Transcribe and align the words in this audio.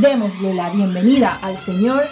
Démosle 0.00 0.54
la 0.54 0.70
bienvenida 0.70 1.40
al 1.42 1.58
señor 1.58 2.08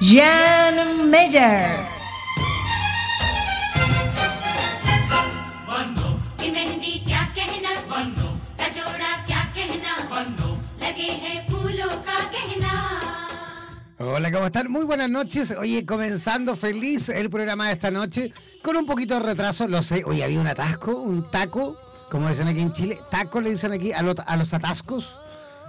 Jan 0.00 1.08
Meyer. 1.08 1.96
Hola, 13.98 14.30
¿cómo 14.30 14.46
están? 14.46 14.70
Muy 14.70 14.84
buenas 14.84 15.08
noches. 15.08 15.54
Oye, 15.58 15.86
comenzando 15.86 16.56
feliz 16.56 17.08
el 17.08 17.30
programa 17.30 17.68
de 17.68 17.72
esta 17.72 17.90
noche, 17.90 18.32
con 18.62 18.76
un 18.76 18.84
poquito 18.84 19.14
de 19.14 19.20
retraso, 19.20 19.66
lo 19.66 19.80
sé. 19.80 20.04
Oye, 20.04 20.22
había 20.22 20.40
un 20.40 20.46
atasco, 20.46 20.96
un 20.96 21.30
taco, 21.30 21.78
como 22.10 22.28
dicen 22.28 22.48
aquí 22.48 22.60
en 22.60 22.72
Chile. 22.74 22.98
Taco 23.10 23.40
le 23.40 23.50
dicen 23.50 23.72
aquí 23.72 23.92
a, 23.92 24.02
los 24.02 24.54
atascos. 24.54 25.18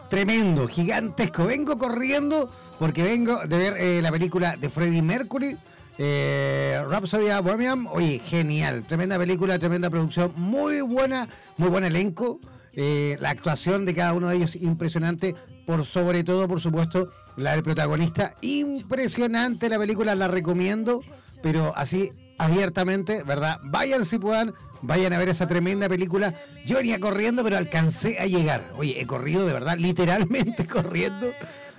Tremendo, 0.09 0.67
gigantesco. 0.67 1.45
Vengo 1.45 1.77
corriendo 1.77 2.50
porque 2.80 3.03
vengo 3.03 3.39
de 3.45 3.58
ver 3.58 3.73
eh, 3.77 4.02
la 4.02 4.11
película 4.11 4.55
de 4.55 4.69
Freddie 4.69 5.02
Mercury. 5.02 5.58
Eh, 5.98 6.81
Rhapsody 6.87 7.27
Bohemian, 7.43 7.87
oye, 7.89 8.20
genial, 8.20 8.86
tremenda 8.86 9.17
película, 9.17 9.58
tremenda 9.58 9.89
producción, 9.89 10.31
muy 10.36 10.81
buena, 10.81 11.27
muy 11.58 11.70
buen 11.70 11.83
elenco, 11.83 12.39
eh, 12.73 13.17
la 13.20 13.31
actuación 13.31 13.83
de 13.83 13.95
cada 13.95 14.14
uno 14.14 14.27
de 14.30 14.36
ellos 14.36 14.55
impresionante, 14.55 15.36
por 15.65 15.83
sobre 15.86 16.23
todo, 16.23 16.48
por 16.48 16.61
supuesto, 16.61 17.10
la 17.36 17.54
del 17.54 17.64
protagonista. 17.64 18.36
Impresionante 18.42 19.70
la 19.70 19.80
película, 19.80 20.14
la 20.14 20.27
recomiendo, 20.27 21.02
pero 21.42 21.73
así 21.76 22.11
abiertamente, 22.37 23.23
¿verdad? 23.23 23.59
Vayan 23.64 24.05
si 24.05 24.20
puedan, 24.20 24.53
vayan 24.81 25.14
a 25.14 25.17
ver 25.17 25.30
esa 25.30 25.48
tremenda 25.48 25.89
película. 25.89 26.33
Yo 26.65 26.77
venía 26.77 26.99
corriendo, 26.99 27.43
pero 27.43 27.58
alcancé 27.58 28.20
a 28.20 28.25
llegar. 28.25 28.71
Oye, 28.77 28.99
he 28.99 29.05
corrido 29.05 29.45
de 29.45 29.53
verdad, 29.53 29.77
literalmente 29.77 30.65
corriendo, 30.67 31.33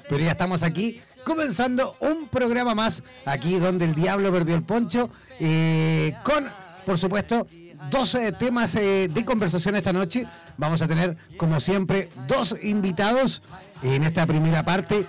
pero 0.08 0.24
ya 0.24 0.32
estamos 0.32 0.62
aquí 0.62 1.00
comenzando 1.24 1.94
un 2.00 2.28
programa 2.28 2.74
más 2.74 3.02
aquí 3.26 3.58
donde 3.58 3.84
el 3.84 3.94
diablo 3.94 4.32
perdió 4.32 4.54
el 4.54 4.62
poncho, 4.62 5.10
eh, 5.38 6.14
con, 6.24 6.48
por 6.86 6.98
supuesto, 6.98 7.46
dos 7.90 8.16
temas 8.38 8.74
eh, 8.76 9.08
de 9.12 9.24
conversación 9.24 9.76
esta 9.76 9.92
noche. 9.92 10.26
Vamos 10.56 10.82
a 10.82 10.88
tener, 10.88 11.16
como 11.36 11.60
siempre, 11.60 12.08
dos 12.26 12.56
invitados 12.62 13.42
en 13.82 14.04
esta 14.04 14.26
primera 14.26 14.64
parte. 14.64 15.06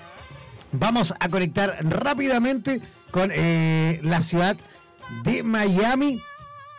Vamos 0.72 1.14
a 1.20 1.30
conectar 1.30 1.78
rápidamente 1.81 2.81
con 3.12 3.31
eh, 3.34 4.00
la 4.04 4.22
ciudad 4.22 4.56
de 5.24 5.44
Miami, 5.44 6.22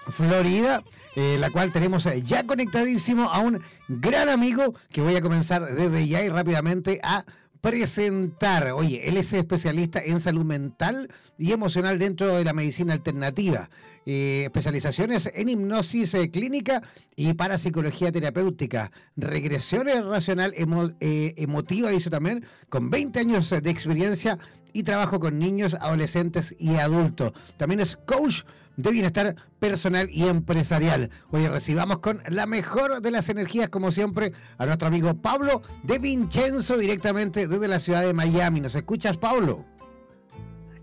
Florida, 0.08 0.82
eh, 1.16 1.36
la 1.38 1.50
cual 1.50 1.72
tenemos 1.72 2.08
ya 2.24 2.46
conectadísimo 2.46 3.30
a 3.30 3.40
un 3.40 3.60
gran 3.88 4.28
amigo 4.28 4.74
que 4.90 5.00
voy 5.00 5.16
a 5.16 5.20
comenzar 5.20 5.64
desde 5.66 6.06
ya 6.06 6.22
y 6.22 6.28
rápidamente 6.28 7.00
a 7.02 7.24
presentar. 7.60 8.72
Oye, 8.72 9.08
él 9.08 9.16
es 9.16 9.32
especialista 9.32 10.00
en 10.02 10.20
salud 10.20 10.44
mental 10.44 11.10
y 11.38 11.52
emocional 11.52 11.98
dentro 11.98 12.34
de 12.34 12.44
la 12.44 12.52
medicina 12.52 12.92
alternativa. 12.92 13.68
Eh, 14.06 14.44
especializaciones 14.44 15.30
en 15.34 15.50
hipnosis 15.50 16.14
eh, 16.14 16.30
clínica 16.30 16.82
y 17.16 17.34
parapsicología 17.34 18.10
terapéutica, 18.10 18.90
regresiones 19.14 20.02
racional 20.06 20.54
eh, 21.00 21.34
emotiva, 21.36 21.90
dice 21.90 22.08
también, 22.08 22.46
con 22.70 22.88
20 22.88 23.20
años 23.20 23.50
de 23.50 23.70
experiencia 23.70 24.38
y 24.72 24.82
trabajo 24.82 25.20
con 25.20 25.38
niños, 25.38 25.74
adolescentes 25.74 26.54
y 26.58 26.76
adultos. 26.76 27.32
También 27.56 27.80
es 27.80 27.96
coach 27.96 28.42
de 28.76 28.90
bienestar 28.90 29.36
personal 29.58 30.08
y 30.10 30.26
empresarial. 30.26 31.10
Hoy 31.30 31.46
recibamos 31.46 31.98
con 31.98 32.22
la 32.28 32.46
mejor 32.46 33.02
de 33.02 33.10
las 33.10 33.28
energías, 33.28 33.68
como 33.68 33.90
siempre, 33.90 34.32
a 34.58 34.66
nuestro 34.66 34.88
amigo 34.88 35.14
Pablo 35.14 35.62
de 35.82 35.98
Vincenzo, 35.98 36.78
directamente 36.78 37.46
desde 37.46 37.68
la 37.68 37.78
ciudad 37.78 38.02
de 38.02 38.12
Miami. 38.12 38.60
¿Nos 38.60 38.74
escuchas, 38.74 39.16
Pablo? 39.16 39.64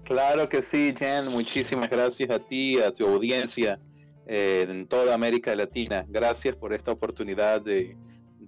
Claro 0.04 0.48
que 0.48 0.62
sí, 0.62 0.94
Jen. 0.98 1.32
Muchísimas 1.32 1.90
gracias 1.90 2.30
a 2.30 2.40
ti, 2.40 2.80
a 2.80 2.94
tu 2.94 3.06
audiencia 3.06 3.80
eh, 4.26 4.66
en 4.70 4.88
toda 4.88 5.14
América 5.14 5.56
Latina. 5.56 6.06
Gracias 6.08 6.56
por 6.56 6.74
esta 6.74 6.92
oportunidad 6.92 7.62
de, 7.62 7.98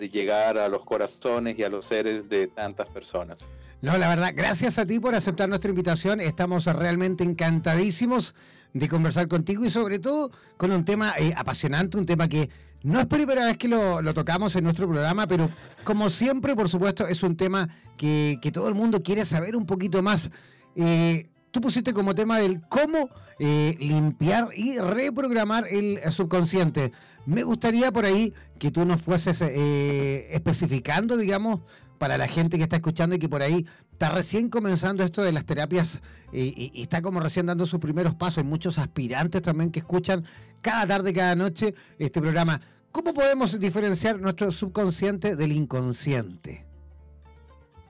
llegar 0.08 0.58
a 0.58 0.70
los 0.70 0.86
corazones 0.86 1.60
y 1.60 1.64
a 1.64 1.70
los 1.70 1.86
seres 1.86 2.30
de 2.30 2.48
tantas 2.48 2.90
personas. 2.90 3.50
No, 3.82 3.98
la 3.98 4.10
verdad, 4.10 4.34
gracias 4.36 4.78
a 4.78 4.86
ti 4.86 5.00
por 5.00 5.16
aceptar 5.16 5.50
nuestra 5.50 5.70
invitación. 5.70 6.22
Estamos 6.22 6.66
realmente 6.66 7.24
encantadísimos 7.24 8.36
de 8.74 8.88
conversar 8.88 9.28
contigo 9.28 9.66
y 9.66 9.70
sobre 9.70 10.00
todo 10.00 10.32
con 10.58 10.72
un 10.72 10.86
tema 10.86 11.14
eh, 11.18 11.34
apasionante, 11.36 11.98
un 11.98 12.06
tema 12.06 12.28
que 12.28 12.50
no 12.84 13.00
es 13.00 13.08
primera 13.08 13.46
vez 13.46 13.58
que 13.58 13.68
lo, 13.68 14.14
tocamos 14.14 14.56
en 14.56 14.64
nuestro 14.64 14.88
programa, 14.88 15.28
pero 15.28 15.50
como 15.84 16.10
siempre, 16.10 16.56
por 16.56 16.70
supuesto, 16.70 17.08
es 17.08 17.24
un 17.24 17.36
tema 17.36 17.68
que, 17.98 18.38
todo 18.54 18.70
el 18.70 18.76
mundo 18.76 19.04
quiere 19.04 19.26
saber 19.26 19.56
un 19.56 19.66
poquito 19.66 20.02
más. 20.02 20.30
Eh, 20.76 21.28
tú 21.52 21.62
pusiste 21.62 21.94
como 21.94 22.16
tema 22.16 22.40
del 22.40 22.62
cómo 22.70 23.10
eh, 23.40 23.76
limpiar 23.80 24.50
y 24.56 24.78
reprogramar 24.78 25.66
el 25.70 26.00
subconsciente. 26.12 26.94
Me 27.30 27.44
gustaría 27.44 27.92
por 27.92 28.06
ahí 28.06 28.34
que 28.58 28.72
tú 28.72 28.86
nos 28.86 29.04
fueses 29.04 29.40
eh, 29.42 30.28
especificando, 30.32 31.16
digamos, 31.16 31.60
para 32.00 32.18
la 32.18 32.28
gente 32.28 32.58
que 32.58 32.64
está 32.64 32.78
escuchando 32.78 33.16
y 33.16 33.20
que 33.20 33.30
por 33.30 33.44
ahí 33.44 33.68
está 33.92 34.10
recién 34.10 34.50
comenzando 34.50 35.04
esto 35.04 35.22
de 35.22 35.32
las 35.32 35.46
terapias 35.46 36.02
eh, 36.34 36.52
y, 36.56 36.82
está 36.82 37.04
como 37.04 37.20
recién 37.20 37.46
dando 37.46 37.68
sus 37.68 37.80
primeros 37.80 38.16
pasos. 38.16 38.40
Hay 38.40 38.46
muchos 38.46 38.80
aspirantes 38.80 39.44
también 39.44 39.70
que 39.70 39.78
escuchan 39.78 40.26
cada 40.62 40.88
tarde, 40.88 41.14
cada 41.14 41.36
noche 41.36 41.76
este 42.00 42.20
programa. 42.20 42.60
¿Cómo 42.92 43.14
podemos 43.14 43.60
diferenciar 43.60 44.20
nuestro 44.20 44.52
subconsciente 44.52 45.36
del 45.36 45.52
inconsciente? 45.52 46.66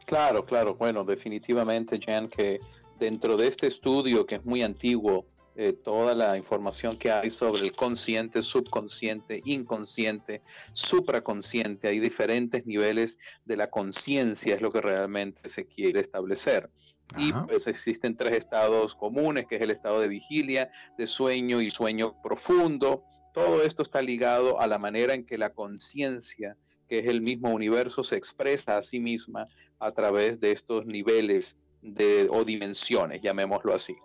Claro, 0.05 0.45
claro. 0.45 0.75
Bueno, 0.75 1.05
definitivamente, 1.05 1.97
Jan, 2.05 2.27
que 2.27 2.57
dentro 2.99 3.37
de 3.37 3.47
este 3.47 3.67
estudio 3.67 4.25
que 4.25 4.35
es 4.35 4.43
muy 4.43 4.63
antiguo, 4.63 5.25
eh, 5.61 5.73
toda 5.73 6.15
la 6.15 6.37
información 6.37 6.95
que 6.95 7.11
hay 7.11 7.29
sobre 7.29 7.63
el 7.63 7.73
consciente, 7.73 8.41
subconsciente, 8.41 9.41
inconsciente, 9.43 10.41
supraconsciente, 10.71 11.89
hay 11.89 11.99
diferentes 11.99 12.65
niveles 12.65 13.17
de 13.43 13.57
la 13.57 13.69
conciencia, 13.69 14.55
es 14.55 14.61
lo 14.61 14.71
que 14.71 14.79
realmente 14.79 15.49
se 15.49 15.65
quiere 15.65 15.99
establecer. 15.99 16.69
Y 17.17 17.33
pues 17.33 17.67
existen 17.67 18.15
tres 18.15 18.37
estados 18.37 18.95
comunes, 18.95 19.47
que 19.47 19.57
es 19.57 19.61
el 19.61 19.71
estado 19.71 19.99
de 19.99 20.07
vigilia, 20.07 20.71
de 20.97 21.05
sueño 21.07 21.59
y 21.59 21.69
sueño 21.69 22.15
profundo. 22.23 23.03
Todo 23.33 23.61
esto 23.61 23.83
está 23.83 24.01
ligado 24.01 24.61
a 24.61 24.67
la 24.67 24.77
manera 24.77 25.13
en 25.13 25.25
que 25.25 25.37
la 25.37 25.49
conciencia 25.49 26.55
que 26.87 26.99
es 26.99 27.07
el 27.07 27.19
mismo 27.21 27.49
universo, 27.49 28.01
se 28.01 28.15
expresa 28.15 28.77
a 28.77 28.81
sí 28.81 29.01
misma 29.01 29.43
a 29.79 29.91
través 29.91 30.39
de 30.39 30.53
estos 30.53 30.85
niveles 30.85 31.57
de, 31.81 32.27
o 32.31 32.45
dimensiones, 32.45 33.19
llamémoslo 33.21 33.75
así. 33.75 33.95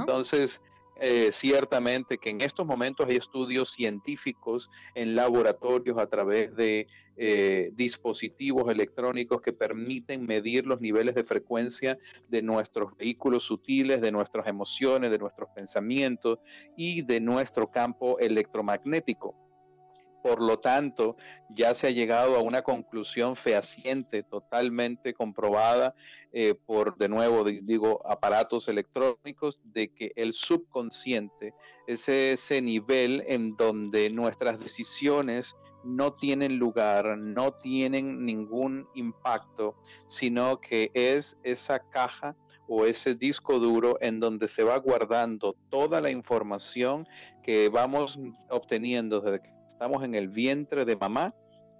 Entonces, 0.00 0.60
eh, 0.98 1.30
ciertamente 1.30 2.18
que 2.18 2.30
en 2.30 2.40
estos 2.40 2.66
momentos 2.66 3.06
hay 3.08 3.16
estudios 3.16 3.70
científicos 3.70 4.70
en 4.94 5.14
laboratorios 5.14 5.98
a 5.98 6.06
través 6.06 6.54
de 6.56 6.86
eh, 7.18 7.70
dispositivos 7.74 8.70
electrónicos 8.70 9.40
que 9.40 9.52
permiten 9.52 10.26
medir 10.26 10.66
los 10.66 10.80
niveles 10.80 11.14
de 11.14 11.24
frecuencia 11.24 11.98
de 12.28 12.42
nuestros 12.42 12.96
vehículos 12.96 13.44
sutiles, 13.44 14.00
de 14.00 14.12
nuestras 14.12 14.46
emociones, 14.46 15.10
de 15.10 15.18
nuestros 15.18 15.48
pensamientos 15.54 16.38
y 16.76 17.02
de 17.02 17.20
nuestro 17.20 17.70
campo 17.70 18.18
electromagnético. 18.18 19.45
Por 20.26 20.42
lo 20.42 20.58
tanto, 20.58 21.16
ya 21.50 21.72
se 21.72 21.86
ha 21.86 21.90
llegado 21.90 22.34
a 22.34 22.40
una 22.40 22.62
conclusión 22.62 23.36
fehaciente, 23.36 24.24
totalmente 24.24 25.14
comprobada 25.14 25.94
eh, 26.32 26.56
por, 26.66 26.96
de 26.96 27.08
nuevo, 27.08 27.44
digo, 27.44 28.04
aparatos 28.04 28.66
electrónicos, 28.66 29.60
de 29.62 29.94
que 29.94 30.10
el 30.16 30.32
subconsciente 30.32 31.54
es 31.86 32.08
ese 32.08 32.60
nivel 32.60 33.22
en 33.28 33.54
donde 33.54 34.10
nuestras 34.10 34.58
decisiones 34.58 35.54
no 35.84 36.10
tienen 36.10 36.58
lugar, 36.58 37.16
no 37.16 37.52
tienen 37.52 38.26
ningún 38.26 38.88
impacto, 38.96 39.76
sino 40.08 40.60
que 40.60 40.90
es 40.92 41.38
esa 41.44 41.78
caja 41.78 42.34
o 42.66 42.84
ese 42.84 43.14
disco 43.14 43.60
duro 43.60 43.96
en 44.00 44.18
donde 44.18 44.48
se 44.48 44.64
va 44.64 44.76
guardando 44.78 45.54
toda 45.70 46.00
la 46.00 46.10
información 46.10 47.04
que 47.44 47.68
vamos 47.68 48.18
obteniendo 48.50 49.20
desde 49.20 49.40
que 49.40 49.55
estamos 49.76 50.02
en 50.04 50.14
el 50.14 50.28
vientre 50.28 50.86
de 50.86 50.96
mamá 50.96 51.34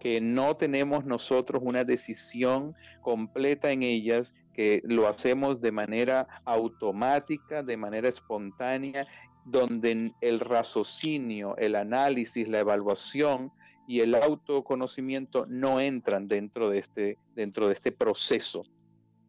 que 0.00 0.20
no 0.20 0.56
tenemos 0.56 1.04
nosotros 1.04 1.62
una 1.64 1.84
decisión 1.84 2.74
completa 3.02 3.70
en 3.70 3.82
ellas, 3.82 4.34
que 4.54 4.82
lo 4.84 5.06
hacemos 5.06 5.60
de 5.60 5.72
manera 5.72 6.26
automática, 6.44 7.62
de 7.62 7.76
manera 7.76 8.08
espontánea, 8.08 9.06
donde 9.44 10.12
el 10.20 10.40
raciocinio, 10.40 11.56
el 11.56 11.76
análisis, 11.76 12.48
la 12.48 12.60
evaluación 12.60 13.52
y 13.86 14.00
el 14.00 14.14
autoconocimiento 14.14 15.44
no 15.48 15.80
entran 15.80 16.28
dentro 16.28 16.70
de 16.70 16.78
este, 16.78 17.18
dentro 17.34 17.68
de 17.68 17.74
este 17.74 17.92
proceso. 17.92 18.64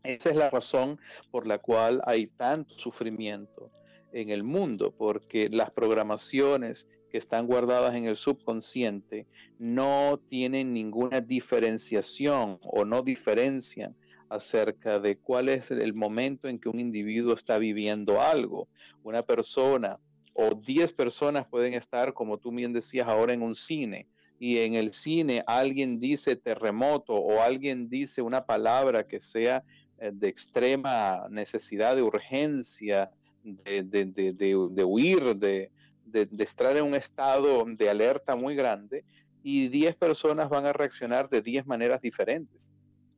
Esa 0.04 0.30
es 0.30 0.36
la 0.36 0.50
razón 0.50 1.00
por 1.32 1.46
la 1.46 1.58
cual 1.60 2.02
hay 2.06 2.28
tanto 2.28 2.78
sufrimiento 2.78 3.70
en 4.14 4.30
el 4.30 4.44
mundo, 4.44 4.94
porque 4.98 5.50
las 5.50 5.72
programaciones 5.72 6.88
que 7.10 7.18
están 7.18 7.46
guardadas 7.46 7.96
en 7.96 8.06
el 8.06 8.16
subconsciente 8.16 9.28
no 9.60 10.20
tienen 10.28 10.74
ninguna 10.74 11.22
diferenciación 11.22 12.60
o 12.64 12.86
no 12.86 13.02
diferencian 13.02 13.96
acerca 14.30 15.00
de 15.00 15.18
cuál 15.18 15.50
es 15.50 15.72
el 15.72 15.94
momento 15.94 16.48
en 16.48 16.58
que 16.58 16.70
un 16.70 16.80
individuo 16.80 17.34
está 17.34 17.58
viviendo 17.58 18.22
algo. 18.22 18.70
Una 19.04 19.22
persona 19.22 20.00
o 20.34 20.56
10 20.56 20.94
personas 20.94 21.48
pueden 21.48 21.74
estar, 21.74 22.14
como 22.14 22.38
tú 22.38 22.52
bien 22.52 22.72
decías 22.72 23.08
ahora, 23.08 23.34
en 23.34 23.42
un 23.42 23.56
cine 23.56 24.08
y 24.42 24.58
en 24.58 24.74
el 24.74 24.92
cine 24.92 25.44
alguien 25.46 26.00
dice 26.00 26.36
terremoto 26.36 27.14
o 27.14 27.42
alguien 27.44 27.90
dice 27.90 28.24
una 28.24 28.44
palabra 28.44 29.08
que 29.08 29.20
sea 29.20 29.64
eh, 30.00 30.10
de 30.12 30.30
extrema 30.30 31.28
necesidad, 31.30 31.96
de 31.96 32.02
urgencia, 32.02 33.12
de, 33.44 33.84
de 33.84 34.84
huir, 34.84 35.36
de, 35.36 35.72
de, 36.12 36.44
estar 36.44 36.76
en 36.78 36.84
un 36.84 36.96
estado 36.96 37.64
de 37.66 37.90
alerta 37.90 38.36
muy 38.36 38.56
grande 38.56 39.04
y 39.44 39.70
10 39.70 39.96
personas 39.96 40.50
van 40.50 40.66
a 40.66 40.74
reaccionar 40.74 41.30
de 41.30 41.42
10 41.42 41.66
maneras 41.66 42.02
diferentes. 42.02 42.72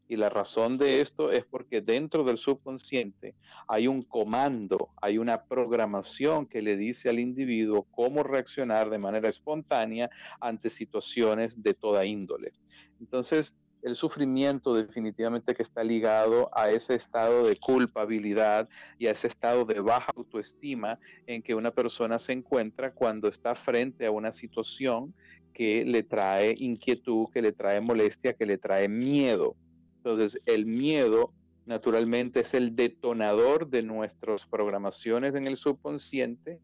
Y 0.07 0.17
la 0.17 0.29
razón 0.29 0.77
de 0.77 1.01
esto 1.01 1.31
es 1.31 1.45
porque 1.45 1.81
dentro 1.81 2.23
del 2.23 2.37
subconsciente 2.37 3.35
hay 3.67 3.87
un 3.87 4.03
comando, 4.03 4.89
hay 5.01 5.17
una 5.17 5.43
programación 5.43 6.45
que 6.45 6.61
le 6.61 6.75
dice 6.75 7.09
al 7.09 7.19
individuo 7.19 7.87
cómo 7.89 8.21
reaccionar 8.21 8.89
de 8.89 8.99
manera 8.99 9.29
espontánea 9.29 10.09
ante 10.39 10.69
situaciones 10.69 11.63
de 11.63 11.73
toda 11.73 12.05
índole. 12.05 12.51
Entonces, 12.99 13.55
el 13.83 13.95
sufrimiento 13.95 14.73
definitivamente 14.73 15.53
que 15.53 15.61
está 15.61 15.83
ligado 15.83 16.49
a 16.53 16.71
ese 16.71 16.95
estado 16.95 17.45
de 17.45 17.55
culpabilidad 17.57 18.69
y 18.97 19.07
a 19.07 19.11
ese 19.11 19.27
estado 19.27 19.65
de 19.65 19.81
baja 19.81 20.11
autoestima 20.15 20.93
en 21.27 21.43
que 21.43 21.53
una 21.53 21.71
persona 21.71 22.17
se 22.17 22.31
encuentra 22.33 22.91
cuando 22.91 23.27
está 23.27 23.55
frente 23.55 24.05
a 24.05 24.11
una 24.11 24.31
situación 24.31 25.13
que 25.53 25.85
le 25.85 26.03
trae 26.03 26.55
inquietud, 26.57 27.27
que 27.31 27.41
le 27.41 27.51
trae 27.51 27.81
molestia, 27.81 28.33
que 28.33 28.45
le 28.45 28.57
trae 28.57 28.87
miedo. 28.87 29.55
Entonces, 29.97 30.41
el 30.47 30.65
miedo 30.65 31.33
naturalmente 31.65 32.41
es 32.41 32.53
el 32.53 32.75
detonador 32.75 33.69
de 33.69 33.83
nuestras 33.83 34.45
programaciones 34.45 35.35
en 35.35 35.45
el 35.45 35.57
subconsciente, 35.57 36.59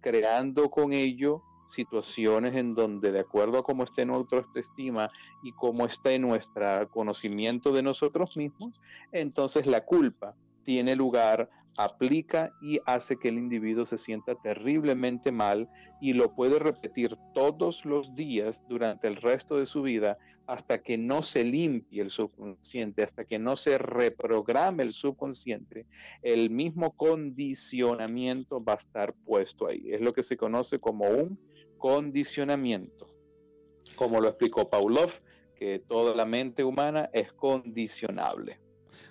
creando 0.00 0.70
con 0.70 0.92
ello 0.92 1.42
situaciones 1.66 2.54
en 2.54 2.74
donde 2.74 3.12
de 3.12 3.20
acuerdo 3.20 3.58
a 3.58 3.64
cómo 3.64 3.84
esté 3.84 4.04
nuestra 4.04 4.38
autoestima 4.38 5.10
y 5.42 5.52
cómo 5.52 5.86
esté 5.86 6.18
nuestro 6.18 6.88
conocimiento 6.90 7.72
de 7.72 7.82
nosotros 7.82 8.36
mismos, 8.36 8.80
entonces 9.12 9.66
la 9.66 9.84
culpa 9.84 10.34
tiene 10.64 10.96
lugar, 10.96 11.48
aplica 11.76 12.52
y 12.62 12.80
hace 12.86 13.16
que 13.16 13.28
el 13.28 13.38
individuo 13.38 13.84
se 13.84 13.98
sienta 13.98 14.34
terriblemente 14.36 15.32
mal 15.32 15.68
y 16.00 16.12
lo 16.12 16.34
puede 16.34 16.58
repetir 16.58 17.16
todos 17.34 17.84
los 17.84 18.14
días 18.14 18.62
durante 18.68 19.08
el 19.08 19.16
resto 19.16 19.58
de 19.58 19.66
su 19.66 19.82
vida 19.82 20.18
hasta 20.46 20.82
que 20.82 20.98
no 20.98 21.22
se 21.22 21.42
limpie 21.42 22.02
el 22.02 22.10
subconsciente, 22.10 23.02
hasta 23.02 23.24
que 23.24 23.38
no 23.38 23.56
se 23.56 23.78
reprograme 23.78 24.82
el 24.82 24.92
subconsciente, 24.92 25.86
el 26.22 26.50
mismo 26.50 26.92
condicionamiento 26.92 28.62
va 28.62 28.74
a 28.74 28.76
estar 28.76 29.14
puesto 29.24 29.66
ahí. 29.66 29.92
Es 29.92 30.00
lo 30.00 30.12
que 30.12 30.22
se 30.22 30.36
conoce 30.36 30.78
como 30.78 31.08
un 31.08 31.38
condicionamiento. 31.78 33.06
Como 33.96 34.20
lo 34.20 34.28
explicó 34.28 34.68
Pavlov, 34.68 35.10
que 35.54 35.82
toda 35.86 36.14
la 36.14 36.24
mente 36.24 36.64
humana 36.64 37.10
es 37.12 37.32
condicionable. 37.32 38.60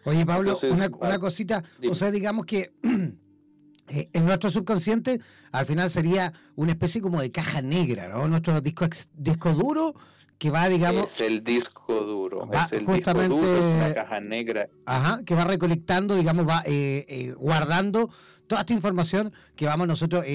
Oye, 0.05 0.25
Pablo, 0.25 0.58
una, 1.00 1.17
cosita, 1.17 1.63
o 1.89 1.96
sea, 1.96 2.12
digamos 2.12 2.46
que 2.46 2.74
eh, 3.88 4.10
en 4.12 4.25
nuestro 4.25 4.50
subconsciente 4.50 5.22
al 5.51 5.65
final 5.65 5.89
sería 5.89 6.34
una 6.55 6.74
especie 6.74 7.01
como 7.01 7.22
de 7.22 7.32
caja 7.32 7.62
negra, 7.62 8.10
¿no? 8.10 8.27
Nuestro 8.27 8.60
disco, 8.60 8.86
disco 9.13 9.53
duro 9.53 9.93
que 10.38 10.51
va, 10.51 10.67
digamos... 10.67 11.05
Es 11.05 11.22
el 11.22 11.43
disco 11.43 12.01
duro, 12.01 12.50
es 12.51 12.74
el 12.74 12.86
justamente, 12.86 13.34
disco 13.36 13.50
duro, 13.50 13.75
una 13.75 13.93
caja 13.93 14.20
negra. 14.20 14.70
Ajá, 14.86 15.24
que 15.24 15.36
va 15.36 15.46
recolectando, 15.46 16.15
digamos, 16.15 16.46
va 16.46 16.63
eh, 16.65 17.05
eh, 17.08 17.34
guardando 17.38 18.10
toda 18.48 18.62
esta 18.62 18.74
información 18.74 19.32
que 19.55 19.67
vamos 19.67 19.88
nosotros 19.88 20.25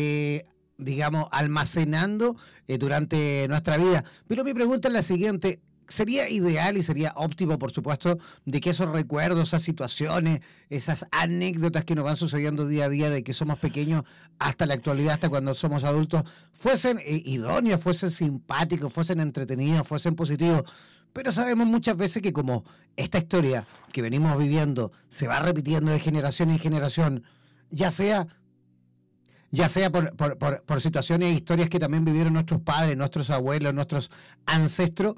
digamos, 0.79 1.29
almacenando 1.33 2.37
eh, 2.67 2.79
durante 2.79 3.47
nuestra 3.49 3.77
vida. 3.77 4.05
Pero 4.27 4.45
mi 4.45 4.55
pregunta 4.55 4.89
es 4.89 4.95
la 4.95 5.03
siguiente. 5.03 5.61
Sería 5.89 6.29
ideal 6.29 6.77
y 6.77 6.83
sería 6.83 7.15
óptimo, 7.17 7.59
por 7.59 7.73
supuesto, 7.73 8.19
de 8.45 8.61
que 8.61 8.71
esos 8.71 8.91
recuerdos, 8.91 9.49
esas 9.49 9.63
situaciones, 9.63 10.43
esas 10.69 11.07
anécdotas 11.11 11.85
que 11.85 11.95
nos 11.95 12.05
van 12.05 12.17
sucediendo 12.17 12.69
día 12.69 12.85
a 12.85 12.89
día 12.91 13.09
de 13.09 13.25
que 13.25 13.33
somos 13.33 13.59
pequeños 13.59 14.05
hasta 14.39 14.67
la 14.67 14.75
actualidad, 14.75 15.15
hasta 15.15 15.31
cuando 15.31 15.55
somos 15.55 15.85
adultos, 15.85 16.25
fuesen 16.53 16.99
eh, 16.99 17.23
idóneos, 17.25 17.81
fuesen 17.81 18.11
simpáticos, 18.11 18.93
fuesen 18.93 19.21
entretenidos, 19.21 19.89
fuesen 19.89 20.15
positivos. 20.15 20.65
Pero 21.15 21.33
sabemos 21.33 21.67
muchas 21.67 21.97
veces 21.97 22.23
que 22.23 22.35
como 22.35 22.65
esta 22.97 23.17
historia 23.17 23.67
que 23.91 24.03
venimos 24.03 24.37
viviendo 24.39 24.93
se 25.09 25.27
va 25.27 25.41
repitiendo 25.41 25.91
de 25.91 26.01
generación 26.01 26.51
en 26.51 26.59
generación, 26.59 27.25
ya 27.71 27.91
sea 27.91 28.29
ya 29.51 29.69
sea 29.69 29.91
por, 29.91 30.15
por, 30.17 30.39
por, 30.63 30.81
situaciones 30.81 31.31
e 31.31 31.37
historias 31.37 31.69
que 31.69 31.79
también 31.79 32.05
vivieron 32.05 32.35
nuestros 32.35 32.61
padres, 32.61 32.97
nuestros 32.97 33.31
abuelos, 33.31 33.73
nuestros 33.75 34.11
ancestros, 34.47 35.17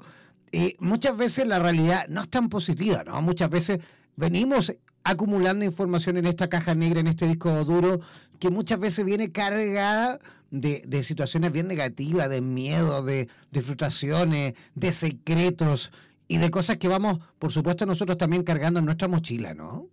y 0.51 0.75
muchas 0.79 1.15
veces 1.17 1.47
la 1.47 1.59
realidad 1.59 2.07
no 2.09 2.21
es 2.21 2.29
tan 2.29 2.49
positiva, 2.49 3.03
¿no? 3.03 3.21
Muchas 3.21 3.49
veces 3.49 3.79
venimos 4.15 4.73
acumulando 5.03 5.65
información 5.65 6.17
en 6.17 6.27
esta 6.27 6.49
caja 6.49 6.75
negra, 6.75 6.99
en 6.99 7.07
este 7.07 7.27
disco 7.27 7.63
duro, 7.65 8.01
que 8.39 8.49
muchas 8.49 8.79
veces 8.79 9.05
viene 9.05 9.31
cargada 9.31 10.19
de, 10.49 10.83
de 10.85 11.03
situaciones 11.03 11.51
bien 11.51 11.67
negativas, 11.67 12.29
de 12.29 12.41
miedo, 12.41 13.03
de, 13.03 13.29
de 13.51 13.61
frustraciones, 13.61 14.53
de 14.75 14.91
secretos 14.91 15.91
y 16.27 16.37
de 16.37 16.51
cosas 16.51 16.77
que 16.77 16.87
vamos, 16.87 17.19
por 17.39 17.51
supuesto, 17.51 17.85
nosotros 17.85 18.17
también 18.17 18.43
cargando 18.43 18.79
en 18.79 18.85
nuestra 18.85 19.07
mochila, 19.07 19.53
¿no? 19.53 19.87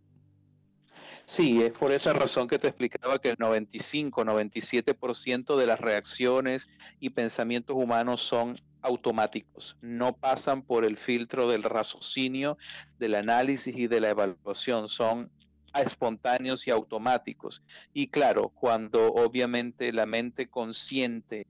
Sí, 1.29 1.63
es 1.63 1.73
por 1.73 1.93
esa 1.93 2.15
razón 2.15 2.49
que 2.49 2.59
te 2.59 2.69
explicaba 2.69 3.19
que 3.19 3.29
el 3.29 3.37
95-97% 3.37 5.59
de 5.59 5.67
las 5.67 5.79
reacciones 5.79 6.71
y 7.01 7.11
pensamientos 7.11 7.77
humanos 7.77 8.23
son 8.23 8.57
automáticos, 8.81 9.77
no 9.83 10.15
pasan 10.15 10.63
por 10.63 10.87
el 10.87 10.97
filtro 10.97 11.47
del 11.47 11.65
raciocinio, 11.65 12.57
del 12.99 13.15
análisis 13.15 13.77
y 13.77 13.89
de 13.89 14.01
la 14.01 14.09
evaluación, 14.09 14.89
son 14.89 15.31
espontáneos 15.75 16.67
y 16.67 16.71
automáticos. 16.71 17.63
Y 17.93 18.09
claro, 18.09 18.49
cuando 18.49 19.13
obviamente 19.13 19.93
la 19.93 20.07
mente 20.07 20.49
consciente, 20.49 21.47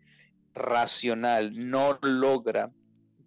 racional, 0.54 1.70
no 1.70 2.00
logra 2.02 2.72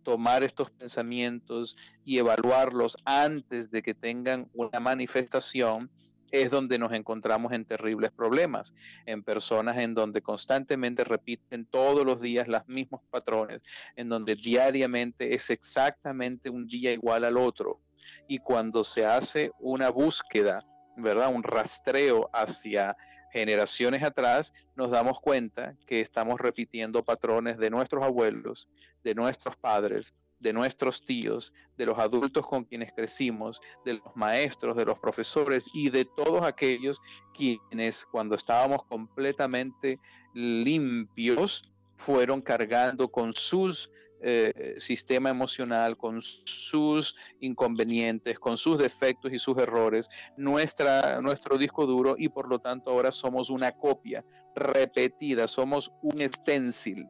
tomar 0.03 0.43
estos 0.43 0.70
pensamientos 0.70 1.77
y 2.03 2.17
evaluarlos 2.17 2.98
antes 3.05 3.72
de 3.72 3.81
que 3.81 3.93
tengan 3.93 4.50
una 4.53 4.81
manifestación, 4.81 5.89
es 6.32 6.50
donde 6.50 6.80
nos 6.80 6.94
encontramos 6.94 7.54
en 7.54 7.66
terribles 7.66 8.12
problemas, 8.12 8.74
en 9.06 9.24
personas 9.24 9.78
en 9.78 9.94
donde 9.94 10.22
constantemente 10.22 11.04
repiten 11.04 11.66
todos 11.66 12.06
los 12.06 12.22
días 12.22 12.48
los 12.48 12.68
mismos 12.68 13.02
patrones, 13.10 13.64
en 13.96 14.10
donde 14.10 14.36
diariamente 14.36 15.36
es 15.36 15.50
exactamente 15.50 16.50
un 16.50 16.66
día 16.68 16.92
igual 16.92 17.26
al 17.26 17.38
otro. 17.38 17.82
Y 18.28 18.40
cuando 18.40 18.84
se 18.84 19.06
hace 19.06 19.52
una 19.60 19.90
búsqueda, 19.90 20.60
¿verdad? 20.98 21.34
Un 21.34 21.44
rastreo 21.44 22.30
hacia 22.34 22.96
generaciones 23.32 24.04
atrás, 24.04 24.54
nos 24.76 24.92
damos 24.92 25.20
cuenta 25.20 25.76
que 25.88 26.02
estamos 26.02 26.40
repitiendo 26.40 27.02
patrones 27.04 27.58
de 27.58 27.70
nuestros 27.70 28.04
abuelos, 28.04 28.68
de 29.04 29.16
nuestros 29.16 29.56
padres, 29.56 30.14
de 30.42 30.54
nuestros 30.54 31.06
tíos, 31.06 31.54
de 31.78 31.86
los 31.86 31.98
adultos 32.00 32.46
con 32.46 32.66
quienes 32.66 32.92
crecimos, 32.94 33.62
de 33.86 33.94
los 33.94 34.16
maestros, 34.16 34.76
de 34.76 34.86
los 34.86 35.00
profesores 35.00 35.70
y 35.74 35.90
de 35.90 36.06
todos 36.06 36.44
aquellos 36.44 37.00
quienes 37.34 38.06
cuando 38.06 38.36
estábamos 38.36 38.84
completamente 38.86 40.00
limpios 40.34 41.64
fueron 41.96 42.42
cargando 42.42 43.08
con 43.10 43.32
sus 43.34 43.92
eh, 44.24 44.76
sistema 44.78 45.32
emocional, 45.32 45.98
con 45.98 46.22
sus 46.22 47.16
inconvenientes, 47.40 48.38
con 48.38 48.56
sus 48.56 48.78
defectos 48.78 49.34
y 49.34 49.40
sus 49.40 49.58
errores, 49.58 50.10
nuestra, 50.38 51.20
nuestro 51.22 51.58
disco 51.58 51.88
duro 51.88 52.16
y 52.18 52.30
por 52.30 52.48
lo 52.48 52.60
tanto 52.60 52.92
ahora 52.92 53.12
somos 53.12 53.50
una 53.50 53.72
copia 53.72 54.24
repetida, 54.56 55.48
somos 55.48 55.92
un 56.04 56.20
stencil 56.28 57.08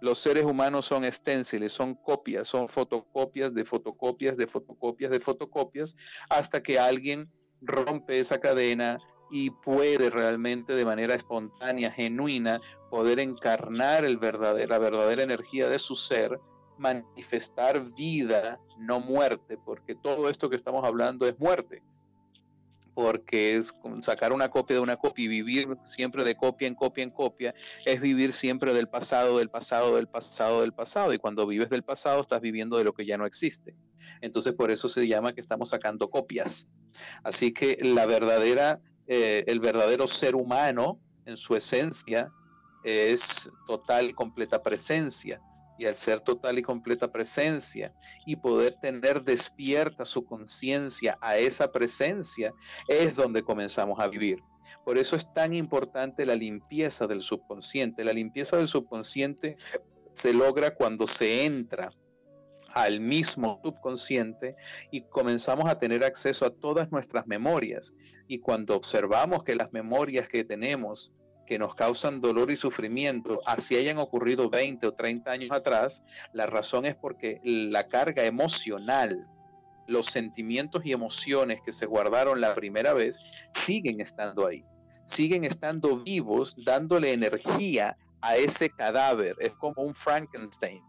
los 0.00 0.18
seres 0.18 0.44
humanos 0.44 0.86
son 0.86 1.04
esténciles, 1.04 1.72
son 1.72 1.94
copias, 1.94 2.48
son 2.48 2.68
fotocopias 2.68 3.54
de 3.54 3.64
fotocopias 3.64 4.36
de 4.36 4.46
fotocopias 4.46 5.10
de 5.10 5.20
fotocopias, 5.20 5.96
hasta 6.28 6.62
que 6.62 6.78
alguien 6.78 7.30
rompe 7.60 8.18
esa 8.18 8.40
cadena 8.40 8.96
y 9.30 9.50
puede 9.50 10.10
realmente 10.10 10.72
de 10.72 10.84
manera 10.84 11.14
espontánea, 11.14 11.92
genuina, 11.92 12.58
poder 12.90 13.20
encarnar 13.20 14.04
el 14.04 14.18
la 14.20 14.78
verdadera 14.78 15.22
energía 15.22 15.68
de 15.68 15.78
su 15.78 15.94
ser, 15.94 16.40
manifestar 16.78 17.92
vida, 17.94 18.58
no 18.78 19.00
muerte, 19.00 19.58
porque 19.64 19.94
todo 19.94 20.28
esto 20.28 20.50
que 20.50 20.56
estamos 20.56 20.84
hablando 20.84 21.26
es 21.26 21.38
muerte 21.38 21.82
porque 22.94 23.56
es 23.56 23.74
sacar 24.02 24.32
una 24.32 24.50
copia 24.50 24.76
de 24.76 24.82
una 24.82 24.96
copia 24.96 25.24
y 25.24 25.28
vivir 25.28 25.68
siempre 25.84 26.24
de 26.24 26.36
copia 26.36 26.68
en 26.68 26.74
copia 26.74 27.04
en 27.04 27.10
copia, 27.10 27.54
es 27.84 28.00
vivir 28.00 28.32
siempre 28.32 28.72
del 28.74 28.88
pasado, 28.88 29.38
del 29.38 29.50
pasado, 29.50 29.96
del 29.96 30.08
pasado, 30.08 30.60
del 30.60 30.72
pasado. 30.72 31.12
Y 31.12 31.18
cuando 31.18 31.46
vives 31.46 31.70
del 31.70 31.82
pasado 31.82 32.20
estás 32.20 32.40
viviendo 32.40 32.76
de 32.76 32.84
lo 32.84 32.92
que 32.92 33.06
ya 33.06 33.16
no 33.16 33.26
existe. 33.26 33.74
Entonces 34.20 34.52
por 34.52 34.70
eso 34.70 34.88
se 34.88 35.06
llama 35.06 35.32
que 35.32 35.40
estamos 35.40 35.70
sacando 35.70 36.10
copias. 36.10 36.66
Así 37.24 37.52
que 37.52 37.78
la 37.80 38.06
verdadera, 38.06 38.80
eh, 39.06 39.44
el 39.46 39.60
verdadero 39.60 40.08
ser 40.08 40.34
humano 40.34 41.00
en 41.26 41.36
su 41.36 41.56
esencia 41.56 42.30
es 42.82 43.50
total 43.66 44.14
completa 44.14 44.62
presencia 44.62 45.40
y 45.80 45.86
al 45.86 45.96
ser 45.96 46.20
total 46.20 46.58
y 46.58 46.62
completa 46.62 47.10
presencia 47.10 47.94
y 48.26 48.36
poder 48.36 48.74
tener 48.74 49.24
despierta 49.24 50.04
su 50.04 50.26
conciencia 50.26 51.16
a 51.22 51.38
esa 51.38 51.72
presencia, 51.72 52.52
es 52.86 53.16
donde 53.16 53.42
comenzamos 53.42 53.98
a 53.98 54.06
vivir. 54.06 54.42
Por 54.84 54.98
eso 54.98 55.16
es 55.16 55.32
tan 55.32 55.54
importante 55.54 56.26
la 56.26 56.34
limpieza 56.34 57.06
del 57.06 57.22
subconsciente. 57.22 58.04
La 58.04 58.12
limpieza 58.12 58.58
del 58.58 58.68
subconsciente 58.68 59.56
se 60.12 60.34
logra 60.34 60.74
cuando 60.74 61.06
se 61.06 61.46
entra 61.46 61.88
al 62.74 63.00
mismo 63.00 63.58
subconsciente 63.64 64.56
y 64.90 65.00
comenzamos 65.00 65.64
a 65.70 65.78
tener 65.78 66.04
acceso 66.04 66.44
a 66.44 66.50
todas 66.50 66.92
nuestras 66.92 67.26
memorias. 67.26 67.94
Y 68.28 68.38
cuando 68.40 68.76
observamos 68.76 69.44
que 69.44 69.54
las 69.54 69.72
memorias 69.72 70.28
que 70.28 70.44
tenemos 70.44 71.10
que 71.50 71.58
nos 71.58 71.74
causan 71.74 72.20
dolor 72.20 72.52
y 72.52 72.56
sufrimiento, 72.56 73.40
así 73.44 73.74
hayan 73.74 73.98
ocurrido 73.98 74.48
20 74.48 74.86
o 74.86 74.92
30 74.94 75.32
años 75.32 75.50
atrás, 75.50 76.00
la 76.32 76.46
razón 76.46 76.86
es 76.86 76.94
porque 76.94 77.40
la 77.42 77.88
carga 77.88 78.24
emocional, 78.24 79.26
los 79.88 80.06
sentimientos 80.06 80.86
y 80.86 80.92
emociones 80.92 81.60
que 81.60 81.72
se 81.72 81.86
guardaron 81.86 82.40
la 82.40 82.54
primera 82.54 82.94
vez, 82.94 83.18
siguen 83.50 84.00
estando 84.00 84.46
ahí, 84.46 84.64
siguen 85.06 85.42
estando 85.42 85.96
vivos, 85.96 86.54
dándole 86.64 87.12
energía 87.12 87.96
a 88.20 88.36
ese 88.36 88.70
cadáver. 88.70 89.34
Es 89.40 89.52
como 89.54 89.82
un 89.82 89.96
Frankenstein. 89.96 90.84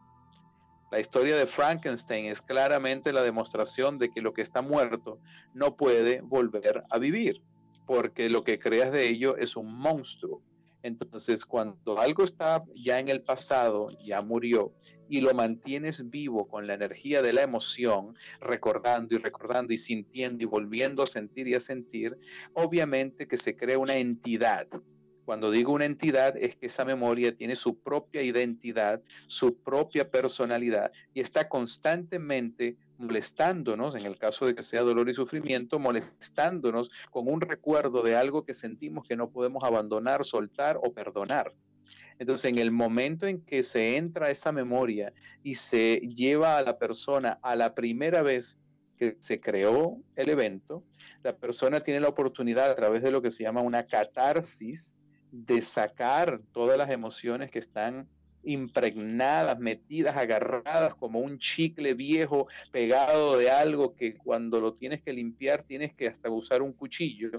La 0.92 1.00
historia 1.00 1.38
de 1.38 1.48
Frankenstein 1.48 2.28
es 2.28 2.40
claramente 2.40 3.12
la 3.12 3.24
demostración 3.24 3.98
de 3.98 4.12
que 4.12 4.22
lo 4.22 4.32
que 4.32 4.44
está 4.44 4.62
muerto 4.62 5.18
no 5.56 5.76
puede 5.76 6.22
volver 6.22 6.84
a 6.92 7.00
vivir, 7.00 7.42
porque 7.88 8.30
lo 8.30 8.44
que 8.44 8.60
creas 8.60 8.92
de 8.92 9.10
ello 9.10 9.38
es 9.38 9.56
un 9.56 9.74
monstruo. 9.74 10.44
Entonces, 10.84 11.46
cuando 11.46 12.00
algo 12.00 12.24
está 12.24 12.64
ya 12.76 13.00
en 13.00 13.10
el 13.10 13.22
pasado, 13.22 13.90
ya 14.04 14.22
murió, 14.22 14.74
y 15.12 15.20
lo 15.20 15.34
mantienes 15.34 16.10
vivo 16.10 16.48
con 16.48 16.68
la 16.68 16.74
energía 16.74 17.22
de 17.22 17.34
la 17.34 17.42
emoción, 17.42 18.16
recordando 18.40 19.14
y 19.14 19.18
recordando 19.18 19.74
y 19.74 19.78
sintiendo 19.78 20.44
y 20.44 20.46
volviendo 20.46 21.04
a 21.04 21.06
sentir 21.06 21.50
y 21.50 21.54
a 21.54 21.60
sentir, 21.60 22.18
obviamente 22.54 23.28
que 23.28 23.38
se 23.38 23.56
crea 23.58 23.78
una 23.78 23.96
entidad. 23.96 24.68
Cuando 25.26 25.52
digo 25.52 25.74
una 25.74 25.86
entidad 25.86 26.36
es 26.38 26.56
que 26.56 26.68
esa 26.68 26.86
memoria 26.86 27.36
tiene 27.36 27.56
su 27.56 27.78
propia 27.80 28.22
identidad, 28.22 29.02
su 29.28 29.62
propia 29.62 30.10
personalidad 30.10 30.92
y 31.14 31.20
está 31.20 31.48
constantemente 31.48 32.78
molestándonos, 33.02 33.96
en 33.96 34.06
el 34.06 34.18
caso 34.18 34.46
de 34.46 34.56
que 34.56 34.64
sea 34.64 34.82
dolor 34.82 35.10
y 35.10 35.14
sufrimiento, 35.14 35.80
molestándonos 35.80 36.90
con 37.10 37.28
un 37.28 37.42
recuerdo 37.42 38.04
de 38.04 38.16
algo 38.16 38.46
que 38.46 38.54
sentimos 38.54 39.08
que 39.08 39.16
no 39.16 39.30
podemos 39.30 39.64
abandonar, 39.64 40.24
soltar 40.24 40.78
o 40.82 40.94
perdonar. 40.94 41.52
Entonces, 42.20 42.52
en 42.52 42.60
el 42.60 42.72
momento 42.72 43.26
en 43.26 43.42
que 43.42 43.64
se 43.64 43.98
entra 43.98 44.30
esa 44.30 44.52
memoria 44.52 45.12
y 45.44 45.56
se 45.56 45.98
lleva 46.02 46.58
a 46.58 46.62
la 46.62 46.78
persona 46.78 47.40
a 47.42 47.56
la 47.56 47.74
primera 47.74 48.22
vez 48.22 48.60
que 48.98 49.18
se 49.20 49.40
creó 49.40 49.98
el 50.16 50.30
evento, 50.30 50.84
la 51.24 51.36
persona 51.36 51.80
tiene 51.80 52.00
la 52.00 52.10
oportunidad 52.10 52.70
a 52.70 52.76
través 52.76 53.02
de 53.02 53.12
lo 53.12 53.24
que 53.24 53.32
se 53.32 53.44
llama 53.44 53.62
una 53.62 53.88
catarsis 53.88 54.96
de 55.32 55.64
sacar 55.64 56.42
todas 56.52 56.78
las 56.78 56.92
emociones 56.92 57.50
que 57.50 57.60
están 57.60 58.08
impregnadas, 58.44 59.60
metidas, 59.60 60.18
agarradas 60.18 60.96
como 60.96 61.20
un 61.20 61.38
chicle 61.38 61.94
viejo 61.94 62.48
pegado 62.72 63.38
de 63.38 63.50
algo 63.50 63.96
que 63.96 64.16
cuando 64.16 64.60
lo 64.60 64.74
tienes 64.74 65.02
que 65.02 65.14
limpiar 65.14 65.64
tienes 65.64 65.94
que 65.94 66.08
hasta 66.08 66.30
usar 66.30 66.62
un 66.62 66.74
cuchillo. 66.74 67.30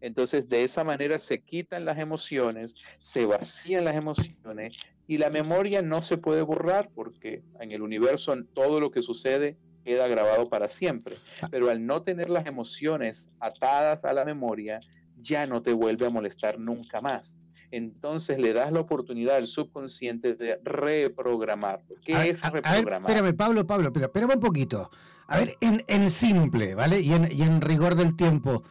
Entonces 0.00 0.48
de 0.48 0.62
esa 0.62 0.84
manera 0.84 1.18
se 1.18 1.40
quitan 1.40 1.84
las 1.84 1.98
emociones, 1.98 2.74
se 2.98 3.26
vacían 3.26 3.84
las 3.84 3.96
emociones 3.96 4.78
y 5.08 5.16
la 5.16 5.30
memoria 5.30 5.82
no 5.82 6.02
se 6.02 6.18
puede 6.18 6.42
borrar 6.42 6.88
porque 6.94 7.42
en 7.60 7.72
el 7.72 7.82
universo 7.82 8.36
todo 8.54 8.78
lo 8.78 8.90
que 8.90 9.02
sucede 9.02 9.56
queda 9.84 10.06
grabado 10.06 10.46
para 10.46 10.68
siempre. 10.68 11.16
Ah. 11.42 11.48
Pero 11.50 11.70
al 11.70 11.84
no 11.84 12.02
tener 12.02 12.30
las 12.30 12.46
emociones 12.46 13.30
atadas 13.40 14.04
a 14.04 14.12
la 14.12 14.24
memoria, 14.24 14.78
ya 15.16 15.46
no 15.46 15.62
te 15.62 15.72
vuelve 15.72 16.06
a 16.06 16.10
molestar 16.10 16.60
nunca 16.60 17.00
más 17.00 17.36
entonces 17.70 18.38
le 18.38 18.52
das 18.52 18.72
la 18.72 18.80
oportunidad 18.80 19.36
al 19.36 19.46
subconsciente 19.46 20.34
de 20.34 20.58
reprogramar. 20.64 21.82
¿Qué 22.04 22.30
es 22.30 22.40
reprogramar? 22.42 23.10
espérame, 23.10 23.36
Pablo, 23.36 23.66
Pablo, 23.66 23.92
pero 23.92 24.06
espérame 24.06 24.34
un 24.34 24.40
poquito. 24.40 24.90
A 25.26 25.36
ver, 25.38 25.56
en, 25.60 26.10
simple, 26.10 26.74
¿vale? 26.74 27.00
Y 27.00 27.12
en, 27.12 27.60
rigor 27.60 27.94
del 27.94 28.16
tiempo, 28.16 28.62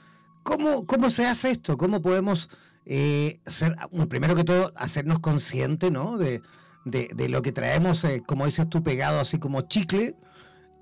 ¿cómo, 0.42 0.88
¿cómo 0.88 1.12
se 1.12 1.26
hace 1.26 1.52
esto? 1.52 1.78
¿Cómo 1.78 2.02
podemos 2.02 2.50
eh, 2.86 3.40
ser, 3.46 3.76
primero 4.10 4.36
que 4.36 4.44
todo, 4.44 4.74
hacernos 4.76 5.20
conscientes, 5.20 5.92
¿no? 5.92 6.18
De, 6.18 6.42
de, 6.86 7.30
lo 7.30 7.42
que 7.42 7.52
traemos, 7.52 8.04
eh, 8.06 8.24
como 8.26 8.46
dices 8.46 8.68
tú, 8.70 8.82
pegado 8.82 9.20
así 9.20 9.38
como 9.40 9.62
chicle. 9.62 10.16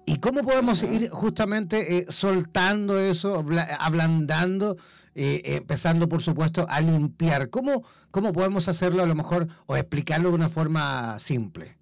¿Y 0.06 0.20
cómo 0.20 0.44
podemos 0.44 0.84
ir 0.84 1.10
justamente 1.10 1.98
eh, 1.98 2.06
soltando 2.10 3.00
eso, 3.00 3.44
ablandando, 3.80 4.78
empezando 5.16 6.08
por 6.08 6.22
supuesto 6.22 6.66
a 6.70 6.82
limpiar? 6.82 7.50
¿Cómo, 7.50 7.84
¿Cómo 8.12 8.32
podemos 8.34 8.68
hacerlo 8.68 9.04
a 9.04 9.08
lo 9.08 9.16
mejor 9.16 9.48
o 9.66 9.76
explicarlo 9.76 10.30
de 10.30 10.36
una 10.36 10.50
forma 10.50 11.18
simple? 11.20 11.78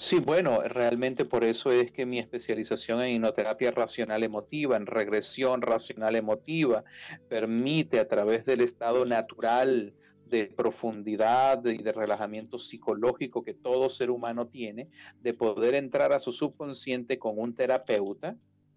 Sí, 0.00 0.18
bueno, 0.18 0.62
realmente 0.62 1.26
por 1.26 1.44
eso 1.44 1.70
es 1.70 1.92
que 1.92 2.06
mi 2.06 2.18
especialización 2.18 3.02
en 3.02 3.16
hipnoterapia 3.16 3.70
racional 3.70 4.24
emotiva, 4.24 4.78
en 4.78 4.86
regresión 4.86 5.60
racional 5.60 6.16
emotiva, 6.16 6.84
permite 7.28 8.00
a 8.00 8.08
través 8.08 8.46
del 8.46 8.62
estado 8.62 9.04
natural 9.04 9.92
de 10.30 10.46
profundidad 10.46 11.64
y 11.66 11.82
de 11.82 11.92
relajamiento 11.92 12.58
psicológico 12.58 13.42
que 13.42 13.52
todo 13.52 13.90
ser 13.90 14.10
humano 14.10 14.46
tiene, 14.46 14.88
de 15.20 15.34
poder 15.34 15.74
entrar 15.74 16.12
a 16.12 16.18
su 16.18 16.32
subconsciente 16.32 17.18
con 17.18 17.38
un 17.38 17.54
terapeuta, 17.54 18.36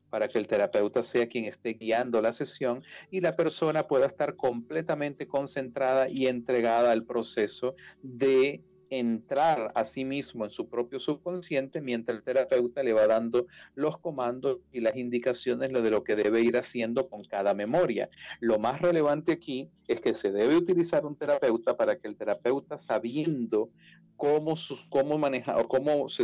para 0.09 0.27
que 0.27 0.37
el 0.37 0.45
terapeuta 0.45 1.01
sea 1.01 1.27
quien 1.27 1.45
esté 1.45 1.73
guiando 1.73 2.21
la 2.21 2.33
sesión 2.33 2.83
y 3.09 3.19
la 3.19 3.35
persona 3.35 3.87
pueda 3.87 4.05
estar 4.05 4.35
completamente 4.35 5.25
concentrada 5.25 6.07
y 6.07 6.27
entregada 6.27 6.91
al 6.91 7.03
proceso 7.03 7.75
de 8.03 8.61
entrar 8.99 9.71
a 9.75 9.85
sí 9.85 10.05
mismo 10.05 10.43
en 10.43 10.49
su 10.49 10.69
propio 10.69 10.99
subconsciente 10.99 11.81
mientras 11.81 12.17
el 12.17 12.23
terapeuta 12.23 12.83
le 12.83 12.93
va 12.93 13.07
dando 13.07 13.47
los 13.75 13.97
comandos 13.97 14.59
y 14.71 14.81
las 14.81 14.95
indicaciones 14.95 15.71
de 15.71 15.91
lo 15.91 16.03
que 16.03 16.15
debe 16.15 16.41
ir 16.41 16.57
haciendo 16.57 17.09
con 17.09 17.23
cada 17.23 17.53
memoria. 17.53 18.09
Lo 18.39 18.59
más 18.59 18.81
relevante 18.81 19.31
aquí 19.31 19.69
es 19.87 20.01
que 20.01 20.13
se 20.13 20.31
debe 20.31 20.55
utilizar 20.55 21.05
un 21.05 21.15
terapeuta 21.15 21.75
para 21.75 21.97
que 21.97 22.07
el 22.07 22.15
terapeuta 22.15 22.77
sabiendo 22.77 23.69
cómo, 24.15 24.55
cómo 24.89 25.17
maneja 25.17 25.57
o 25.57 25.67
cómo 25.67 26.09
se, 26.09 26.23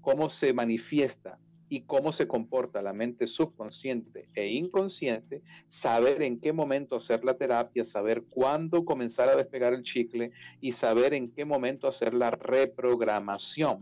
cómo 0.00 0.28
se 0.28 0.52
manifiesta 0.52 1.38
y 1.70 1.82
cómo 1.82 2.12
se 2.12 2.26
comporta 2.26 2.82
la 2.82 2.92
mente 2.92 3.28
subconsciente 3.28 4.28
e 4.34 4.48
inconsciente, 4.48 5.40
saber 5.68 6.20
en 6.20 6.40
qué 6.40 6.52
momento 6.52 6.96
hacer 6.96 7.24
la 7.24 7.34
terapia, 7.34 7.84
saber 7.84 8.24
cuándo 8.24 8.84
comenzar 8.84 9.28
a 9.28 9.36
despegar 9.36 9.72
el 9.72 9.82
chicle 9.82 10.32
y 10.60 10.72
saber 10.72 11.14
en 11.14 11.30
qué 11.30 11.44
momento 11.44 11.86
hacer 11.86 12.12
la 12.12 12.32
reprogramación. 12.32 13.78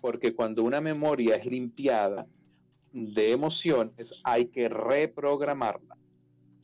Porque 0.00 0.34
cuando 0.34 0.64
una 0.64 0.80
memoria 0.80 1.36
es 1.36 1.46
limpiada 1.46 2.26
de 2.92 3.30
emociones, 3.30 4.20
hay 4.24 4.46
que 4.46 4.68
reprogramarla. 4.68 5.96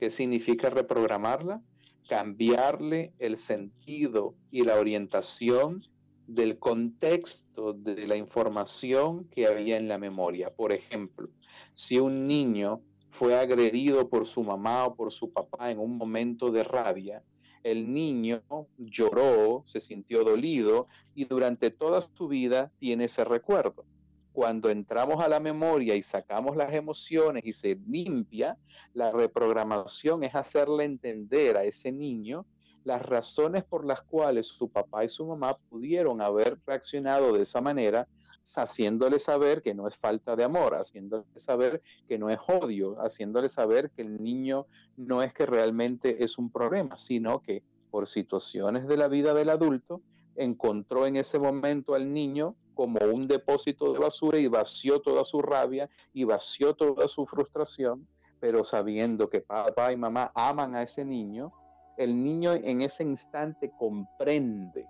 ¿Qué 0.01 0.11
significa 0.11 0.69
reprogramarla? 0.69 1.63
Cambiarle 2.09 3.13
el 3.21 3.37
sentido 3.37 4.35
y 4.51 4.63
la 4.63 4.81
orientación 4.81 5.81
del 6.27 6.59
contexto 6.59 7.73
de 7.73 8.07
la 8.07 8.17
información 8.17 9.25
que 9.29 9.47
había 9.47 9.77
en 9.77 9.89
la 9.89 9.99
memoria. 9.99 10.51
Por 10.51 10.73
ejemplo, 10.73 11.29
si 11.75 11.99
un 11.99 12.25
niño 12.25 12.81
fue 13.11 13.39
agredido 13.39 14.09
por 14.09 14.27
su 14.27 14.43
mamá 14.43 14.87
o 14.87 14.95
por 14.95 15.13
su 15.13 15.33
papá 15.33 15.71
en 15.71 15.79
un 15.79 15.97
momento 15.97 16.51
de 16.51 16.65
rabia, 16.65 17.23
el 17.63 17.93
niño 17.93 18.43
lloró, 18.79 19.63
se 19.65 19.81
sintió 19.81 20.23
dolido 20.23 20.87
y 21.15 21.25
durante 21.25 21.71
toda 21.71 22.01
su 22.01 22.29
vida 22.29 22.71
tiene 22.79 23.05
ese 23.05 23.25
recuerdo. 23.25 23.85
Cuando 24.33 24.69
entramos 24.69 25.25
a 25.25 25.29
la 25.29 25.41
memoria 25.41 25.95
y 25.95 26.03
sacamos 26.03 26.57
las 26.57 26.73
emociones 26.75 27.45
y 27.47 27.53
se 27.53 27.79
limpia, 27.89 28.59
la 28.93 29.11
reprogramación 29.11 30.23
es 30.23 30.35
hacerle 30.35 30.85
entender 30.85 31.57
a 31.57 31.65
ese 31.65 31.91
niño 31.91 32.45
las 32.87 33.03
razones 33.03 33.65
por 33.65 33.85
las 33.85 34.01
cuales 34.03 34.47
su 34.47 34.69
papá 34.69 35.05
y 35.05 35.09
su 35.09 35.27
mamá 35.27 35.57
pudieron 35.69 36.23
haber 36.23 36.61
reaccionado 36.65 37.33
de 37.33 37.43
esa 37.43 37.61
manera, 37.61 38.07
haciéndole 38.55 39.19
saber 39.19 39.61
que 39.61 39.75
no 39.75 39.89
es 39.89 39.97
falta 39.97 40.37
de 40.37 40.45
amor, 40.45 40.77
haciéndole 40.77 41.25
saber 41.35 41.83
que 42.09 42.17
no 42.17 42.31
es 42.31 42.39
odio, 42.47 42.95
haciéndole 43.01 43.49
saber 43.49 43.91
que 43.91 44.03
el 44.03 44.23
niño 44.23 44.67
no 44.97 45.21
es 45.21 45.35
que 45.35 45.47
realmente 45.47 46.23
es 46.23 46.39
un 46.39 46.49
problema, 46.49 46.95
sino 46.95 47.43
que 47.43 47.65
por 47.91 48.07
situaciones 48.07 48.87
de 48.87 48.97
la 48.97 49.09
vida 49.09 49.35
del 49.35 49.51
adulto 49.51 50.01
encontró 50.37 51.07
en 51.07 51.17
ese 51.17 51.41
momento 51.41 51.97
al 51.97 52.13
niño 52.13 52.55
como 52.75 53.01
un 53.05 53.27
depósito 53.27 53.93
de 53.93 53.99
basura 53.99 54.39
y 54.39 54.47
vació 54.47 55.01
toda 55.01 55.25
su 55.25 55.43
rabia 55.43 55.91
y 56.13 56.23
vació 56.23 56.75
toda 56.75 57.09
su 57.09 57.27
frustración, 57.27 58.07
pero 58.39 58.65
sabiendo 58.65 59.29
que 59.29 59.41
papá 59.41 59.93
y 59.93 59.97
mamá 59.97 60.31
aman 60.37 60.77
a 60.77 60.83
ese 60.85 61.05
niño, 61.05 61.53
el 61.97 62.23
niño 62.23 62.53
en 62.53 62.83
ese 62.83 63.03
instante 63.03 63.73
comprende. 63.79 64.87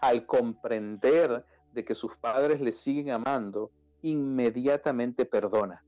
Al 0.00 0.26
comprender 0.26 1.44
de 1.72 1.84
que 1.84 1.94
sus 1.94 2.16
padres 2.16 2.60
le 2.60 2.72
siguen 2.72 3.10
amando, 3.10 3.70
inmediatamente 4.02 5.24
perdona. 5.24 5.84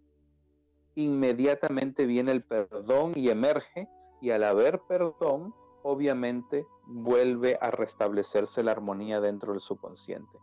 Inmediatamente 0.94 2.06
viene 2.06 2.32
el 2.32 2.42
perdón 2.42 3.12
y 3.16 3.30
emerge 3.30 3.88
y 4.20 4.30
al 4.30 4.44
haber 4.44 4.80
perdón, 4.88 5.54
obviamente 5.82 6.66
vuelve 6.86 7.56
a 7.60 7.70
restablecerse 7.70 8.62
la 8.62 8.72
armonía 8.72 9.20
dentro 9.20 9.52
del 9.52 9.60
subconsciente. 9.60 10.38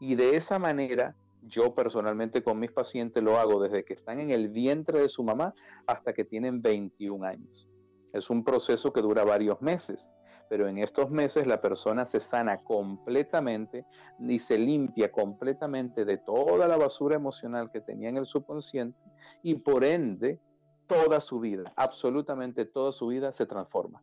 Y 0.00 0.14
de 0.14 0.36
esa 0.36 0.58
manera, 0.58 1.16
yo 1.42 1.74
personalmente 1.74 2.42
con 2.42 2.58
mis 2.58 2.72
pacientes 2.72 3.22
lo 3.22 3.38
hago 3.38 3.60
desde 3.60 3.84
que 3.84 3.92
están 3.92 4.20
en 4.20 4.30
el 4.30 4.48
vientre 4.48 5.00
de 5.00 5.08
su 5.08 5.22
mamá 5.22 5.54
hasta 5.86 6.14
que 6.14 6.24
tienen 6.24 6.62
21 6.62 7.26
años. 7.26 7.68
Es 8.14 8.30
un 8.30 8.44
proceso 8.44 8.92
que 8.92 9.02
dura 9.02 9.24
varios 9.24 9.60
meses, 9.60 10.08
pero 10.48 10.68
en 10.68 10.78
estos 10.78 11.10
meses 11.10 11.48
la 11.48 11.60
persona 11.60 12.06
se 12.06 12.20
sana 12.20 12.62
completamente 12.62 13.84
y 14.20 14.38
se 14.38 14.56
limpia 14.56 15.10
completamente 15.10 16.04
de 16.04 16.18
toda 16.18 16.68
la 16.68 16.76
basura 16.76 17.16
emocional 17.16 17.70
que 17.72 17.80
tenía 17.80 18.08
en 18.08 18.16
el 18.16 18.24
subconsciente 18.24 18.98
y 19.42 19.56
por 19.56 19.84
ende 19.84 20.40
toda 20.86 21.20
su 21.20 21.40
vida, 21.40 21.72
absolutamente 21.74 22.64
toda 22.64 22.92
su 22.92 23.08
vida 23.08 23.32
se 23.32 23.46
transforma. 23.46 24.00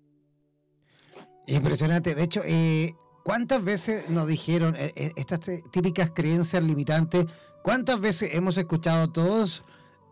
Impresionante. 1.46 2.14
De 2.14 2.24
hecho, 2.24 2.42
eh, 2.44 2.94
¿cuántas 3.24 3.64
veces 3.64 4.10
nos 4.10 4.28
dijeron 4.28 4.76
eh, 4.76 4.92
eh, 4.96 5.14
estas 5.16 5.40
típicas 5.72 6.12
creencias 6.12 6.62
limitantes? 6.62 7.26
¿Cuántas 7.64 8.00
veces 8.02 8.34
hemos 8.34 8.58
escuchado 8.58 9.10
todos 9.12 9.64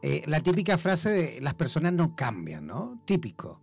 la 0.01 0.39
típica 0.39 0.77
frase 0.77 1.09
de 1.09 1.41
las 1.41 1.55
personas 1.55 1.91
no 1.91 2.15
cambian, 2.15 2.65
¿no? 2.65 3.01
Típico. 3.03 3.59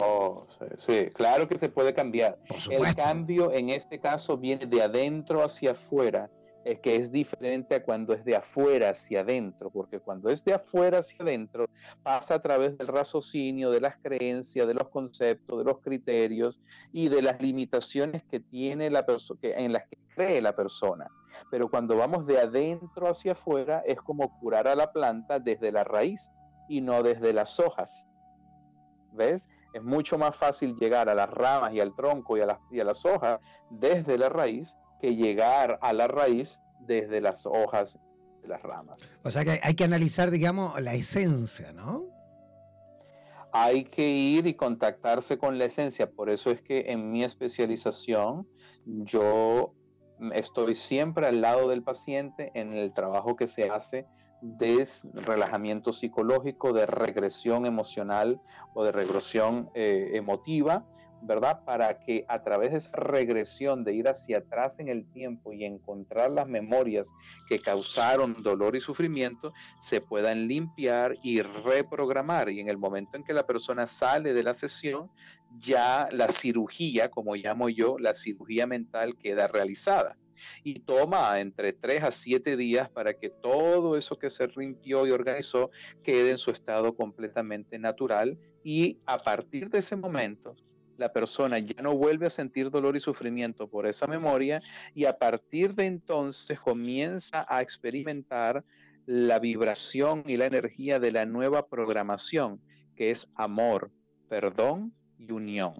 Oh, 0.00 0.42
sí, 0.76 1.08
claro 1.12 1.48
que 1.48 1.58
se 1.58 1.68
puede 1.68 1.92
cambiar. 1.92 2.38
El 2.70 2.94
cambio 2.94 3.52
en 3.52 3.70
este 3.70 3.98
caso 3.98 4.36
viene 4.36 4.66
de 4.66 4.82
adentro 4.82 5.42
hacia 5.42 5.72
afuera, 5.72 6.30
es 6.64 6.78
que 6.78 6.96
es 6.96 7.10
diferente 7.10 7.74
a 7.74 7.82
cuando 7.82 8.14
es 8.14 8.24
de 8.24 8.36
afuera 8.36 8.90
hacia 8.90 9.20
adentro, 9.20 9.70
porque 9.70 9.98
cuando 9.98 10.30
es 10.30 10.44
de 10.44 10.54
afuera 10.54 10.98
hacia 10.98 11.18
adentro 11.20 11.68
pasa 12.02 12.34
a 12.34 12.42
través 12.42 12.78
del 12.78 12.86
raciocinio, 12.86 13.70
de 13.70 13.80
las 13.80 13.96
creencias, 13.96 14.66
de 14.66 14.74
los 14.74 14.88
conceptos, 14.88 15.58
de 15.58 15.64
los 15.64 15.80
criterios 15.80 16.60
y 16.92 17.08
de 17.08 17.22
las 17.22 17.40
limitaciones 17.40 18.22
que 18.24 18.38
tiene 18.38 18.90
la 18.90 19.04
persona, 19.04 19.40
en 19.42 19.72
las 19.72 19.88
que 19.88 19.98
cree 20.14 20.40
la 20.40 20.54
persona. 20.54 21.08
Pero 21.50 21.68
cuando 21.68 21.96
vamos 21.96 22.26
de 22.26 22.38
adentro 22.38 23.08
hacia 23.08 23.32
afuera 23.32 23.82
es 23.86 24.00
como 24.00 24.38
curar 24.38 24.68
a 24.68 24.76
la 24.76 24.92
planta 24.92 25.40
desde 25.40 25.72
la 25.72 25.82
raíz 25.82 26.30
y 26.68 26.80
no 26.80 27.02
desde 27.02 27.32
las 27.32 27.58
hojas. 27.58 28.06
¿Ves? 29.12 29.48
Es 29.72 29.82
mucho 29.82 30.18
más 30.18 30.36
fácil 30.36 30.76
llegar 30.76 31.08
a 31.08 31.14
las 31.14 31.30
ramas 31.30 31.72
y 31.72 31.80
al 31.80 31.94
tronco 31.94 32.36
y 32.36 32.40
a 32.40 32.46
las, 32.46 32.58
y 32.70 32.80
a 32.80 32.84
las 32.84 33.04
hojas 33.04 33.40
desde 33.70 34.18
la 34.18 34.28
raíz 34.28 34.76
que 35.00 35.16
llegar 35.16 35.78
a 35.82 35.92
la 35.92 36.08
raíz 36.08 36.58
desde 36.80 37.20
las 37.20 37.46
hojas 37.46 37.98
de 38.42 38.48
las 38.48 38.62
ramas. 38.62 39.10
O 39.22 39.30
sea 39.30 39.44
que 39.44 39.60
hay 39.62 39.74
que 39.74 39.84
analizar, 39.84 40.30
digamos, 40.30 40.80
la 40.80 40.94
esencia, 40.94 41.72
¿no? 41.72 42.04
Hay 43.52 43.84
que 43.84 44.08
ir 44.08 44.46
y 44.46 44.54
contactarse 44.54 45.38
con 45.38 45.58
la 45.58 45.66
esencia. 45.66 46.10
Por 46.10 46.30
eso 46.30 46.50
es 46.50 46.62
que 46.62 46.90
en 46.90 47.10
mi 47.10 47.22
especialización 47.22 48.48
yo 48.86 49.74
estoy 50.32 50.74
siempre 50.74 51.26
al 51.26 51.40
lado 51.40 51.68
del 51.68 51.82
paciente 51.82 52.50
en 52.54 52.72
el 52.72 52.94
trabajo 52.94 53.36
que 53.36 53.46
se 53.46 53.68
hace 53.68 54.06
de 54.42 54.86
relajamiento 55.14 55.92
psicológico, 55.92 56.72
de 56.72 56.84
regresión 56.84 57.64
emocional 57.64 58.40
o 58.74 58.84
de 58.84 58.92
regresión 58.92 59.70
eh, 59.74 60.10
emotiva, 60.14 60.84
¿verdad? 61.22 61.64
Para 61.64 62.00
que 62.00 62.24
a 62.28 62.42
través 62.42 62.72
de 62.72 62.78
esa 62.78 62.96
regresión, 62.96 63.84
de 63.84 63.94
ir 63.94 64.08
hacia 64.08 64.38
atrás 64.38 64.80
en 64.80 64.88
el 64.88 65.06
tiempo 65.12 65.52
y 65.52 65.64
encontrar 65.64 66.32
las 66.32 66.48
memorias 66.48 67.08
que 67.48 67.60
causaron 67.60 68.42
dolor 68.42 68.74
y 68.74 68.80
sufrimiento, 68.80 69.52
se 69.78 70.00
puedan 70.00 70.48
limpiar 70.48 71.16
y 71.22 71.40
reprogramar. 71.42 72.50
Y 72.50 72.58
en 72.58 72.68
el 72.68 72.78
momento 72.78 73.16
en 73.16 73.22
que 73.22 73.32
la 73.32 73.46
persona 73.46 73.86
sale 73.86 74.34
de 74.34 74.42
la 74.42 74.54
sesión, 74.54 75.08
ya 75.56 76.08
la 76.10 76.28
cirugía, 76.30 77.10
como 77.10 77.36
llamo 77.36 77.68
yo, 77.68 77.96
la 77.98 78.14
cirugía 78.14 78.66
mental 78.66 79.16
queda 79.16 79.46
realizada 79.46 80.16
y 80.64 80.80
toma 80.80 81.40
entre 81.40 81.72
3 81.72 82.02
a 82.02 82.10
7 82.10 82.56
días 82.56 82.90
para 82.90 83.14
que 83.14 83.30
todo 83.30 83.96
eso 83.96 84.18
que 84.18 84.30
se 84.30 84.46
limpió 84.48 85.06
y 85.06 85.10
organizó 85.10 85.70
quede 86.02 86.30
en 86.30 86.38
su 86.38 86.50
estado 86.50 86.94
completamente 86.94 87.78
natural 87.78 88.38
y 88.64 88.98
a 89.06 89.18
partir 89.18 89.70
de 89.70 89.78
ese 89.78 89.96
momento 89.96 90.56
la 90.96 91.12
persona 91.12 91.58
ya 91.58 91.82
no 91.82 91.96
vuelve 91.96 92.26
a 92.26 92.30
sentir 92.30 92.70
dolor 92.70 92.96
y 92.96 93.00
sufrimiento 93.00 93.68
por 93.68 93.86
esa 93.86 94.06
memoria 94.06 94.60
y 94.94 95.06
a 95.06 95.18
partir 95.18 95.74
de 95.74 95.86
entonces 95.86 96.60
comienza 96.60 97.46
a 97.48 97.60
experimentar 97.60 98.64
la 99.06 99.38
vibración 99.38 100.22
y 100.26 100.36
la 100.36 100.46
energía 100.46 101.00
de 101.00 101.10
la 101.10 101.26
nueva 101.26 101.66
programación, 101.66 102.60
que 102.94 103.10
es 103.10 103.26
amor, 103.34 103.90
perdón 104.28 104.94
y 105.18 105.32
unión. 105.32 105.72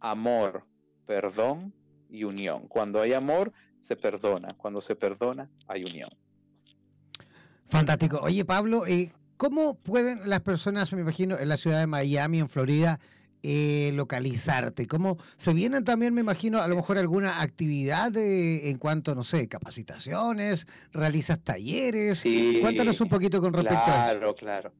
Amor, 0.00 0.66
perdón 1.06 1.72
y 2.10 2.24
unión. 2.24 2.68
Cuando 2.68 3.00
hay 3.00 3.14
amor, 3.14 3.52
se 3.82 3.96
perdona. 3.96 4.54
Cuando 4.56 4.80
se 4.80 4.96
perdona, 4.96 5.50
hay 5.66 5.84
unión. 5.84 6.08
Fantástico. 7.68 8.20
Oye, 8.22 8.44
Pablo, 8.44 8.86
eh, 8.86 9.12
¿cómo 9.36 9.74
pueden 9.74 10.28
las 10.28 10.40
personas, 10.40 10.92
me 10.92 11.00
imagino, 11.00 11.38
en 11.38 11.48
la 11.48 11.56
ciudad 11.56 11.80
de 11.80 11.86
Miami, 11.86 12.38
en 12.38 12.48
Florida, 12.48 13.00
eh, 13.42 13.90
localizarte? 13.94 14.86
¿Cómo 14.86 15.18
se 15.36 15.52
vienen 15.52 15.84
también, 15.84 16.14
me 16.14 16.20
imagino, 16.20 16.60
a 16.60 16.68
lo 16.68 16.76
mejor 16.76 16.98
alguna 16.98 17.42
actividad 17.42 18.14
en 18.16 18.78
cuanto, 18.78 19.14
no 19.14 19.24
sé, 19.24 19.48
capacitaciones, 19.48 20.66
realizas 20.92 21.40
talleres? 21.40 22.22
Cuéntanos 22.60 23.00
un 23.00 23.08
poquito 23.08 23.40
con 23.40 23.52
respecto 23.52 23.78
a 23.78 24.10
eso. 24.10 24.18
Claro, 24.18 24.34
claro. 24.34 24.72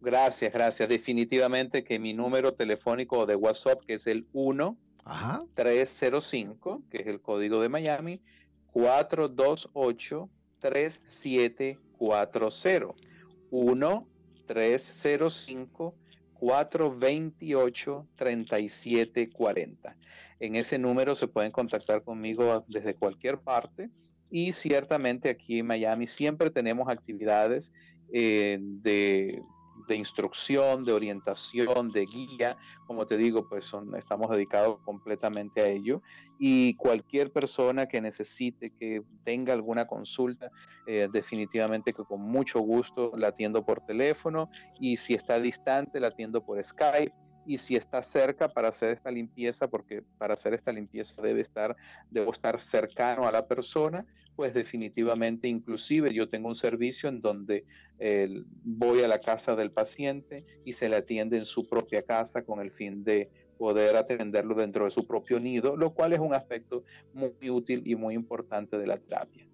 Gracias, 0.00 0.52
gracias. 0.52 0.88
Definitivamente 0.88 1.84
que 1.84 1.98
mi 1.98 2.14
número 2.14 2.54
telefónico 2.54 3.26
de 3.26 3.34
WhatsApp, 3.34 3.82
que 3.84 3.94
es 3.94 4.06
el 4.06 4.26
1 4.32 4.76
305, 5.54 6.82
que 6.90 6.98
es 6.98 7.06
el 7.06 7.20
código 7.20 7.60
de 7.60 7.68
Miami, 7.68 8.20
428 8.72 10.28
3740. 10.60 12.94
1 13.50 14.08
305 14.46 15.94
428 16.34 18.06
3740. 18.16 19.96
En 20.38 20.56
ese 20.56 20.78
número 20.78 21.14
se 21.14 21.28
pueden 21.28 21.52
contactar 21.52 22.02
conmigo 22.02 22.64
desde 22.68 22.94
cualquier 22.94 23.38
parte 23.38 23.88
y 24.30 24.52
ciertamente 24.52 25.30
aquí 25.30 25.60
en 25.60 25.66
Miami 25.66 26.06
siempre 26.06 26.50
tenemos 26.50 26.88
actividades 26.88 27.72
eh, 28.12 28.58
de 28.60 29.40
de 29.88 29.96
instrucción, 29.96 30.84
de 30.84 30.92
orientación, 30.92 31.88
de 31.90 32.04
guía. 32.04 32.56
Como 32.86 33.06
te 33.06 33.16
digo, 33.16 33.48
pues 33.48 33.64
son, 33.64 33.94
estamos 33.96 34.30
dedicados 34.30 34.78
completamente 34.84 35.60
a 35.60 35.68
ello. 35.68 36.02
Y 36.38 36.74
cualquier 36.74 37.32
persona 37.32 37.86
que 37.86 38.00
necesite, 38.00 38.70
que 38.70 39.02
tenga 39.24 39.52
alguna 39.52 39.86
consulta, 39.86 40.50
eh, 40.86 41.08
definitivamente 41.12 41.92
que 41.92 42.04
con 42.04 42.20
mucho 42.20 42.60
gusto 42.60 43.12
la 43.16 43.28
atiendo 43.28 43.64
por 43.64 43.80
teléfono. 43.80 44.50
Y 44.80 44.96
si 44.96 45.14
está 45.14 45.38
distante, 45.38 46.00
la 46.00 46.08
atiendo 46.08 46.44
por 46.44 46.62
Skype 46.62 47.25
y 47.46 47.58
si 47.58 47.76
está 47.76 48.02
cerca 48.02 48.48
para 48.48 48.68
hacer 48.68 48.90
esta 48.90 49.10
limpieza, 49.10 49.68
porque 49.68 50.02
para 50.18 50.34
hacer 50.34 50.54
esta 50.54 50.72
limpieza 50.72 51.20
debe 51.22 51.40
estar, 51.40 51.76
debo 52.10 52.32
estar 52.32 52.60
cercano 52.60 53.26
a 53.26 53.32
la 53.32 53.46
persona, 53.46 54.04
pues 54.34 54.52
definitivamente, 54.52 55.48
inclusive 55.48 56.12
yo 56.12 56.28
tengo 56.28 56.48
un 56.48 56.56
servicio 56.56 57.08
en 57.08 57.20
donde 57.20 57.64
voy 58.64 59.00
a 59.00 59.08
la 59.08 59.18
casa 59.18 59.56
del 59.56 59.70
paciente 59.70 60.44
y 60.64 60.74
se 60.74 60.88
le 60.88 60.96
atiende 60.96 61.38
en 61.38 61.46
su 61.46 61.68
propia 61.68 62.02
casa 62.02 62.42
con 62.42 62.60
el 62.60 62.70
fin 62.70 63.02
de 63.04 63.30
poder 63.56 63.96
atenderlo 63.96 64.54
dentro 64.54 64.84
de 64.84 64.90
su 64.90 65.06
propio 65.06 65.40
nido, 65.40 65.76
lo 65.76 65.94
cual 65.94 66.12
es 66.12 66.18
un 66.18 66.34
aspecto 66.34 66.84
muy 67.14 67.48
útil 67.48 67.82
y 67.86 67.96
muy 67.96 68.14
importante 68.14 68.76
de 68.76 68.86
la 68.86 68.98
terapia. 68.98 69.46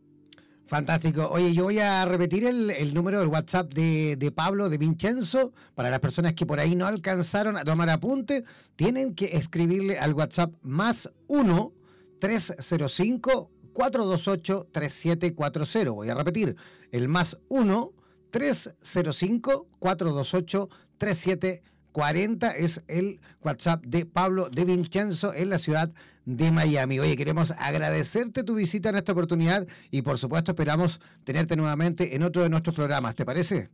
Fantástico. 0.72 1.28
Oye, 1.30 1.52
yo 1.52 1.64
voy 1.64 1.80
a 1.80 2.02
repetir 2.06 2.46
el, 2.46 2.94
número 2.94 3.20
del 3.20 3.28
WhatsApp 3.28 3.74
de, 3.74 4.32
Pablo, 4.34 4.70
de 4.70 4.78
Vincenzo, 4.78 5.52
para 5.74 5.90
las 5.90 6.00
personas 6.00 6.32
que 6.32 6.46
por 6.46 6.60
ahí 6.60 6.74
no 6.74 6.86
alcanzaron 6.86 7.58
a 7.58 7.62
tomar 7.62 7.90
apunte, 7.90 8.42
tienen 8.74 9.14
que 9.14 9.36
escribirle 9.36 9.98
al 9.98 10.14
WhatsApp 10.14 10.54
más 10.62 11.12
1 11.26 11.74
305 12.20 13.50
428 13.74 14.68
3740. 14.72 15.90
Voy 15.90 16.08
a 16.08 16.14
repetir, 16.14 16.56
el 16.90 17.06
más 17.06 17.38
1 17.50 17.92
305 18.30 19.66
428 19.78 20.68
3740 20.96 22.50
es 22.52 22.82
el 22.88 23.20
WhatsApp 23.44 23.84
de 23.84 24.06
Pablo 24.06 24.48
de 24.48 24.64
Vincenzo 24.64 25.34
en 25.34 25.50
la 25.50 25.58
ciudad 25.58 25.88
de 25.88 26.11
de 26.24 26.50
Miami. 26.50 26.98
Oye, 26.98 27.16
queremos 27.16 27.52
agradecerte 27.52 28.44
tu 28.44 28.54
visita 28.54 28.90
en 28.90 28.96
esta 28.96 29.12
oportunidad 29.12 29.66
y 29.90 30.02
por 30.02 30.18
supuesto 30.18 30.52
esperamos 30.52 31.00
tenerte 31.24 31.56
nuevamente 31.56 32.14
en 32.14 32.22
otro 32.22 32.42
de 32.42 32.48
nuestros 32.48 32.76
programas. 32.76 33.14
¿Te 33.14 33.24
parece? 33.24 33.70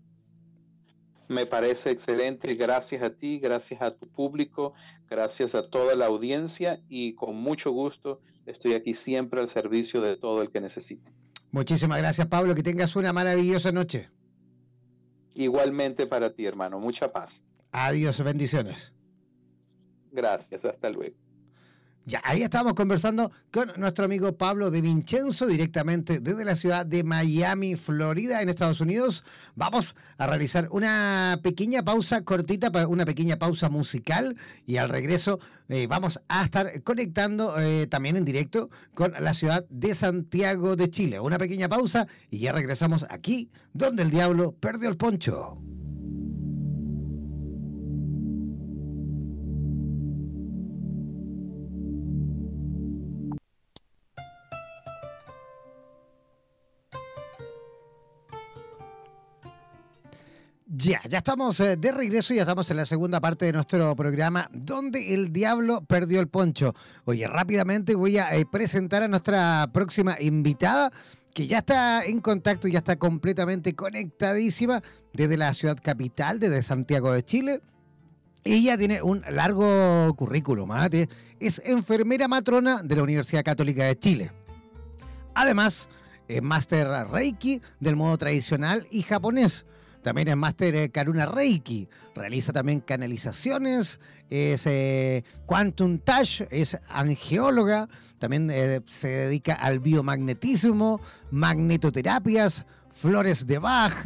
Me 1.28 1.44
parece 1.44 1.90
excelente. 1.90 2.54
Gracias 2.54 3.02
a 3.02 3.10
ti, 3.10 3.38
gracias 3.38 3.82
a 3.82 3.90
tu 3.90 4.08
público, 4.08 4.72
gracias 5.10 5.54
a 5.54 5.62
toda 5.62 5.94
la 5.94 6.06
audiencia 6.06 6.80
y 6.88 7.14
con 7.14 7.36
mucho 7.36 7.70
gusto 7.70 8.20
estoy 8.46 8.72
aquí 8.74 8.94
siempre 8.94 9.40
al 9.40 9.48
servicio 9.48 10.00
de 10.00 10.16
todo 10.16 10.40
el 10.40 10.50
que 10.50 10.60
necesite. 10.60 11.12
Muchísimas 11.50 11.98
gracias, 11.98 12.26
Pablo. 12.28 12.54
Que 12.54 12.62
tengas 12.62 12.96
una 12.96 13.12
maravillosa 13.12 13.72
noche. 13.72 14.10
Igualmente 15.34 16.06
para 16.06 16.32
ti, 16.32 16.46
hermano. 16.46 16.78
Mucha 16.78 17.08
paz. 17.08 17.42
Adiós, 17.72 18.22
bendiciones. 18.22 18.94
Gracias, 20.10 20.64
hasta 20.64 20.90
luego. 20.90 21.16
Ya, 22.08 22.22
ahí 22.24 22.40
estamos 22.40 22.72
conversando 22.72 23.30
con 23.52 23.70
nuestro 23.76 24.06
amigo 24.06 24.34
Pablo 24.38 24.70
de 24.70 24.80
Vincenzo, 24.80 25.46
directamente 25.46 26.20
desde 26.20 26.46
la 26.46 26.54
ciudad 26.54 26.86
de 26.86 27.04
Miami, 27.04 27.76
Florida, 27.76 28.40
en 28.40 28.48
Estados 28.48 28.80
Unidos. 28.80 29.24
Vamos 29.56 29.94
a 30.16 30.26
realizar 30.26 30.68
una 30.70 31.38
pequeña 31.42 31.82
pausa 31.82 32.24
cortita, 32.24 32.70
una 32.86 33.04
pequeña 33.04 33.36
pausa 33.36 33.68
musical 33.68 34.38
y 34.64 34.78
al 34.78 34.88
regreso 34.88 35.38
eh, 35.68 35.86
vamos 35.86 36.18
a 36.28 36.44
estar 36.44 36.82
conectando 36.82 37.60
eh, 37.60 37.86
también 37.88 38.16
en 38.16 38.24
directo 38.24 38.70
con 38.94 39.12
la 39.12 39.34
ciudad 39.34 39.66
de 39.68 39.94
Santiago 39.94 40.76
de 40.76 40.88
Chile. 40.88 41.20
Una 41.20 41.36
pequeña 41.36 41.68
pausa 41.68 42.06
y 42.30 42.38
ya 42.38 42.52
regresamos 42.52 43.04
aquí, 43.10 43.50
donde 43.74 44.02
el 44.02 44.10
diablo 44.10 44.52
perdió 44.52 44.88
el 44.88 44.96
poncho. 44.96 45.58
Ya, 60.88 61.02
ya 61.06 61.18
estamos 61.18 61.60
eh, 61.60 61.76
de 61.76 61.92
regreso 61.92 62.32
y 62.32 62.36
ya 62.36 62.44
estamos 62.44 62.70
en 62.70 62.78
la 62.78 62.86
segunda 62.86 63.20
parte 63.20 63.44
de 63.44 63.52
nuestro 63.52 63.94
programa 63.94 64.48
donde 64.54 65.12
el 65.12 65.34
diablo 65.34 65.82
perdió 65.82 66.18
el 66.18 66.28
poncho. 66.28 66.74
Oye, 67.04 67.28
rápidamente 67.28 67.94
voy 67.94 68.16
a 68.16 68.34
eh, 68.34 68.46
presentar 68.50 69.02
a 69.02 69.08
nuestra 69.08 69.68
próxima 69.70 70.16
invitada 70.18 70.90
que 71.34 71.46
ya 71.46 71.58
está 71.58 72.06
en 72.06 72.22
contacto, 72.22 72.68
ya 72.68 72.78
está 72.78 72.96
completamente 72.96 73.74
conectadísima 73.74 74.82
desde 75.12 75.36
la 75.36 75.52
ciudad 75.52 75.76
capital, 75.76 76.40
desde 76.40 76.62
Santiago 76.62 77.12
de 77.12 77.22
Chile. 77.22 77.60
Ella 78.44 78.78
tiene 78.78 79.02
un 79.02 79.22
largo 79.28 80.14
currículum, 80.16 80.72
¿ah? 80.72 80.88
es 81.38 81.60
enfermera 81.66 82.28
matrona 82.28 82.82
de 82.82 82.96
la 82.96 83.02
Universidad 83.02 83.44
Católica 83.44 83.84
de 83.84 83.98
Chile. 83.98 84.32
Además, 85.34 85.86
es 86.28 86.42
máster 86.42 86.88
Reiki 87.10 87.60
del 87.78 87.94
modo 87.94 88.16
tradicional 88.16 88.86
y 88.90 89.02
japonés 89.02 89.66
también 90.02 90.28
es 90.28 90.36
máster 90.36 90.74
eh, 90.74 90.90
Karuna 90.90 91.26
Reiki. 91.26 91.88
Realiza 92.14 92.52
también 92.52 92.80
canalizaciones. 92.80 93.98
Es 94.30 94.66
eh, 94.66 95.24
Quantum 95.46 95.98
Touch. 95.98 96.42
Es 96.50 96.78
angeóloga. 96.88 97.88
También 98.18 98.48
eh, 98.50 98.80
se 98.86 99.08
dedica 99.08 99.54
al 99.54 99.80
biomagnetismo, 99.80 101.00
magnetoterapias, 101.30 102.64
flores 102.92 103.46
de 103.46 103.58
Bach, 103.58 104.02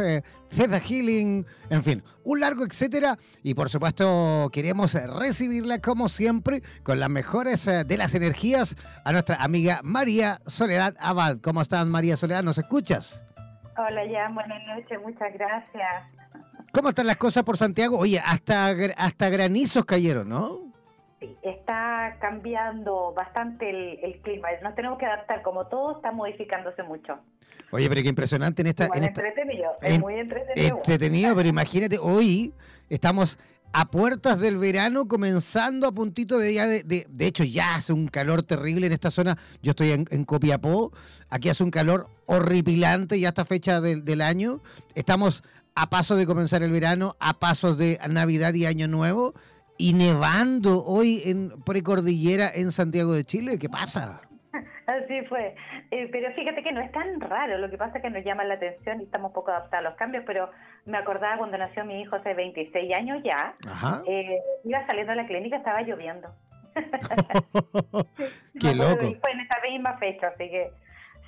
Theta 0.54 0.78
Healing, 0.78 1.46
en 1.70 1.82
fin, 1.82 2.02
un 2.24 2.40
largo 2.40 2.64
etcétera. 2.64 3.18
Y 3.42 3.54
por 3.54 3.70
supuesto, 3.70 4.50
queremos 4.52 4.92
recibirla 4.94 5.78
como 5.78 6.10
siempre 6.10 6.62
con 6.82 7.00
las 7.00 7.08
mejores 7.08 7.64
de 7.64 7.96
las 7.96 8.14
energías 8.14 8.76
a 9.04 9.12
nuestra 9.12 9.36
amiga 9.36 9.80
María 9.82 10.42
Soledad 10.46 10.94
Abad. 10.98 11.38
¿Cómo 11.40 11.62
estás, 11.62 11.86
María 11.86 12.18
Soledad? 12.18 12.42
¿Nos 12.42 12.58
escuchas? 12.58 13.22
Hola, 13.76 14.04
ya, 14.04 14.28
buenas 14.28 14.62
noches, 14.66 15.00
muchas 15.02 15.32
gracias. 15.32 15.96
¿Cómo 16.72 16.90
están 16.90 17.06
las 17.06 17.16
cosas 17.16 17.42
por 17.42 17.56
Santiago? 17.56 17.98
Oye, 17.98 18.20
hasta, 18.24 18.74
hasta 18.96 19.30
granizos 19.30 19.84
cayeron, 19.84 20.28
¿no? 20.28 20.72
Sí, 21.20 21.36
está 21.42 22.16
cambiando 22.20 23.14
bastante 23.14 23.70
el, 24.04 24.20
clima. 24.20 24.48
Nos 24.62 24.74
tenemos 24.74 24.98
que 24.98 25.06
adaptar, 25.06 25.42
como 25.42 25.66
todo 25.68 25.96
está 25.96 26.12
modificándose 26.12 26.82
mucho. 26.82 27.18
Oye, 27.70 27.88
pero 27.88 28.02
qué 28.02 28.08
impresionante 28.08 28.60
en 28.60 28.68
esta... 28.68 28.88
en 28.94 29.04
entretenido, 29.04 29.70
es 29.80 30.00
muy 30.00 30.14
entretenido. 30.16 30.76
Entretenido, 30.76 31.34
pero 31.34 31.48
imagínate, 31.48 31.98
hoy 31.98 32.52
estamos 32.90 33.38
a 33.72 33.90
puertas 33.90 34.38
del 34.38 34.58
verano, 34.58 35.08
comenzando 35.08 35.86
a 35.86 35.92
puntito 35.92 36.38
de 36.38 36.48
día 36.48 36.66
de, 36.66 36.82
de, 36.82 37.26
hecho 37.26 37.44
ya 37.44 37.76
hace 37.76 37.92
un 37.92 38.06
calor 38.06 38.42
terrible 38.42 38.86
en 38.86 38.92
esta 38.92 39.10
zona. 39.10 39.38
Yo 39.62 39.70
estoy 39.70 39.92
en, 39.92 40.24
Copiapó, 40.24 40.92
aquí 41.30 41.48
hace 41.48 41.64
un 41.64 41.70
calor 41.70 42.08
horripilante 42.26 43.18
ya 43.18 43.28
esta 43.28 43.44
fecha 43.44 43.80
del, 43.80 44.20
año. 44.20 44.60
Estamos 44.94 45.42
a 45.74 45.88
paso 45.90 46.16
de 46.16 46.26
comenzar 46.26 46.62
el 46.62 46.70
verano, 46.70 47.16
a 47.20 47.34
pasos 47.34 47.78
de 47.78 47.98
Navidad 48.08 48.54
y 48.54 48.66
Año 48.66 48.88
Nuevo. 48.88 49.34
y 49.78 49.94
nevando 49.94 50.84
hoy 50.84 51.22
en 51.24 51.50
precordillera 51.64 52.48
en 52.54 52.70
Santiago 52.70 53.14
de 53.14 53.24
Chile. 53.24 53.58
¿Qué 53.58 53.68
pasa? 53.68 54.20
Así 54.86 55.22
fue. 55.28 55.54
Eh, 55.90 56.08
pero 56.10 56.32
fíjate 56.34 56.62
que 56.62 56.72
no 56.72 56.80
es 56.80 56.92
tan 56.92 57.20
raro, 57.20 57.58
lo 57.58 57.70
que 57.70 57.78
pasa 57.78 57.98
es 57.98 58.02
que 58.02 58.10
nos 58.10 58.24
llama 58.24 58.44
la 58.44 58.54
atención 58.54 59.00
y 59.00 59.04
estamos 59.04 59.32
poco 59.32 59.50
adaptados 59.50 59.86
a 59.86 59.90
los 59.90 59.98
cambios, 59.98 60.24
pero 60.26 60.50
me 60.84 60.98
acordaba 60.98 61.38
cuando 61.38 61.58
nació 61.58 61.84
mi 61.84 62.00
hijo 62.00 62.16
hace 62.16 62.34
26 62.34 62.94
años 62.94 63.22
ya, 63.22 63.54
eh, 64.06 64.38
iba 64.64 64.86
saliendo 64.86 65.12
a 65.12 65.16
la 65.16 65.26
clínica, 65.26 65.56
estaba 65.56 65.82
lloviendo. 65.82 66.34
Qué 68.60 68.74
loco. 68.74 69.00
Fue 69.00 69.32
en 69.32 69.40
esa 69.40 69.60
misma 69.68 69.98
fecha, 69.98 70.28
así 70.28 70.48
que 70.48 70.70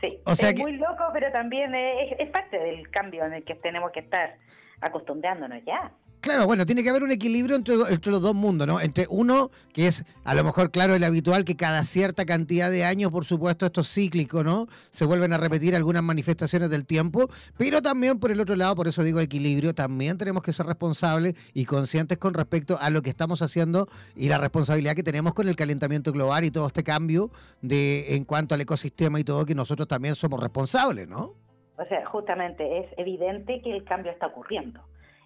sí. 0.08 0.18
O 0.24 0.34
sea 0.34 0.50
es 0.50 0.58
muy 0.58 0.72
loco, 0.72 1.04
pero 1.12 1.30
también 1.32 1.74
es 1.74 2.30
parte 2.30 2.58
del 2.58 2.90
cambio 2.90 3.24
en 3.24 3.34
el 3.34 3.44
que 3.44 3.54
tenemos 3.54 3.92
que 3.92 4.00
estar 4.00 4.36
acostumbrándonos 4.80 5.64
ya. 5.64 5.92
Claro, 6.24 6.46
bueno, 6.46 6.64
tiene 6.64 6.82
que 6.82 6.88
haber 6.88 7.02
un 7.02 7.12
equilibrio 7.12 7.54
entre, 7.54 7.76
los 7.76 8.22
dos 8.22 8.34
mundos, 8.34 8.66
¿no? 8.66 8.80
Entre 8.80 9.06
uno, 9.10 9.50
que 9.74 9.88
es 9.88 10.06
a 10.24 10.34
lo 10.34 10.42
mejor, 10.42 10.70
claro, 10.70 10.94
el 10.94 11.04
habitual, 11.04 11.44
que 11.44 11.54
cada 11.54 11.84
cierta 11.84 12.24
cantidad 12.24 12.70
de 12.70 12.82
años, 12.82 13.10
por 13.10 13.26
supuesto, 13.26 13.66
esto 13.66 13.82
es 13.82 13.92
cíclico, 13.92 14.42
¿no? 14.42 14.66
Se 14.90 15.04
vuelven 15.04 15.34
a 15.34 15.36
repetir 15.36 15.76
algunas 15.76 16.02
manifestaciones 16.02 16.70
del 16.70 16.86
tiempo, 16.86 17.28
pero 17.58 17.82
también 17.82 18.20
por 18.20 18.30
el 18.30 18.40
otro 18.40 18.56
lado, 18.56 18.74
por 18.74 18.88
eso 18.88 19.02
digo 19.02 19.20
equilibrio, 19.20 19.74
también 19.74 20.16
tenemos 20.16 20.42
que 20.42 20.54
ser 20.54 20.64
responsables 20.64 21.34
y 21.52 21.66
conscientes 21.66 22.16
con 22.16 22.32
respecto 22.32 22.78
a 22.80 22.88
lo 22.88 23.02
que 23.02 23.10
estamos 23.10 23.42
haciendo 23.42 23.86
y 24.16 24.30
la 24.30 24.38
responsabilidad 24.38 24.94
que 24.94 25.02
tenemos 25.02 25.34
con 25.34 25.46
el 25.46 25.56
calentamiento 25.56 26.10
global 26.10 26.44
y 26.44 26.50
todo 26.50 26.68
este 26.68 26.84
cambio 26.84 27.30
de 27.60 28.16
en 28.16 28.24
cuanto 28.24 28.54
al 28.54 28.62
ecosistema 28.62 29.20
y 29.20 29.24
todo, 29.24 29.44
que 29.44 29.54
nosotros 29.54 29.88
también 29.88 30.14
somos 30.14 30.40
responsables, 30.40 31.06
¿no? 31.06 31.34
O 31.76 31.84
sea, 31.84 32.02
justamente 32.06 32.78
es 32.78 32.86
evidente 32.96 33.60
que 33.60 33.76
el 33.76 33.84
cambio 33.84 34.10
está 34.10 34.28
ocurriendo. 34.28 34.80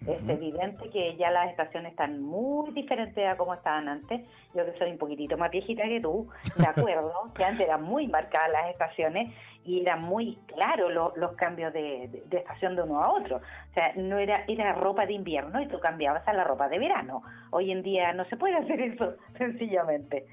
Es 0.07 0.29
evidente 0.29 0.89
que 0.89 1.17
ya 1.17 1.29
las 1.29 1.49
estaciones 1.49 1.91
están 1.91 2.21
muy 2.21 2.71
diferentes 2.71 3.27
a 3.27 3.35
como 3.35 3.53
estaban 3.53 3.89
antes. 3.89 4.21
Yo 4.55 4.65
que 4.65 4.77
soy 4.77 4.91
un 4.91 4.97
poquitito 4.97 5.37
más 5.37 5.51
viejita 5.51 5.83
que 5.83 5.99
tú, 5.99 6.29
de 6.55 6.65
acuerdo, 6.67 7.13
que 7.35 7.43
antes 7.43 7.67
eran 7.67 7.83
muy 7.83 8.07
marcadas 8.07 8.49
las 8.51 8.69
estaciones 8.69 9.29
y 9.65 9.81
eran 9.81 10.01
muy 10.01 10.37
claros 10.47 10.91
los 11.15 11.33
cambios 11.33 11.73
de, 11.73 12.23
estación 12.31 12.75
de 12.75 12.83
uno 12.83 13.03
a 13.03 13.11
otro. 13.11 13.37
O 13.37 13.73
sea, 13.73 13.93
no 13.95 14.17
era, 14.17 14.45
era 14.47 14.73
ropa 14.73 15.05
de 15.05 15.13
invierno 15.13 15.61
y 15.61 15.67
tú 15.67 15.79
cambiabas 15.79 16.25
a 16.27 16.33
la 16.33 16.45
ropa 16.45 16.69
de 16.69 16.79
verano. 16.79 17.21
Hoy 17.51 17.71
en 17.71 17.83
día 17.83 18.13
no 18.13 18.25
se 18.25 18.37
puede 18.37 18.55
hacer 18.55 18.79
eso, 18.79 19.15
sencillamente. 19.37 20.25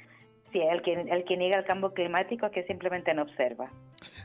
Sí, 0.52 0.60
el 0.60 0.80
que, 0.80 0.92
el 0.92 1.24
que 1.24 1.36
niega 1.36 1.58
el 1.58 1.64
cambio 1.64 1.92
climático 1.92 2.46
es 2.46 2.52
que 2.52 2.62
simplemente 2.64 3.12
no 3.14 3.22
observa. 3.22 3.68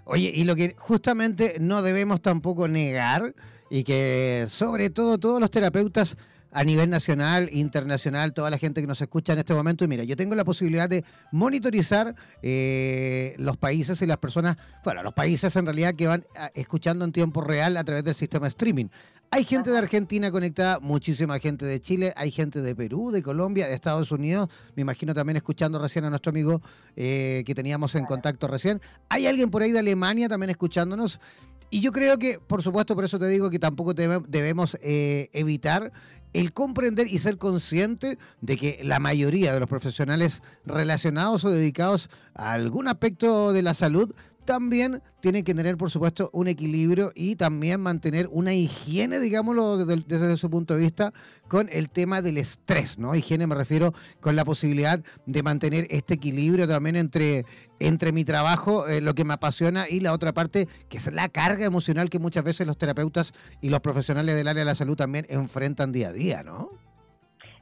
Oye, 0.06 0.32
y 0.34 0.44
lo 0.44 0.56
que 0.56 0.76
justamente 0.78 1.56
no 1.60 1.82
debemos 1.82 2.22
tampoco 2.22 2.68
negar 2.68 3.34
y 3.74 3.86
que 3.86 4.46
sobre 4.50 4.90
todo 4.90 5.18
todos 5.18 5.40
los 5.40 5.50
terapeutas 5.50 6.18
a 6.52 6.64
nivel 6.64 6.90
nacional, 6.90 7.50
internacional, 7.52 8.34
toda 8.34 8.50
la 8.50 8.58
gente 8.58 8.82
que 8.82 8.88
nos 8.88 9.02
escucha 9.02 9.34
en 9.34 9.40
este 9.40 9.54
momento. 9.54 9.86
Y 9.86 9.88
mira, 9.88 10.04
yo 10.04 10.16
tengo 10.16 10.36
la 10.36 10.44
posibilidad 10.44 10.90
de 10.90 11.04
monitorizar 11.32 12.16
eh, 12.42 13.36
los 13.38 13.58
países 13.58 14.02
y 14.02 14.06
las 14.06 14.18
personas, 14.18 14.58
bueno, 14.84 15.04
los 15.04 15.14
países 15.14 15.56
en 15.56 15.66
realidad 15.66 15.96
que 15.96 16.08
van 16.08 16.26
ah, 16.36 16.52
escuchando 16.54 17.06
en 17.06 17.12
tiempo 17.12 17.42
real 17.42 17.78
a 17.78 17.84
través 17.84 18.04
del 18.04 18.16
sistema 18.16 18.48
streaming. 18.48 18.88
Hay 19.34 19.46
gente 19.46 19.72
de 19.72 19.78
Argentina 19.78 20.30
conectada, 20.30 20.82
muchísima 20.82 21.40
gente 21.40 21.66
de 21.66 21.80
Chile, 21.80 22.14
hay 22.18 22.32
gente 22.32 22.62
de 22.62 22.76
Perú, 22.76 23.12
de 23.12 23.24
Colombia, 23.24 23.66
de 23.66 23.74
Estados 23.74 24.12
Unidos, 24.12 24.50
me 24.76 24.82
imagino 24.82 25.14
también 25.14 25.38
escuchando 25.38 25.80
recién 25.80 26.04
a 26.04 26.10
nuestro 26.10 26.32
amigo 26.32 26.62
eh, 26.98 27.44
que 27.46 27.56
teníamos 27.56 27.96
en 27.96 28.04
contacto 28.04 28.50
recién. 28.50 28.82
Hay 29.08 29.28
alguien 29.28 29.50
por 29.50 29.62
ahí 29.62 29.72
de 29.72 29.80
Alemania 29.80 30.28
también 30.28 30.50
escuchándonos. 30.50 31.22
Y 31.70 31.80
yo 31.80 31.94
creo 31.94 32.20
que, 32.20 32.40
por 32.40 32.62
supuesto, 32.62 32.94
por 32.94 33.06
eso 33.06 33.18
te 33.18 33.28
digo 33.30 33.50
que 33.50 33.58
tampoco 33.58 33.94
debemos 33.94 34.78
eh, 34.82 35.30
evitar 35.32 35.94
el 36.34 36.54
comprender 36.54 37.08
y 37.08 37.20
ser 37.20 37.38
consciente 37.38 38.18
de 38.42 38.58
que 38.58 38.80
la 38.84 39.00
mayoría 39.00 39.54
de 39.54 39.60
los 39.60 39.70
profesionales 39.70 40.42
relacionados 40.66 41.44
o 41.44 41.50
dedicados 41.50 42.10
a 42.34 42.54
algún 42.54 42.88
aspecto 42.88 43.54
de 43.54 43.62
la 43.62 43.74
salud 43.74 44.14
también 44.46 45.02
tienen 45.22 45.44
que 45.44 45.54
tener, 45.54 45.78
por 45.78 45.92
supuesto, 45.92 46.30
un 46.34 46.48
equilibrio 46.48 47.12
y 47.16 47.36
también 47.36 47.80
mantener 47.80 48.28
una 48.32 48.54
higiene, 48.54 49.20
digámoslo, 49.20 49.86
desde, 49.86 50.38
su 50.38 50.50
punto 50.50 50.74
de 50.74 50.82
vista, 50.82 51.14
con 51.48 51.70
el 51.72 51.90
tema 51.90 52.22
del 52.22 52.38
estrés, 52.38 52.98
¿no? 52.98 53.14
Higiene 53.16 53.46
me 53.48 53.56
refiero 53.56 53.94
con 54.20 54.36
la 54.36 54.44
posibilidad 54.44 55.00
de 55.26 55.44
mantener 55.44 55.88
este 55.90 56.16
equilibrio 56.16 56.68
también 56.68 56.96
entre, 56.96 57.46
entre 57.88 58.12
mi 58.12 58.24
trabajo, 58.24 58.88
eh, 58.88 59.02
lo 59.02 59.14
que 59.14 59.26
me 59.26 59.34
apasiona, 59.34 59.86
y 59.90 60.00
la 60.00 60.14
otra 60.14 60.34
parte, 60.34 60.68
que 60.90 60.98
es 60.98 61.12
la 61.12 61.30
carga 61.30 61.66
emocional 61.66 62.10
que 62.10 62.20
muchas 62.20 62.44
veces 62.44 62.66
los 62.68 62.78
terapeutas 62.78 63.34
y 63.62 63.70
los 63.70 63.82
profesionales 63.82 64.36
del 64.36 64.48
área 64.48 64.62
de 64.62 64.66
la 64.66 64.76
salud 64.76 64.96
también 64.96 65.26
enfrentan 65.30 65.92
día 65.92 66.10
a 66.10 66.14
día, 66.14 66.44
¿no? 66.44 66.70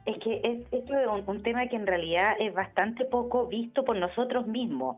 Es 0.06 0.16
que 0.18 0.40
es, 0.42 0.60
esto 0.72 0.94
es 0.98 1.06
un 1.26 1.42
tema 1.42 1.66
que 1.68 1.76
en 1.76 1.86
realidad 1.86 2.34
es 2.40 2.54
bastante 2.54 3.04
poco 3.04 3.46
visto 3.46 3.84
por 3.84 3.96
nosotros 3.96 4.46
mismos 4.46 4.96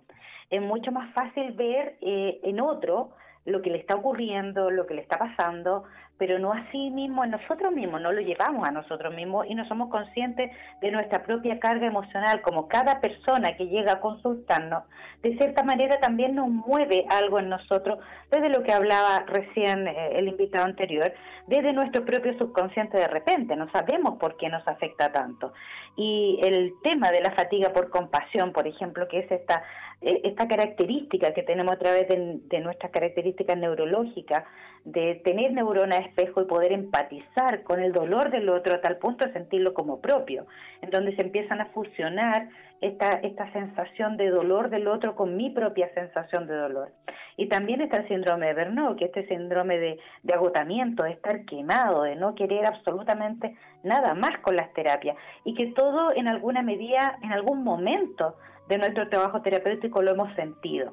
es 0.53 0.61
mucho 0.61 0.93
más 0.93 1.13
fácil 1.15 1.53
ver 1.53 1.97
eh, 2.03 2.39
en 2.45 2.61
otro 2.61 3.13
lo 3.47 3.63
que 3.63 3.71
le 3.71 3.79
está 3.79 3.97
ocurriendo, 3.97 4.71
lo 4.71 4.87
que 4.87 4.95
le 4.95 5.01
está 5.01 5.19
pasando, 5.19 5.85
pero 6.23 6.39
no 6.39 6.53
así 6.53 6.89
mismo 6.91 7.25
en 7.25 7.33
nosotros 7.33 7.73
mismos, 7.73 8.01
no 8.01 8.13
lo 8.13 8.21
llevamos 8.21 8.69
a 8.69 8.71
nosotros 8.71 9.13
mismos 9.13 9.45
y 9.49 9.57
no 9.57 9.67
somos 9.67 9.89
conscientes 9.89 10.53
de 10.81 10.93
nuestra 10.93 11.25
propia 11.25 11.59
carga 11.59 11.89
emocional, 11.89 12.43
como 12.43 12.69
cada 12.69 13.01
persona 13.01 13.57
que 13.57 13.67
llega 13.67 13.95
a 13.95 14.01
consultarnos, 14.01 14.85
de 15.21 15.37
cierta 15.37 15.65
manera 15.65 15.97
también 15.97 16.37
nos 16.37 16.49
mueve 16.49 17.07
algo 17.11 17.41
en 17.41 17.49
nosotros, 17.49 17.99
desde 18.31 18.51
lo 18.51 18.63
que 18.63 18.73
hablaba 18.73 19.25
recién 19.27 19.89
eh, 19.89 20.11
el 20.13 20.29
invitado 20.29 20.65
anterior, 20.65 21.13
desde 21.49 21.73
nuestro 21.73 22.05
propio 22.05 22.39
subconsciente 22.39 22.99
de 22.99 23.09
repente, 23.09 23.57
no 23.57 23.69
sabemos 23.73 24.17
por 24.21 24.37
qué 24.37 24.49
nos 24.49 24.65
afecta 24.69 25.11
tanto. 25.11 25.53
Y 25.97 26.41
el 26.43 26.73
tema 26.83 27.11
de 27.11 27.21
la 27.21 27.33
fatiga 27.33 27.73
por 27.73 27.91
compasión, 27.91 28.53
por 28.53 28.67
ejemplo, 28.67 29.09
que 29.09 29.21
es 29.21 29.31
esta 29.31 29.63
eh, 30.03 30.21
esta 30.25 30.49
característica 30.49 31.33
que 31.33 31.45
tenemos 31.45 31.75
a 31.75 31.79
través 31.79 32.09
de, 32.09 32.61
nuestras 32.61 32.91
características 32.91 33.57
neurológicas, 33.57 34.43
de 34.85 35.21
tener 35.25 35.53
neurona 35.53 35.97
espejo 35.99 36.43
y 36.43 36.47
poder 36.47 36.73
empatizar 36.73 37.63
con 37.63 37.81
el 37.81 37.93
dolor 37.93 38.33
del 38.33 38.49
otro 38.49 38.75
a 38.75 38.81
tal 38.81 38.97
punto 38.97 39.25
de 39.25 39.33
sentirlo 39.33 39.75
como 39.75 40.01
propio, 40.01 40.47
en 40.81 40.91
donde 40.91 41.15
se 41.15 41.23
empiezan 41.23 41.61
a 41.61 41.67
fusionar 41.67 42.49
esta, 42.83 43.11
esta 43.23 43.51
sensación 43.53 44.17
de 44.17 44.29
dolor 44.29 44.69
del 44.69 44.89
otro 44.89 45.15
con 45.15 45.37
mi 45.37 45.51
propia 45.51 45.89
sensación 45.95 46.47
de 46.47 46.55
dolor. 46.55 46.93
Y 47.37 47.49
también 47.49 47.81
está 47.81 47.99
el 47.99 48.09
síndrome 48.09 48.49
de 48.49 48.55
Bernoulli, 48.55 48.99
que 48.99 49.05
este 49.07 49.27
síndrome 49.29 49.79
de, 49.79 49.99
de 50.23 50.35
agotamiento, 50.35 51.05
de 51.05 51.13
estar 51.13 51.45
quemado, 51.45 52.03
de 52.03 52.17
no 52.17 52.35
querer 52.35 52.67
absolutamente 52.67 53.57
nada 53.85 54.15
más 54.15 54.39
con 54.43 54.57
las 54.57 54.73
terapias, 54.75 55.17
y 55.45 55.55
que 55.55 55.69
todo 55.69 56.13
en 56.15 56.29
alguna 56.29 56.63
medida, 56.63 57.19
en 57.23 57.33
algún 57.33 57.63
momento, 57.63 58.37
de 58.69 58.79
nuestro 58.79 59.09
trabajo 59.09 59.43
terapéutico 59.43 60.03
lo 60.03 60.11
hemos 60.11 60.35
sentido. 60.35 60.93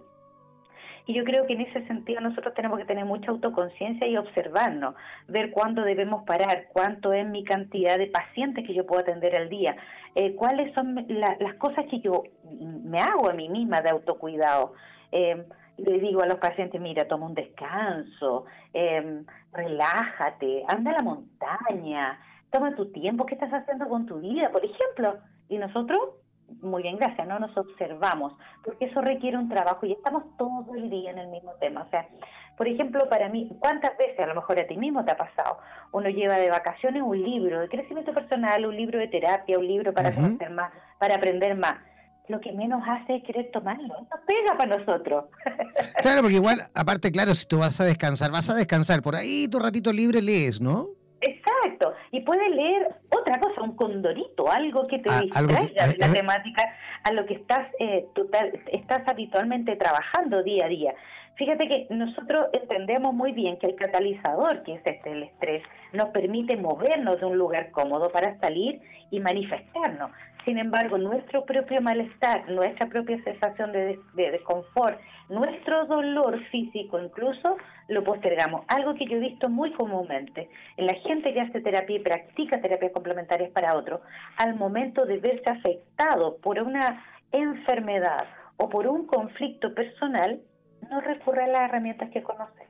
Y 1.09 1.15
yo 1.15 1.23
creo 1.23 1.47
que 1.47 1.53
en 1.53 1.61
ese 1.61 1.87
sentido 1.87 2.21
nosotros 2.21 2.53
tenemos 2.53 2.77
que 2.77 2.85
tener 2.85 3.03
mucha 3.03 3.31
autoconciencia 3.31 4.05
y 4.05 4.15
observarnos, 4.15 4.93
ver 5.27 5.49
cuándo 5.49 5.81
debemos 5.81 6.23
parar, 6.23 6.67
cuánto 6.71 7.13
es 7.13 7.27
mi 7.27 7.43
cantidad 7.43 7.97
de 7.97 8.05
pacientes 8.05 8.63
que 8.63 8.75
yo 8.75 8.85
puedo 8.85 9.01
atender 9.01 9.35
al 9.35 9.49
día, 9.49 9.75
eh, 10.13 10.35
cuáles 10.35 10.71
son 10.75 11.07
las 11.07 11.55
cosas 11.55 11.87
que 11.89 11.99
yo 11.99 12.25
me 12.43 12.99
hago 12.99 13.27
a 13.27 13.33
mí 13.33 13.49
misma 13.49 13.81
de 13.81 13.89
autocuidado. 13.89 14.73
Eh, 15.11 15.47
le 15.77 15.99
digo 15.99 16.21
a 16.21 16.27
los 16.27 16.37
pacientes, 16.37 16.79
mira, 16.79 17.07
toma 17.07 17.25
un 17.25 17.33
descanso, 17.33 18.45
eh, 18.75 19.23
relájate, 19.51 20.63
anda 20.67 20.91
a 20.91 20.93
la 20.93 21.01
montaña, 21.01 22.19
toma 22.51 22.75
tu 22.75 22.91
tiempo, 22.91 23.25
¿qué 23.25 23.33
estás 23.33 23.51
haciendo 23.51 23.89
con 23.89 24.05
tu 24.05 24.19
vida, 24.19 24.51
por 24.51 24.63
ejemplo? 24.63 25.17
Y 25.49 25.57
nosotros 25.57 25.97
muy 26.61 26.83
bien, 26.83 26.97
gracias, 26.97 27.27
no 27.27 27.39
nos 27.39 27.55
observamos, 27.57 28.33
porque 28.63 28.85
eso 28.85 29.01
requiere 29.01 29.37
un 29.37 29.49
trabajo 29.49 29.85
y 29.85 29.93
estamos 29.93 30.23
todo 30.37 30.75
el 30.75 30.89
día 30.89 31.11
en 31.11 31.19
el 31.19 31.27
mismo 31.27 31.53
tema. 31.59 31.83
O 31.83 31.89
sea, 31.89 32.07
por 32.57 32.67
ejemplo, 32.67 33.07
para 33.09 33.29
mí, 33.29 33.49
¿cuántas 33.59 33.97
veces 33.97 34.19
a 34.19 34.27
lo 34.27 34.35
mejor 34.35 34.59
a 34.59 34.67
ti 34.67 34.75
mismo 34.75 35.05
te 35.05 35.11
ha 35.11 35.17
pasado? 35.17 35.59
Uno 35.91 36.09
lleva 36.09 36.37
de 36.37 36.49
vacaciones 36.49 37.01
un 37.01 37.21
libro 37.21 37.61
de 37.61 37.69
crecimiento 37.69 38.13
personal, 38.13 38.65
un 38.65 38.75
libro 38.75 38.99
de 38.99 39.07
terapia, 39.07 39.57
un 39.57 39.67
libro 39.67 39.93
para 39.93 40.13
conocer 40.13 40.49
más, 40.49 40.71
para 40.99 41.15
aprender 41.15 41.55
más. 41.55 41.75
Lo 42.27 42.39
que 42.41 42.51
menos 42.51 42.83
hace 42.87 43.15
es 43.15 43.23
querer 43.23 43.49
tomarlo, 43.51 43.87
no 43.87 44.25
pega 44.27 44.57
para 44.57 44.77
nosotros. 44.77 45.25
Claro, 46.01 46.21
porque 46.21 46.35
igual, 46.35 46.61
aparte, 46.73 47.11
claro, 47.11 47.33
si 47.35 47.45
tú 47.45 47.59
vas 47.59 47.79
a 47.81 47.83
descansar, 47.83 48.31
vas 48.31 48.49
a 48.49 48.55
descansar, 48.55 49.01
por 49.01 49.15
ahí 49.15 49.47
tu 49.49 49.59
ratito 49.59 49.91
libre 49.91 50.21
lees, 50.21 50.61
¿no? 50.61 50.87
Y 52.11 52.21
puedes 52.21 52.49
leer 52.49 52.95
otra 53.09 53.39
cosa, 53.39 53.61
un 53.61 53.75
condorito, 53.75 54.51
algo 54.51 54.87
que 54.87 54.99
te 54.99 55.09
ah, 55.09 55.21
distraiga 55.21 55.87
de 55.87 55.97
la 55.97 56.11
temática 56.11 56.75
a 57.03 57.13
lo 57.13 57.25
que 57.25 57.35
estás, 57.35 57.67
eh, 57.79 58.07
total, 58.13 58.59
estás 58.71 59.07
habitualmente 59.07 59.75
trabajando 59.75 60.43
día 60.43 60.65
a 60.65 60.69
día. 60.69 60.93
Fíjate 61.35 61.69
que 61.69 61.87
nosotros 61.89 62.47
entendemos 62.51 63.13
muy 63.13 63.31
bien 63.31 63.57
que 63.59 63.67
el 63.67 63.75
catalizador, 63.75 64.61
que 64.63 64.73
es 64.73 64.81
este, 64.83 65.11
el 65.11 65.23
estrés, 65.23 65.63
nos 65.93 66.09
permite 66.09 66.57
movernos 66.57 67.17
de 67.19 67.25
un 67.25 67.37
lugar 67.37 67.71
cómodo 67.71 68.09
para 68.09 68.37
salir 68.39 68.81
y 69.09 69.21
manifestarnos. 69.21 70.11
Sin 70.45 70.57
embargo, 70.57 70.97
nuestro 70.97 71.45
propio 71.45 71.81
malestar, 71.81 72.49
nuestra 72.49 72.87
propia 72.87 73.21
sensación 73.23 73.71
de, 73.73 73.99
desconfort, 74.15 74.99
nuestro 75.27 75.85
dolor 75.85 76.39
físico 76.45 76.99
incluso, 76.99 77.57
lo 77.87 78.03
postergamos. 78.03 78.63
Algo 78.67 78.93
que 78.93 79.05
yo 79.05 79.17
he 79.17 79.19
visto 79.19 79.49
muy 79.49 79.73
comúnmente 79.73 80.49
en 80.77 80.85
la 80.85 80.93
gente 80.93 81.33
que 81.33 81.41
hace 81.41 81.61
terapia 81.61 81.97
y 81.97 81.99
practica 81.99 82.61
terapias 82.61 82.93
complementarias 82.93 83.51
para 83.51 83.75
otros, 83.75 84.01
al 84.37 84.55
momento 84.55 85.05
de 85.05 85.17
verse 85.17 85.49
afectado 85.49 86.37
por 86.37 86.59
una 86.61 87.03
enfermedad 87.31 88.25
o 88.57 88.69
por 88.69 88.87
un 88.87 89.07
conflicto 89.07 89.73
personal, 89.73 90.39
no 90.89 91.01
recurre 91.01 91.43
a 91.43 91.47
las 91.47 91.61
herramientas 91.63 92.09
que 92.11 92.23
conoce, 92.23 92.67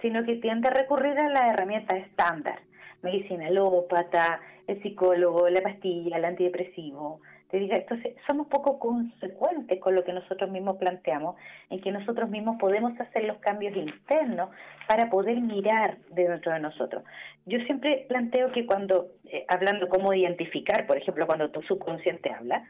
sino 0.00 0.24
que 0.24 0.36
tiende 0.36 0.68
a 0.68 0.72
recurrir 0.72 1.18
a 1.18 1.28
las 1.28 1.52
herramientas 1.52 1.98
estándar 1.98 2.60
medicina 3.02 3.48
alópata, 3.48 4.40
el 4.66 4.82
psicólogo, 4.82 5.48
la 5.48 5.60
pastilla, 5.60 6.16
el 6.16 6.24
antidepresivo. 6.24 7.20
Te 7.50 7.58
diga, 7.58 7.76
entonces 7.76 8.14
somos 8.26 8.46
poco 8.46 8.78
consecuentes 8.78 9.78
con 9.78 9.94
lo 9.94 10.04
que 10.04 10.14
nosotros 10.14 10.50
mismos 10.50 10.78
planteamos, 10.78 11.36
en 11.68 11.82
que 11.82 11.92
nosotros 11.92 12.30
mismos 12.30 12.56
podemos 12.58 12.98
hacer 12.98 13.24
los 13.24 13.36
cambios 13.38 13.76
internos 13.76 14.50
para 14.88 15.10
poder 15.10 15.38
mirar 15.40 15.98
dentro 16.10 16.52
de 16.52 16.60
nosotros. 16.60 17.04
Yo 17.44 17.58
siempre 17.66 18.06
planteo 18.08 18.52
que 18.52 18.64
cuando, 18.64 19.08
eh, 19.26 19.44
hablando 19.48 19.88
cómo 19.88 20.14
identificar, 20.14 20.86
por 20.86 20.96
ejemplo, 20.96 21.26
cuando 21.26 21.50
tu 21.50 21.60
subconsciente 21.62 22.32
habla, 22.32 22.64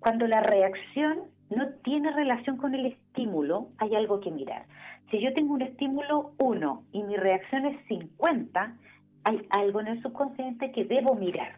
cuando 0.00 0.26
la 0.26 0.42
reacción 0.42 1.24
no 1.48 1.70
tiene 1.82 2.12
relación 2.12 2.56
con 2.56 2.74
el 2.74 2.86
estímulo, 2.86 3.68
hay 3.78 3.94
algo 3.94 4.20
que 4.20 4.30
mirar. 4.30 4.64
Si 5.10 5.20
yo 5.20 5.32
tengo 5.34 5.54
un 5.54 5.62
estímulo 5.62 6.32
1 6.38 6.84
y 6.92 7.02
mi 7.02 7.16
reacción 7.16 7.66
es 7.66 7.84
50, 7.86 8.76
hay 9.24 9.46
algo 9.50 9.80
en 9.80 9.88
el 9.88 10.02
subconsciente 10.02 10.72
que 10.72 10.84
debo 10.84 11.14
mirar. 11.14 11.52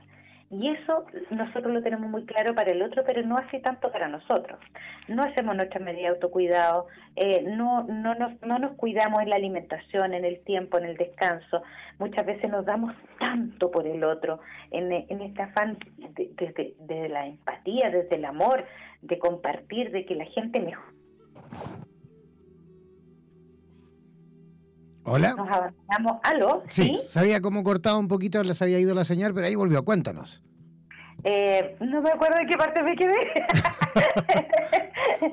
Y 0.53 0.68
eso 0.68 1.07
nosotros 1.31 1.72
lo 1.72 1.83
tenemos 1.83 2.11
muy 2.11 2.27
claro 2.27 2.55
para 2.55 2.72
el 2.72 2.83
otro, 2.83 3.05
pero 3.07 3.22
no 3.22 3.38
hace 3.38 3.59
tanto 3.61 3.90
para 3.90 4.07
nosotros. 4.09 4.61
No 5.09 5.22
hacemos 5.22 5.57
nuestra 5.57 5.81
medida 5.81 6.03
de 6.03 6.09
autocuidado, 6.09 6.88
eh, 7.16 7.42
no, 7.42 7.85
no, 7.85 8.14
nos, 8.14 8.38
no 8.42 8.59
nos 8.59 8.72
cuidamos 8.77 9.22
en 9.22 9.31
la 9.31 9.37
alimentación, 9.37 10.12
en 10.12 10.27
el 10.27 10.40
tiempo, 10.40 10.77
en 10.77 10.85
el 10.85 10.98
descanso. 10.98 11.62
Muchas 11.98 12.27
veces 12.27 12.51
nos 12.51 12.66
damos 12.66 12.92
tanto 13.18 13.70
por 13.70 13.87
el 13.87 14.05
otro, 14.05 14.40
en, 14.70 14.92
en 14.92 15.22
este 15.22 15.40
afán 15.40 15.79
desde 16.37 16.75
de, 16.81 17.09
la 17.09 17.27
empatía, 17.27 17.88
desde 17.90 18.16
el 18.16 18.27
amor, 18.27 18.66
de 19.01 19.18
compartir, 19.18 19.90
de 19.90 20.05
que 20.05 20.16
la 20.16 20.27
gente 20.27 20.61
mejor 20.61 20.92
Hola. 25.04 25.34
Nos 25.34 25.48
abandonamos. 25.48 26.20
¿Aló? 26.22 26.62
Sí, 26.68 26.96
sabía 26.98 27.40
cómo 27.40 27.62
cortaba 27.62 27.98
un 27.98 28.08
poquito, 28.08 28.42
les 28.42 28.60
había 28.62 28.78
ido 28.78 28.94
la 28.94 29.04
señal, 29.04 29.34
pero 29.34 29.46
ahí 29.46 29.54
volvió. 29.54 29.84
Cuéntanos. 29.84 30.42
Eh, 31.24 31.76
no 31.80 32.02
me 32.02 32.10
acuerdo 32.10 32.36
de 32.38 32.46
qué 32.46 32.56
parte 32.56 32.82
me 32.82 32.96
quedé. 32.96 33.14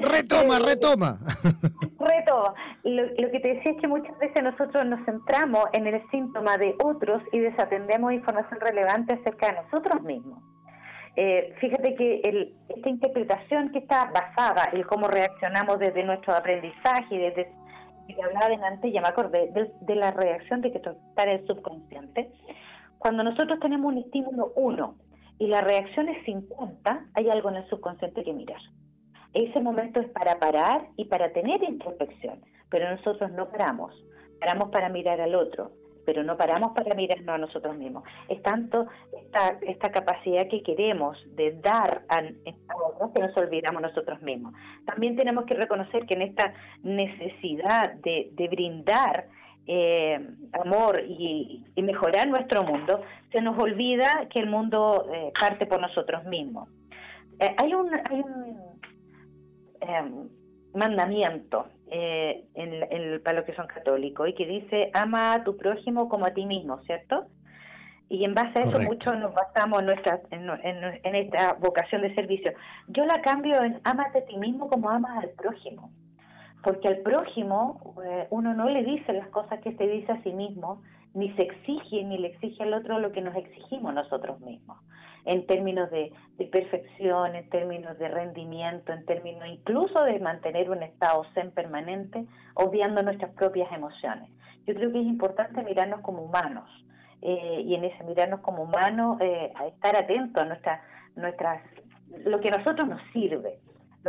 retoma, 0.02 0.58
eh, 0.58 0.64
retoma. 0.64 1.20
retoma. 2.00 2.54
Lo, 2.84 3.04
lo, 3.04 3.32
que 3.32 3.40
te 3.40 3.56
decía 3.56 3.72
es 3.72 3.82
que 3.82 3.88
muchas 3.88 4.18
veces 4.20 4.44
nosotros 4.44 4.86
nos 4.86 5.04
centramos 5.06 5.66
en 5.74 5.88
el 5.88 6.04
síntoma 6.12 6.58
de 6.58 6.76
otros 6.84 7.24
y 7.32 7.40
desatendemos 7.40 8.14
información 8.14 8.60
relevante 8.60 9.16
acerca 9.16 9.48
de 9.48 9.54
nosotros 9.64 10.04
mismos. 10.04 10.44
Eh, 11.16 11.56
fíjate 11.60 11.96
que 11.96 12.22
el, 12.24 12.56
esta 12.70 12.90
interpretación 12.90 13.72
que 13.72 13.80
está 13.80 14.06
basada 14.06 14.70
en 14.72 14.84
cómo 14.84 15.08
reaccionamos 15.08 15.80
desde 15.80 16.04
nuestro 16.04 16.36
aprendizaje, 16.36 17.18
desde 17.18 17.52
que 18.16 18.24
hablaba 18.24 18.50
delante, 18.50 18.92
ya 18.92 19.02
me 19.02 19.08
acordé, 19.08 19.52
de, 19.52 19.96
la 19.96 20.12
reacción 20.12 20.62
de 20.62 20.72
que 20.72 20.78
está 20.78 21.24
el 21.24 21.46
subconsciente. 21.48 22.32
Cuando 22.98 23.24
nosotros 23.24 23.60
tenemos 23.60 23.92
un 23.92 24.00
estímulo 24.00 24.54
1 24.56 24.96
y 25.40 25.48
la 25.48 25.62
reacción 25.62 26.10
es 26.10 26.24
50, 26.26 27.06
hay 27.14 27.30
algo 27.30 27.50
en 27.50 27.58
el 27.58 27.70
subconsciente 27.70 28.24
que 28.24 28.34
mirar. 28.34 28.62
Ese 29.34 29.62
momento 29.62 30.02
es 30.02 30.10
para 30.10 30.40
parar 30.40 30.88
y 30.98 31.06
para 31.06 31.32
tener 31.32 31.64
introspección, 31.64 32.42
pero 32.70 32.90
nosotros 32.90 33.32
no 33.32 33.50
paramos, 33.50 33.94
paramos 34.40 34.70
para 34.70 34.90
mirar 34.90 35.22
al 35.22 35.36
otro, 35.36 35.72
pero 36.10 36.24
no 36.24 36.38
paramos 36.38 36.72
para 36.72 36.96
mirarnos 36.96 37.30
a 37.30 37.38
nosotros 37.38 37.78
mismos. 37.78 38.04
Es 38.30 38.42
tanto 38.42 38.88
esta, 39.16 39.60
esta 39.62 39.92
capacidad 39.92 40.48
que 40.48 40.64
queremos 40.64 41.16
de 41.36 41.52
dar 41.62 42.02
a, 42.10 42.24
otros 42.96 43.12
que 43.14 43.22
nos 43.22 43.38
olvidamos 43.38 43.84
nosotros 43.84 44.20
mismos. 44.24 44.56
También 44.86 45.16
tenemos 45.16 45.46
que 45.46 45.54
reconocer 45.54 46.08
que 46.08 46.16
en 46.16 46.24
esta 46.24 46.52
necesidad 46.82 47.94
de, 47.94 48.48
brindar 48.50 49.28
eh, 49.68 50.20
amor 50.54 51.00
y, 51.08 51.64
mejorar 51.78 52.28
nuestro 52.28 52.64
mundo, 52.64 53.04
se 53.32 53.40
nos 53.40 53.56
olvida 53.62 54.26
que 54.32 54.40
el 54.40 54.50
mundo 54.50 55.08
eh, 55.14 55.32
parte 55.40 55.68
por 55.68 55.80
nosotros 55.80 56.26
mismos. 56.26 56.70
Eh, 57.40 57.56
hay 57.56 57.76
un, 57.76 57.94
hay 57.94 58.20
un 58.20 58.58
mandamiento 60.74 61.68
eh, 61.92 62.46
en, 62.56 63.22
para 63.24 63.38
los 63.38 63.46
que 63.46 63.56
son 63.56 63.68
católicos 63.68 64.28
y 64.30 64.34
que 64.34 64.46
dice 64.46 64.92
ama 64.94 65.34
a 65.34 65.44
tu 65.44 65.58
prójimo 65.58 66.10
como 66.10 66.26
a 66.26 66.32
ti 66.32 66.46
mismo, 66.46 66.80
¿cierto? 66.84 67.28
Y 68.10 68.26
en 68.26 68.34
base 68.34 68.60
a 68.60 68.62
eso 68.64 68.80
mucho 68.80 69.16
nos 69.16 69.34
basamos 69.34 69.82
en, 69.82 69.86
nuestra, 69.86 70.22
en, 70.32 71.16
esta 71.16 71.54
vocación 71.54 72.02
de 72.02 72.16
servicio. 72.16 72.54
Yo 72.88 73.06
la 73.06 73.22
cambio 73.22 73.62
en 73.64 73.80
amate 73.84 74.20
a 74.20 74.26
ti 74.26 74.36
mismo 74.38 74.68
como 74.68 74.90
amas 74.90 75.24
al 75.24 75.30
prójimo. 75.30 75.92
Porque 76.64 76.88
al 76.88 76.98
prójimo 76.98 77.96
eh, 78.04 78.28
uno 78.32 78.54
no 78.54 78.68
le 78.68 78.84
dice 78.84 79.14
las 79.14 79.28
cosas 79.30 79.60
que 79.62 79.74
se 79.76 79.88
dice 79.88 80.12
a 80.12 80.24
sí 80.24 80.34
mismo, 80.34 80.82
ni 81.14 81.32
se 81.34 81.44
exige 81.44 82.04
ni 82.04 82.18
le 82.18 82.30
exige 82.30 82.64
al 82.64 82.74
otro 82.74 83.00
lo 83.00 83.12
que 83.12 83.22
nos 83.22 83.36
exigimos 83.36 83.94
nosotros 83.94 84.40
mismos 84.42 84.78
en 85.26 85.46
términos 85.46 85.90
de, 85.92 86.12
perfección, 86.52 87.36
en 87.36 87.50
términos 87.50 87.98
de 88.00 88.08
rendimiento, 88.08 88.94
en 88.94 89.06
términos 89.06 89.48
incluso 89.48 90.04
de 90.04 90.20
mantener 90.20 90.70
un 90.70 90.84
estado 90.84 91.26
zen 91.34 91.52
permanente, 91.52 92.26
obviando 92.54 93.04
nuestras 93.04 93.32
propias 93.34 93.72
emociones. 93.72 94.30
Yo 94.66 94.74
creo 94.74 94.92
que 94.92 95.00
es 95.00 95.06
importante 95.06 95.64
mirarnos 95.64 96.02
como 96.02 96.24
humanos 96.24 96.70
eh, 97.22 97.62
y 97.66 97.76
en 97.76 97.84
ese 97.84 98.04
mirarnos 98.04 98.40
como 98.42 98.64
humanos 98.64 99.18
eh, 99.20 99.52
a 99.56 99.68
estar 99.68 99.96
atentos 99.96 100.42
a 100.42 100.46
nuestra, 100.46 100.84
nuestras, 101.16 101.62
lo 102.26 102.40
que 102.40 102.50
a 102.50 102.58
nosotros 102.58 102.88
nos 102.88 103.02
sirve 103.12 103.60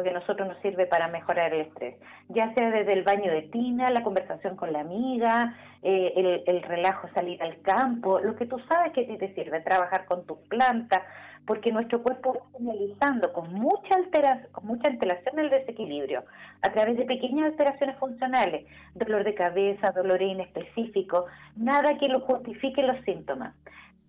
que 0.03 0.11
a 0.11 0.15
nosotros 0.15 0.49
nos 0.49 0.59
sirve 0.63 0.87
para 0.87 1.09
mejorar 1.09 1.53
el 1.53 1.63
estrés, 1.63 1.97
ya 2.29 2.53
sea 2.55 2.71
desde 2.71 2.93
el 2.93 3.03
baño 3.03 3.31
de 3.33 3.43
tina, 3.43 3.91
la 3.91 4.03
conversación 4.03 4.57
con 4.57 4.73
la 4.73 4.81
amiga, 4.81 5.57
eh, 5.83 6.13
el, 6.17 6.43
el, 6.47 6.63
relajo, 6.63 7.09
salir 7.15 7.43
al 7.43 7.61
campo, 7.63 8.21
lo 8.21 8.37
que 8.37 8.47
tú 8.47 8.59
sabes 8.69 8.93
que 8.93 9.05
te 9.05 9.35
sirve, 9.35 9.61
trabajar 9.61 10.05
con 10.07 10.27
tus 10.27 10.39
plantas, 10.49 11.03
porque 11.47 11.73
nuestro 11.73 12.03
cuerpo 12.03 12.35
va 12.35 12.59
señalizando 12.59 13.33
con 13.33 13.53
mucha, 13.53 13.95
alteración, 13.97 14.53
con 14.53 14.67
mucha 14.67 14.89
antelación 14.91 15.39
el 15.39 15.51
desequilibrio 15.51 16.25
a 16.63 16.71
través 16.71 16.97
de 16.97 17.05
pequeñas 17.05 17.47
alteraciones 17.47 17.97
funcionales, 17.99 18.67
dolor 18.95 19.25
de 19.25 19.35
cabeza, 19.35 19.93
dolor 19.93 20.21
inespecífico, 20.23 21.27
nada 21.57 21.99
que 21.99 22.09
lo 22.09 22.21
justifique 22.21 22.83
los 22.83 23.03
síntomas. 23.05 23.55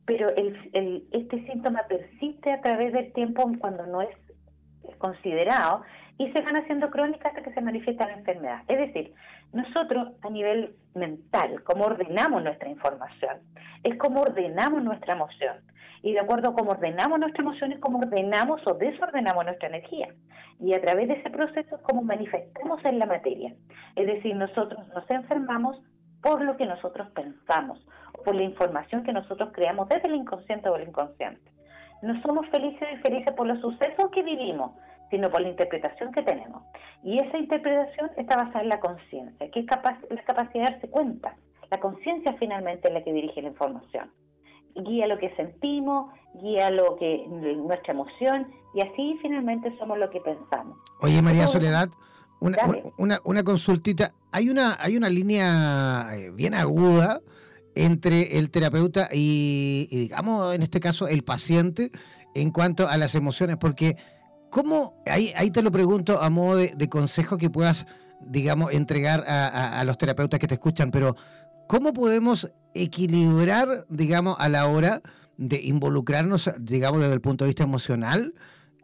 Pero 0.06 0.30
el, 0.36 1.08
este 1.12 1.46
síntoma 1.46 1.84
persiste 1.88 2.52
a 2.52 2.62
través 2.62 2.92
del 2.94 3.14
tiempo 3.14 3.50
cuando 3.60 3.86
no 3.86 4.02
es 4.02 4.10
considerado 4.98 5.84
y 6.18 6.32
se 6.32 6.42
van 6.42 6.58
haciendo 6.58 6.90
crónicas 6.90 7.28
hasta 7.28 7.42
que 7.42 7.54
se 7.54 7.62
manifiesta 7.62 8.06
la 8.06 8.14
enfermedad. 8.14 8.62
Es 8.68 8.78
decir, 8.78 9.14
nosotros 9.54 10.10
a 10.22 10.30
nivel 10.30 10.76
mental, 10.94 11.64
cómo 11.64 11.86
ordenamos 11.86 12.44
nuestra 12.44 12.70
información, 12.70 13.38
es 13.84 13.98
como 13.98 14.22
ordenamos 14.22 14.84
nuestra 14.84 15.16
emoción. 15.16 15.58
Y 16.04 16.14
de 16.14 16.20
acuerdo 16.20 16.50
a 16.50 16.56
cómo 16.56 16.72
ordenamos 16.72 17.20
nuestra 17.20 17.44
emoción 17.44 17.72
es 17.72 17.80
cómo 17.80 18.00
ordenamos 18.00 18.62
o 18.66 18.74
desordenamos 18.74 19.46
nuestra 19.46 19.70
energía. 19.70 20.14
Y 20.60 20.74
a 20.74 20.82
través 20.82 21.08
de 21.08 21.16
ese 21.16 21.30
proceso 21.30 21.76
es 21.76 21.82
como 21.82 22.02
manifestamos 22.02 22.84
en 22.86 23.00
la 23.00 23.06
materia. 23.06 23.54
Es 23.96 24.08
decir, 24.08 24.36
nosotros 24.36 24.88
nos 24.90 25.10
enfermamos 25.10 25.80
por 26.22 26.42
lo 26.44 26.56
que 26.58 26.66
nosotros 26.66 27.08
pensamos, 27.12 27.80
por 28.24 28.36
la 28.36 28.44
información 28.44 29.04
que 29.04 29.14
nosotros 29.14 29.50
creamos 29.54 29.90
desde 29.90 30.08
el 30.08 30.16
inconsciente 30.16 30.70
o 30.70 30.76
el 30.76 30.88
inconsciente 30.88 31.52
no 32.02 32.22
somos 32.22 32.48
felices 32.50 32.88
y 32.94 32.98
felices 32.98 33.34
por 33.34 33.48
los 33.48 33.60
sucesos 33.60 34.10
que 34.12 34.24
vivimos, 34.24 34.72
sino 35.10 35.30
por 35.30 35.42
la 35.42 35.50
interpretación 35.50 36.12
que 36.12 36.24
tenemos. 36.24 36.64
Y 37.04 37.20
esa 37.20 37.38
interpretación 37.38 38.12
está 38.18 38.38
basada 38.38 38.62
en 38.62 38.70
la 38.70 38.80
conciencia, 38.80 39.52
que 39.52 39.60
es 39.60 39.66
capaz, 39.66 39.98
la 40.10 40.24
capacidad 40.24 40.66
de 40.66 40.72
darse 40.72 40.90
cuenta. 40.90 41.36
La 41.70 41.80
conciencia 41.80 42.36
finalmente 42.40 42.88
es 42.88 42.94
la 42.94 43.04
que 43.04 43.14
dirige 43.14 43.42
la 43.42 43.50
información. 43.50 44.12
Guía 44.76 45.08
lo 45.08 45.18
que 45.20 45.36
sentimos, 45.36 46.14
guía 46.36 46.72
lo 46.72 46.96
que 46.96 47.26
nuestra 47.28 47.94
emoción, 47.94 48.48
y 48.74 48.82
así 48.82 49.20
finalmente 49.22 49.76
somos 49.78 49.98
lo 49.98 50.10
que 50.10 50.22
pensamos. 50.22 50.78
Oye, 51.02 51.22
María 51.22 51.48
Soledad, 51.48 51.90
una, 52.40 52.58
una, 52.98 53.20
una, 53.26 53.44
consultita. 53.44 54.14
Hay 54.32 54.50
una, 54.50 54.78
hay 54.80 54.96
una 54.96 55.10
línea 55.10 56.08
eh, 56.14 56.32
bien 56.34 56.54
aguda 56.56 57.20
entre 57.76 58.38
el 58.38 58.52
terapeuta 58.52 59.10
y, 59.12 59.88
digamos, 59.90 60.54
en 60.54 60.62
este 60.62 60.80
caso, 60.80 61.08
el 61.08 61.24
paciente 61.24 61.92
en 62.36 62.52
cuanto 62.52 62.88
a 62.88 62.98
las 62.98 63.16
emociones, 63.16 63.58
porque 63.58 63.98
¿cómo, 64.50 65.02
ahí, 65.06 65.34
ahí 65.36 65.52
te 65.52 65.62
lo 65.62 65.72
pregunto 65.72 66.22
a 66.22 66.30
modo 66.30 66.58
de, 66.58 66.90
consejo 66.90 67.38
que 67.38 67.50
puedas, 67.50 67.86
digamos, 68.22 68.74
entregar 68.74 69.24
a, 69.28 69.84
los 69.86 69.98
terapeutas 69.98 70.40
que 70.40 70.48
te 70.48 70.56
escuchan, 70.56 70.92
pero 70.92 71.16
¿cómo 71.68 71.94
podemos 71.94 72.52
equilibrar, 72.74 73.86
digamos, 73.90 74.36
a 74.40 74.50
la 74.50 74.68
hora 74.68 75.02
de 75.38 75.62
involucrarnos, 75.62 76.52
digamos, 76.60 77.02
desde 77.02 77.14
el 77.14 77.22
punto 77.22 77.46
de 77.46 77.50
vista 77.50 77.64
emocional 77.64 78.34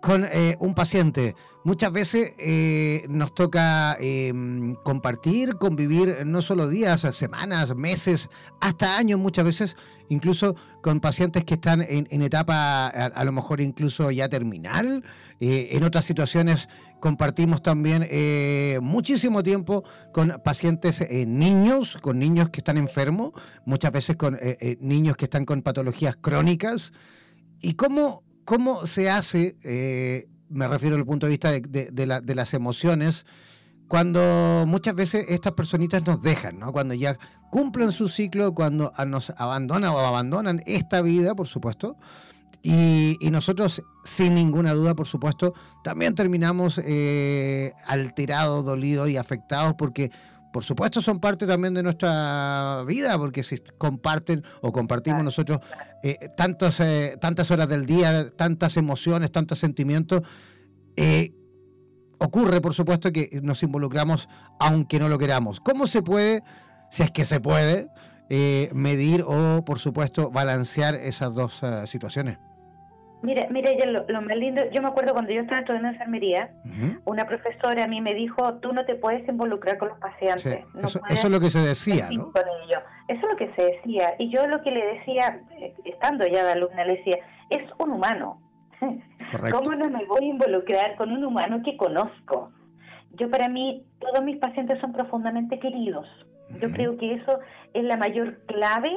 con 0.02 0.26
eh, 0.26 0.58
un 0.60 0.74
paciente. 0.74 1.36
Muchas 1.64 1.92
veces 1.92 2.34
eh, 2.38 3.06
nos 3.10 3.34
toca 3.34 3.98
em, 4.00 4.76
compartir, 4.76 5.56
convivir 5.56 6.26
no 6.26 6.42
solo 6.42 6.70
días, 6.70 7.02
semanas, 7.12 7.76
meses, 7.76 8.30
hasta 8.62 8.98
años 8.98 9.20
muchas 9.20 9.44
veces, 9.44 9.78
incluso 10.08 10.56
con 10.82 11.00
pacientes 11.00 11.44
que 11.44 11.56
están 11.56 11.82
en, 11.82 12.22
etapa 12.22 12.88
a, 12.88 13.26
lo 13.26 13.32
mejor 13.32 13.60
incluso 13.60 14.10
ya 14.12 14.30
terminal. 14.30 15.04
Eh, 15.40 15.70
en 15.72 15.84
otras 15.84 16.06
situaciones 16.06 16.70
compartimos 17.02 17.62
también 17.62 18.08
muchísimo 18.82 19.44
tiempo 19.44 19.84
con 20.14 20.42
pacientes 20.44 21.06
niños, 21.28 21.98
con 22.02 22.18
niños 22.18 22.50
que 22.50 22.62
están 22.62 22.78
enfermos, 22.78 23.34
muchas 23.66 23.92
veces 23.92 24.16
con 24.16 24.40
niños 24.80 25.18
que 25.18 25.26
están 25.26 25.44
con 25.44 25.62
patologías 25.62 26.16
crónicas. 26.16 26.94
¿Y 27.60 27.74
cómo 27.74 28.24
¿Cómo 28.48 28.86
se 28.86 29.10
hace, 29.10 29.58
eh, 29.66 30.30
me 30.48 30.70
refiero 30.70 30.96
al 30.96 31.04
punto 31.04 31.26
de 31.26 31.32
vista 31.32 31.52
de, 31.52 32.34
las 32.34 32.54
emociones, 32.54 33.26
cuando 33.90 34.64
muchas 34.66 34.96
veces 34.96 35.26
estas 35.28 35.52
personitas 35.52 36.06
nos 36.06 36.22
dejan, 36.22 36.58
¿no? 36.58 36.72
cuando 36.72 36.94
ya 36.94 37.20
cumplen 37.52 37.92
su 37.92 38.08
ciclo, 38.08 38.56
cuando 38.56 38.94
nos 39.06 39.32
abandonan 39.32 39.92
o 39.92 40.00
abandonan 40.00 40.64
esta 40.66 41.02
vida, 41.02 41.36
por 41.36 41.48
supuesto, 41.48 41.98
y, 42.64 43.18
nosotros, 43.32 43.84
sin 44.06 44.36
ninguna 44.36 44.72
duda, 44.74 44.96
por 44.96 45.08
supuesto, 45.08 45.54
también 45.84 46.16
terminamos 46.16 46.80
eh, 46.86 47.74
alterados, 47.86 48.64
dolidos 48.64 49.10
y 49.10 49.18
afectados 49.18 49.74
porque 49.78 50.10
por 50.58 50.64
supuesto 50.64 51.04
son 51.04 51.20
parte 51.20 51.46
también 51.46 51.76
de 51.76 51.84
nuestra 51.84 52.84
vida, 52.88 53.16
porque 53.20 53.44
si 53.44 53.60
comparten 53.78 54.44
o 54.64 54.72
compartimos 54.72 55.24
nosotros 55.24 55.60
eh, 56.02 56.30
tantos, 56.36 56.80
eh, 56.80 57.16
tantas 57.22 57.52
horas 57.52 57.70
del 57.70 57.86
día, 57.86 58.32
tantas 58.36 58.76
emociones, 58.76 59.32
tantos 59.32 59.60
sentimientos, 59.60 60.24
eh, 60.96 61.36
ocurre 62.18 62.60
por 62.60 62.74
supuesto 62.74 63.12
que 63.12 63.40
nos 63.44 63.62
involucramos 63.62 64.30
aunque 64.60 64.98
no 64.98 65.10
lo 65.10 65.20
queramos. 65.20 65.60
¿Cómo 65.60 65.86
se 65.86 66.02
puede, 66.02 66.42
si 66.90 67.04
es 67.04 67.12
que 67.12 67.24
se 67.24 67.40
puede, 67.40 67.90
medir 68.74 69.24
o 69.28 69.64
por 69.64 69.78
supuesto 69.78 70.32
balancear 70.32 70.96
esas 70.96 71.36
dos 71.36 71.62
situaciones? 71.86 72.40
Mira, 73.24 73.48
mira, 73.50 73.72
lo, 73.88 74.06
lo, 74.08 74.22
más 74.22 74.36
lindo, 74.36 74.64
yo 74.72 74.82
me 74.82 74.90
acuerdo 74.90 75.14
cuando 75.14 75.32
yo 75.32 75.42
estaba 75.42 75.62
estudiando 75.62 75.90
enfermería, 75.90 76.52
una 77.06 77.26
profesora 77.26 77.84
a 77.84 77.88
mí 77.88 78.00
me 78.00 78.14
dijo, 78.14 78.56
tú 78.56 78.74
no 78.74 78.86
te 78.86 78.96
puedes 78.96 79.28
involucrar 79.28 79.78
con 79.78 79.90
los 79.90 79.98
pacientes. 79.98 80.66
eso, 80.76 81.02
es 81.10 81.30
lo 81.30 81.40
que 81.40 81.50
se 81.50 81.60
decía, 81.60 82.10
¿no? 82.12 82.32
Eso 83.08 83.22
es 83.22 83.28
lo 83.30 83.38
que 83.38 83.52
se 83.56 83.64
decía. 83.64 84.14
Y 84.20 84.30
yo 84.30 84.46
lo 84.48 84.62
que 84.62 84.72
le 84.72 84.86
decía, 84.86 85.42
eh, 85.60 85.74
estando 85.86 86.28
ya 86.28 86.44
de 86.44 86.52
alumna, 86.52 86.86
le 86.86 86.98
decía, 86.98 87.18
es 87.50 87.64
un 87.80 87.92
humano. 87.92 88.42
¿Cómo 89.52 89.76
no 89.76 89.90
me 89.90 90.06
voy 90.06 90.26
a 90.26 90.28
involucrar 90.28 90.96
con 90.96 91.12
un 91.12 91.24
humano 91.24 91.62
que 91.64 91.76
conozco? 91.76 92.52
Yo 93.14 93.32
para 93.32 93.48
mí, 93.48 93.84
todos 94.00 94.24
mis 94.24 94.38
pacientes 94.38 94.80
son 94.80 94.94
profundamente 94.94 95.60
queridos. 95.60 96.08
Yo 96.62 96.72
creo 96.72 96.98
que 96.98 97.14
eso 97.14 97.40
es 97.74 97.84
la 97.84 97.98
mayor 97.98 98.40
clave 98.46 98.96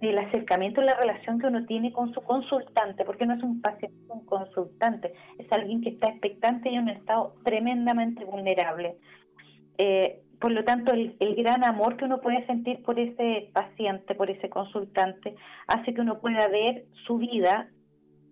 del 0.00 0.18
acercamiento 0.18 0.80
y 0.80 0.84
la 0.84 0.94
relación 0.94 1.38
que 1.38 1.46
uno 1.46 1.64
tiene 1.66 1.92
con 1.92 2.12
su 2.12 2.20
consultante, 2.22 3.04
porque 3.04 3.26
no 3.26 3.34
es 3.34 3.42
un 3.42 3.60
paciente, 3.60 3.96
es 4.04 4.10
un 4.10 4.24
consultante, 4.26 5.14
es 5.38 5.50
alguien 5.52 5.80
que 5.80 5.90
está 5.90 6.08
expectante 6.08 6.70
y 6.70 6.74
en 6.74 6.82
un 6.82 6.88
estado 6.90 7.34
tremendamente 7.44 8.24
vulnerable. 8.24 8.96
Eh, 9.78 10.20
por 10.40 10.52
lo 10.52 10.64
tanto, 10.64 10.92
el, 10.92 11.16
el, 11.20 11.36
gran 11.36 11.64
amor 11.64 11.96
que 11.96 12.04
uno 12.04 12.20
puede 12.20 12.44
sentir 12.46 12.82
por 12.82 12.98
ese 12.98 13.50
paciente, 13.52 14.14
por 14.14 14.30
ese 14.30 14.50
consultante, 14.50 15.36
hace 15.66 15.94
que 15.94 16.00
uno 16.00 16.20
pueda 16.20 16.48
ver 16.48 16.84
su 17.06 17.18
vida 17.18 17.68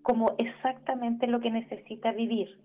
como 0.03 0.35
exactamente 0.39 1.27
lo 1.27 1.41
que 1.41 1.51
necesita 1.51 2.13
vivir. 2.13 2.59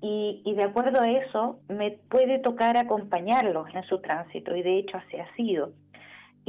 Y, 0.00 0.42
y 0.44 0.54
de 0.54 0.62
acuerdo 0.62 1.00
a 1.00 1.10
eso, 1.10 1.58
me 1.68 1.98
puede 2.08 2.38
tocar 2.38 2.76
acompañarlos 2.76 3.66
en 3.74 3.82
su 3.84 4.00
tránsito, 4.00 4.54
y 4.54 4.62
de 4.62 4.78
hecho 4.78 4.98
así 4.98 5.16
ha 5.16 5.34
sido. 5.34 5.72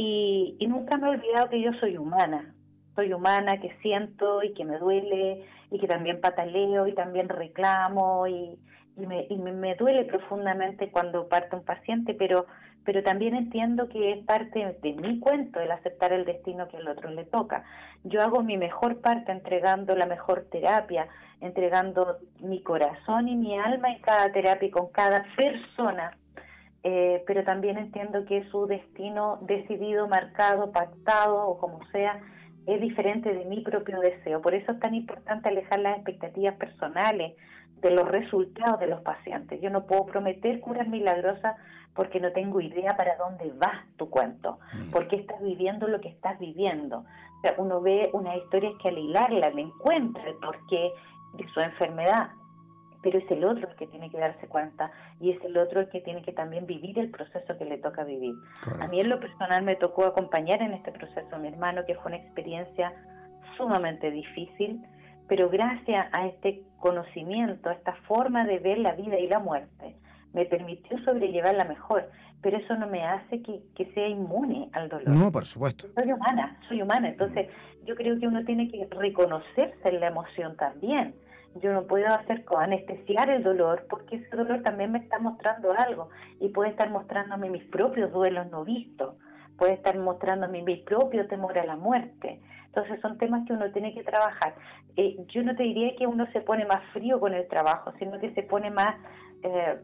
Y, 0.01 0.55
nunca 0.65 0.95
me 0.95 1.07
he 1.07 1.09
olvidado 1.09 1.49
que 1.49 1.59
yo 1.59 1.73
soy 1.73 1.97
humana, 1.97 2.55
soy 2.95 3.11
humana, 3.11 3.59
que 3.59 3.75
siento 3.81 4.41
y 4.41 4.53
que 4.53 4.63
me 4.63 4.77
duele 4.77 5.45
y 5.71 5.77
que 5.77 5.87
también 5.87 6.21
pataleo 6.21 6.87
y 6.87 6.93
también 6.93 7.27
reclamo 7.27 8.25
y, 8.25 8.57
me, 8.95 9.27
y 9.29 9.35
me, 9.35 9.75
duele 9.75 10.05
profundamente 10.05 10.89
cuando 10.89 11.27
parte 11.27 11.57
un 11.57 11.65
paciente, 11.65 12.13
pero, 12.13 12.45
pero 12.85 13.03
también 13.03 13.35
entiendo 13.35 13.89
que 13.89 14.13
es 14.13 14.23
parte 14.23 14.77
de 14.81 14.93
mi 14.93 15.19
cuento 15.19 15.59
el 15.59 15.69
aceptar 15.69 16.13
el 16.13 16.23
destino 16.23 16.69
que 16.69 16.77
al 16.77 16.87
otro 16.87 17.09
le 17.09 17.25
toca. 17.25 17.65
Yo 18.05 18.21
hago 18.21 18.41
mi 18.41 18.55
mejor 18.55 19.01
parte 19.01 19.33
entregando 19.33 19.97
la 19.97 20.05
mejor 20.05 20.47
terapia, 20.49 21.09
entregando 21.41 22.19
mi 22.39 22.63
corazón 22.63 23.27
y 23.27 23.35
mi 23.35 23.59
alma 23.59 23.91
en 23.91 23.99
cada 23.99 24.31
terapia 24.31 24.69
y 24.69 24.71
con 24.71 24.87
cada 24.93 25.25
persona 25.35 26.17
eh, 26.83 27.23
pero 27.27 27.43
también 27.43 27.77
entiendo 27.77 28.25
que 28.25 28.47
su 28.49 28.65
destino 28.65 29.39
decidido, 29.41 30.07
marcado, 30.07 30.71
pactado 30.71 31.47
o 31.47 31.57
como 31.57 31.85
sea, 31.91 32.21
es 32.65 32.79
diferente 32.79 33.33
de 33.33 33.45
mi 33.45 33.61
propio 33.61 33.99
deseo. 33.99 34.41
Por 34.41 34.53
eso 34.53 34.71
es 34.71 34.79
tan 34.79 34.93
importante 34.93 35.49
alejar 35.49 35.79
las 35.79 35.97
expectativas 35.97 36.55
personales 36.55 37.35
de 37.81 37.91
los 37.91 38.07
resultados 38.07 38.79
de 38.79 38.87
los 38.87 39.01
pacientes. 39.01 39.61
Yo 39.61 39.69
no 39.69 39.85
puedo 39.85 40.05
prometer 40.05 40.59
curas 40.59 40.87
milagrosas 40.87 41.55
porque 41.93 42.19
no 42.19 42.31
tengo 42.31 42.61
idea 42.61 42.95
para 42.95 43.15
dónde 43.17 43.51
va 43.51 43.85
tu 43.97 44.09
cuento, 44.09 44.59
mm. 44.73 44.91
porque 44.91 45.17
estás 45.17 45.41
viviendo 45.41 45.87
lo 45.87 45.99
que 45.99 46.09
estás 46.09 46.39
viviendo. 46.39 46.99
O 46.99 47.41
sea, 47.41 47.55
uno 47.57 47.81
ve 47.81 48.09
una 48.13 48.35
historia 48.35 48.71
que 48.81 48.89
al 48.89 48.97
hilarla 48.97 49.49
le 49.49 49.61
encuentra 49.61 50.23
el 50.27 50.35
porqué 50.35 50.91
de 51.33 51.47
su 51.49 51.59
enfermedad, 51.59 52.29
pero 53.01 53.19
es 53.19 53.31
el 53.31 53.43
otro 53.45 53.69
el 53.69 53.75
que 53.75 53.87
tiene 53.87 54.09
que 54.09 54.19
darse 54.19 54.47
cuenta 54.47 54.91
y 55.19 55.31
es 55.31 55.43
el 55.43 55.57
otro 55.57 55.79
el 55.81 55.89
que 55.89 56.01
tiene 56.01 56.21
que 56.21 56.33
también 56.33 56.65
vivir 56.65 56.99
el 56.99 57.09
proceso 57.09 57.57
que 57.57 57.65
le 57.65 57.77
toca 57.77 58.03
vivir. 58.03 58.35
A 58.79 58.87
mí 58.87 58.99
en 58.99 59.09
lo 59.09 59.19
personal 59.19 59.63
me 59.63 59.75
tocó 59.75 60.05
acompañar 60.05 60.61
en 60.61 60.73
este 60.73 60.91
proceso 60.91 61.35
a 61.35 61.39
mi 61.39 61.47
hermano, 61.47 61.85
que 61.85 61.95
fue 61.95 62.07
una 62.07 62.17
experiencia 62.17 62.93
sumamente 63.57 64.11
difícil, 64.11 64.81
pero 65.27 65.49
gracias 65.49 66.07
a 66.11 66.27
este 66.27 66.63
conocimiento, 66.77 67.69
a 67.69 67.73
esta 67.73 67.93
forma 68.07 68.43
de 68.43 68.59
ver 68.59 68.79
la 68.79 68.93
vida 68.93 69.17
y 69.19 69.27
la 69.27 69.39
muerte, 69.39 69.95
me 70.33 70.45
permitió 70.45 70.97
sobrellevarla 71.03 71.65
mejor, 71.65 72.09
pero 72.41 72.57
eso 72.57 72.75
no 72.75 72.87
me 72.87 73.03
hace 73.03 73.41
que, 73.41 73.61
que, 73.75 73.91
sea 73.93 74.07
inmune 74.07 74.69
al 74.73 74.87
dolor. 74.87 75.09
No, 75.09 75.31
por 75.31 75.45
supuesto. 75.45 75.87
Soy 75.95 76.11
humana, 76.11 76.57
soy 76.67 76.81
humana, 76.81 77.09
entonces 77.09 77.47
yo 77.85 77.95
creo 77.95 78.19
que 78.19 78.27
uno 78.27 78.43
tiene 78.45 78.69
que 78.69 78.87
reconocerse 78.91 79.89
en 79.89 79.99
la 79.99 80.07
emoción 80.07 80.55
también 80.55 81.15
yo 81.55 81.73
no 81.73 81.83
puedo 81.83 82.07
hacer 82.07 82.45
anestesiar 82.57 83.29
el 83.29 83.43
dolor 83.43 83.85
porque 83.89 84.17
ese 84.17 84.35
dolor 84.35 84.61
también 84.61 84.91
me 84.91 84.99
está 84.99 85.19
mostrando 85.19 85.73
algo 85.73 86.09
y 86.39 86.49
puede 86.49 86.71
estar 86.71 86.89
mostrándome 86.89 87.49
mis 87.49 87.63
propios 87.65 88.11
duelos 88.11 88.49
no 88.51 88.63
vistos, 88.63 89.15
puede 89.57 89.73
estar 89.73 89.97
mostrándome 89.97 90.61
mi 90.61 90.77
propio 90.77 91.27
temor 91.27 91.57
a 91.57 91.65
la 91.65 91.75
muerte. 91.75 92.41
Entonces 92.67 93.01
son 93.01 93.17
temas 93.17 93.45
que 93.47 93.53
uno 93.53 93.71
tiene 93.71 93.93
que 93.93 94.03
trabajar. 94.03 94.55
Eh, 94.95 95.17
yo 95.29 95.43
no 95.43 95.55
te 95.55 95.63
diría 95.63 95.95
que 95.97 96.05
uno 96.05 96.27
se 96.31 96.41
pone 96.41 96.65
más 96.65 96.83
frío 96.93 97.19
con 97.19 97.33
el 97.33 97.47
trabajo, 97.47 97.91
sino 97.97 98.19
que 98.19 98.33
se 98.33 98.43
pone 98.43 98.69
más 98.69 98.95
eh, 99.43 99.79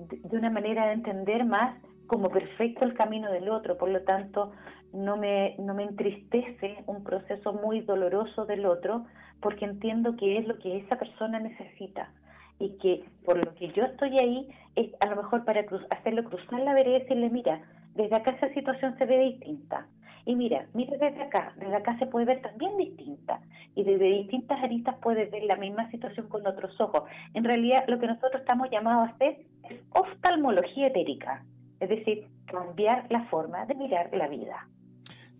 de 0.00 0.36
una 0.36 0.50
manera 0.50 0.86
de 0.86 0.94
entender 0.94 1.44
más 1.44 1.76
como 2.06 2.30
perfecto 2.30 2.86
el 2.86 2.94
camino 2.94 3.30
del 3.30 3.50
otro. 3.50 3.76
Por 3.76 3.90
lo 3.90 4.02
tanto, 4.02 4.52
no 4.92 5.16
me, 5.16 5.54
no 5.58 5.74
me 5.74 5.84
entristece 5.84 6.82
un 6.86 7.04
proceso 7.04 7.52
muy 7.52 7.80
doloroso 7.82 8.46
del 8.46 8.64
otro, 8.64 9.04
porque 9.40 9.64
entiendo 9.64 10.16
que 10.16 10.38
es 10.38 10.46
lo 10.46 10.58
que 10.58 10.78
esa 10.78 10.98
persona 10.98 11.38
necesita 11.38 12.10
y 12.58 12.70
que 12.78 13.04
por 13.24 13.44
lo 13.44 13.54
que 13.54 13.68
yo 13.72 13.84
estoy 13.84 14.18
ahí 14.18 14.48
es 14.74 14.90
a 15.00 15.08
lo 15.08 15.16
mejor 15.16 15.44
para 15.44 15.64
hacerlo 15.90 16.24
cruzar 16.24 16.60
la 16.60 16.74
vereda 16.74 16.96
y 16.96 17.00
decirle, 17.00 17.30
mira, 17.30 17.62
desde 17.94 18.16
acá 18.16 18.32
esa 18.32 18.52
situación 18.54 18.96
se 18.98 19.06
ve 19.06 19.18
distinta. 19.18 19.86
Y 20.24 20.34
mira, 20.34 20.66
mira 20.74 20.96
desde 20.98 21.22
acá, 21.22 21.54
desde 21.56 21.74
acá 21.74 21.98
se 21.98 22.06
puede 22.06 22.26
ver 22.26 22.42
también 22.42 22.76
distinta. 22.76 23.40
Y 23.74 23.84
desde 23.84 24.04
distintas 24.04 24.62
aristas 24.62 24.96
puedes 25.00 25.30
ver 25.30 25.44
la 25.44 25.56
misma 25.56 25.90
situación 25.90 26.28
con 26.28 26.46
otros 26.46 26.78
ojos. 26.80 27.04
En 27.34 27.44
realidad 27.44 27.84
lo 27.88 27.98
que 27.98 28.08
nosotros 28.08 28.42
estamos 28.42 28.68
llamados 28.70 29.08
a 29.08 29.12
hacer 29.12 29.38
es 29.70 29.80
oftalmología 29.90 30.88
etérica, 30.88 31.44
es 31.80 31.88
decir, 31.88 32.26
cambiar 32.46 33.06
la 33.10 33.24
forma 33.26 33.64
de 33.66 33.74
mirar 33.74 34.10
la 34.12 34.28
vida. 34.28 34.68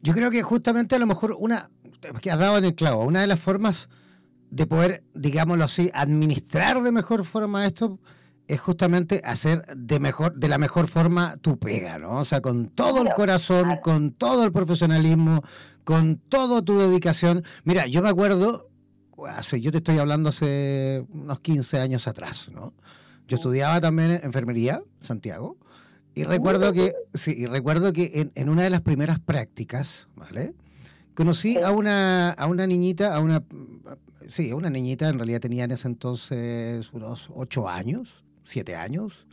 Yo 0.03 0.15
creo 0.15 0.31
que 0.31 0.43
justamente 0.43 0.95
a 0.95 0.99
lo 0.99 1.07
mejor 1.07 1.37
una, 1.39 1.71
que 2.21 2.31
has 2.31 2.39
dado 2.39 2.59
en 2.59 2.65
el 2.65 2.75
clavo, 2.75 3.05
una 3.05 3.21
de 3.21 3.27
las 3.27 3.41
formas 3.41 3.89
de 4.51 4.67
poder, 4.67 5.05
digámoslo 5.15 5.65
así, 5.65 5.91
administrar 5.93 6.83
de 6.83 6.93
mejor 6.93 7.25
forma 7.25 7.67
esto 7.67 7.99
es 8.47 8.61
justamente 8.61 9.21
hacer 9.25 9.65
de 9.77 10.01
mejor 10.01 10.35
de 10.35 10.49
la 10.49 10.57
mejor 10.57 10.89
forma 10.89 11.37
tu 11.37 11.59
pega, 11.59 11.99
¿no? 11.99 12.21
O 12.21 12.25
sea, 12.25 12.41
con 12.41 12.69
todo 12.69 13.03
el 13.03 13.13
corazón, 13.13 13.79
con 13.83 14.13
todo 14.13 14.45
el 14.45 14.53
profesionalismo, 14.53 15.43
con 15.85 16.17
toda 16.17 16.63
tu 16.63 16.79
dedicación. 16.79 17.45
Mira, 17.65 17.87
yo 17.87 18.01
me 18.01 18.09
acuerdo, 18.09 18.71
hace, 19.27 19.61
yo 19.61 19.71
te 19.71 19.79
estoy 19.79 19.99
hablando 19.99 20.31
hace 20.31 21.05
unos 21.13 21.41
15 21.41 21.79
años 21.79 22.09
atrás, 22.09 22.49
¿no? 22.51 22.73
Yo 23.27 23.37
estudiaba 23.37 23.81
también 23.83 24.13
en 24.13 24.25
enfermería, 24.25 24.83
Santiago, 25.03 25.59
y 26.15 26.25
recuerdo 26.25 26.73
que, 26.73 26.93
sí, 27.15 27.35
y 27.37 27.47
recuerdo 27.47 27.93
que 27.93 28.11
en, 28.15 28.33
en 28.35 28.49
una 28.49 28.63
de 28.63 28.71
las 28.71 28.81
primeras 28.81 29.21
prácticas, 29.21 30.09
¿vale? 30.17 30.55
Conocí 31.15 31.59
a 31.59 31.73
una, 31.73 32.31
a 32.31 32.47
una 32.47 32.67
niñita, 32.67 33.15
a 33.15 33.21
una, 33.21 33.43
sí, 34.29 34.51
a 34.51 34.57
una 34.57 34.71
niñita, 34.71 35.09
en 35.09 35.19
realidad 35.19 35.41
tenía 35.41 35.65
en 35.65 35.73
ese 35.73 35.89
entonces 35.89 36.93
unos 36.93 37.31
ocho 37.35 37.69
años, 37.69 38.23
siete 38.45 38.77
años. 38.77 39.27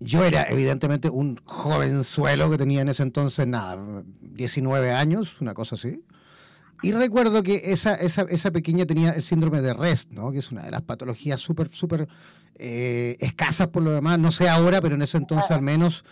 Yo 0.00 0.24
era 0.24 0.44
evidentemente 0.44 1.08
un 1.08 1.40
jovenzuelo 1.44 2.50
que 2.50 2.58
tenía 2.58 2.82
en 2.82 2.88
ese 2.88 3.02
entonces, 3.02 3.46
nada, 3.46 3.78
19 4.20 4.92
años, 4.92 5.40
una 5.40 5.54
cosa 5.54 5.76
así. 5.76 6.02
Y 6.84 6.92
recuerdo 6.92 7.42
que 7.42 7.62
esa, 7.72 7.94
esa, 7.94 8.26
esa 8.28 8.50
pequeña 8.50 8.84
tenía 8.84 9.12
el 9.12 9.22
síndrome 9.22 9.62
de 9.62 9.72
Rest, 9.72 10.10
¿no? 10.10 10.30
que 10.30 10.40
es 10.40 10.52
una 10.52 10.64
de 10.64 10.70
las 10.70 10.82
patologías 10.82 11.40
súper, 11.40 11.70
súper 11.72 12.06
eh, 12.56 13.16
escasas 13.20 13.68
por 13.68 13.82
lo 13.82 13.92
demás. 13.92 14.18
No 14.18 14.30
sé 14.30 14.50
ahora, 14.50 14.82
pero 14.82 14.94
en 14.94 15.00
ese 15.00 15.16
entonces 15.16 15.50
al 15.50 15.62
menos 15.62 16.04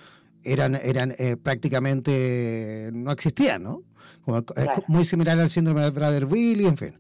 eran, 0.42 0.74
eran 0.76 1.14
eh, 1.18 1.36
prácticamente, 1.36 2.88
no 2.94 3.12
existían, 3.12 3.62
¿no? 3.62 3.82
muy 4.88 5.04
similar 5.04 5.38
al 5.38 5.50
síndrome 5.50 5.82
de 5.82 5.92
Prader-Willi, 5.92 6.66
en 6.66 6.78
fin. 6.78 6.98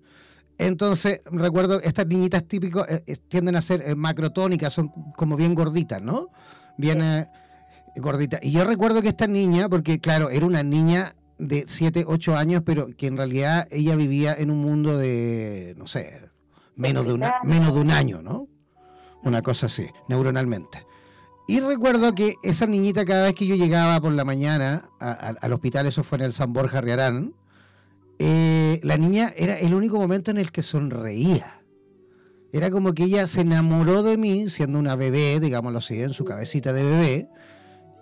Entonces, 0.58 1.22
recuerdo, 1.30 1.80
estas 1.80 2.06
niñitas 2.06 2.44
típicas 2.44 2.84
eh, 2.90 3.16
tienden 3.28 3.56
a 3.56 3.62
ser 3.62 3.96
macrotónicas, 3.96 4.70
son 4.74 4.90
como 5.16 5.34
bien 5.34 5.54
gorditas, 5.54 6.02
¿no? 6.02 6.28
Bien 6.76 7.26
gorditas. 7.96 8.40
Y 8.42 8.50
yo 8.50 8.64
recuerdo 8.64 9.00
que 9.00 9.08
esta 9.08 9.26
niña, 9.26 9.70
porque 9.70 9.98
claro, 9.98 10.28
era 10.28 10.44
una 10.44 10.62
niña 10.62 11.14
de 11.42 11.64
7, 11.66 12.04
8 12.06 12.36
años, 12.36 12.62
pero 12.64 12.86
que 12.96 13.08
en 13.08 13.16
realidad 13.16 13.66
ella 13.70 13.96
vivía 13.96 14.32
en 14.34 14.50
un 14.50 14.60
mundo 14.60 14.96
de, 14.96 15.74
no 15.76 15.88
sé, 15.88 16.30
menos 16.76 17.04
de, 17.04 17.12
una, 17.12 17.34
menos 17.44 17.74
de 17.74 17.80
un 17.80 17.90
año, 17.90 18.22
¿no? 18.22 18.48
Una 19.24 19.42
cosa 19.42 19.66
así, 19.66 19.88
neuronalmente. 20.08 20.86
Y 21.48 21.58
recuerdo 21.58 22.14
que 22.14 22.36
esa 22.44 22.66
niñita, 22.66 23.04
cada 23.04 23.24
vez 23.24 23.34
que 23.34 23.46
yo 23.46 23.56
llegaba 23.56 24.00
por 24.00 24.12
la 24.12 24.24
mañana 24.24 24.88
al 25.00 25.52
hospital, 25.52 25.86
eso 25.86 26.04
fue 26.04 26.18
en 26.18 26.24
el 26.24 26.32
San 26.32 26.52
Borja 26.52 26.80
Riarán, 26.80 27.34
eh, 28.20 28.78
la 28.84 28.96
niña 28.96 29.32
era 29.36 29.58
el 29.58 29.74
único 29.74 29.98
momento 29.98 30.30
en 30.30 30.38
el 30.38 30.52
que 30.52 30.62
sonreía. 30.62 31.60
Era 32.52 32.70
como 32.70 32.92
que 32.92 33.04
ella 33.04 33.26
se 33.26 33.40
enamoró 33.40 34.04
de 34.04 34.16
mí, 34.16 34.48
siendo 34.48 34.78
una 34.78 34.94
bebé, 34.94 35.40
digámoslo 35.40 35.78
así, 35.78 36.00
en 36.00 36.12
su 36.12 36.24
cabecita 36.24 36.72
de 36.72 36.84
bebé, 36.84 37.28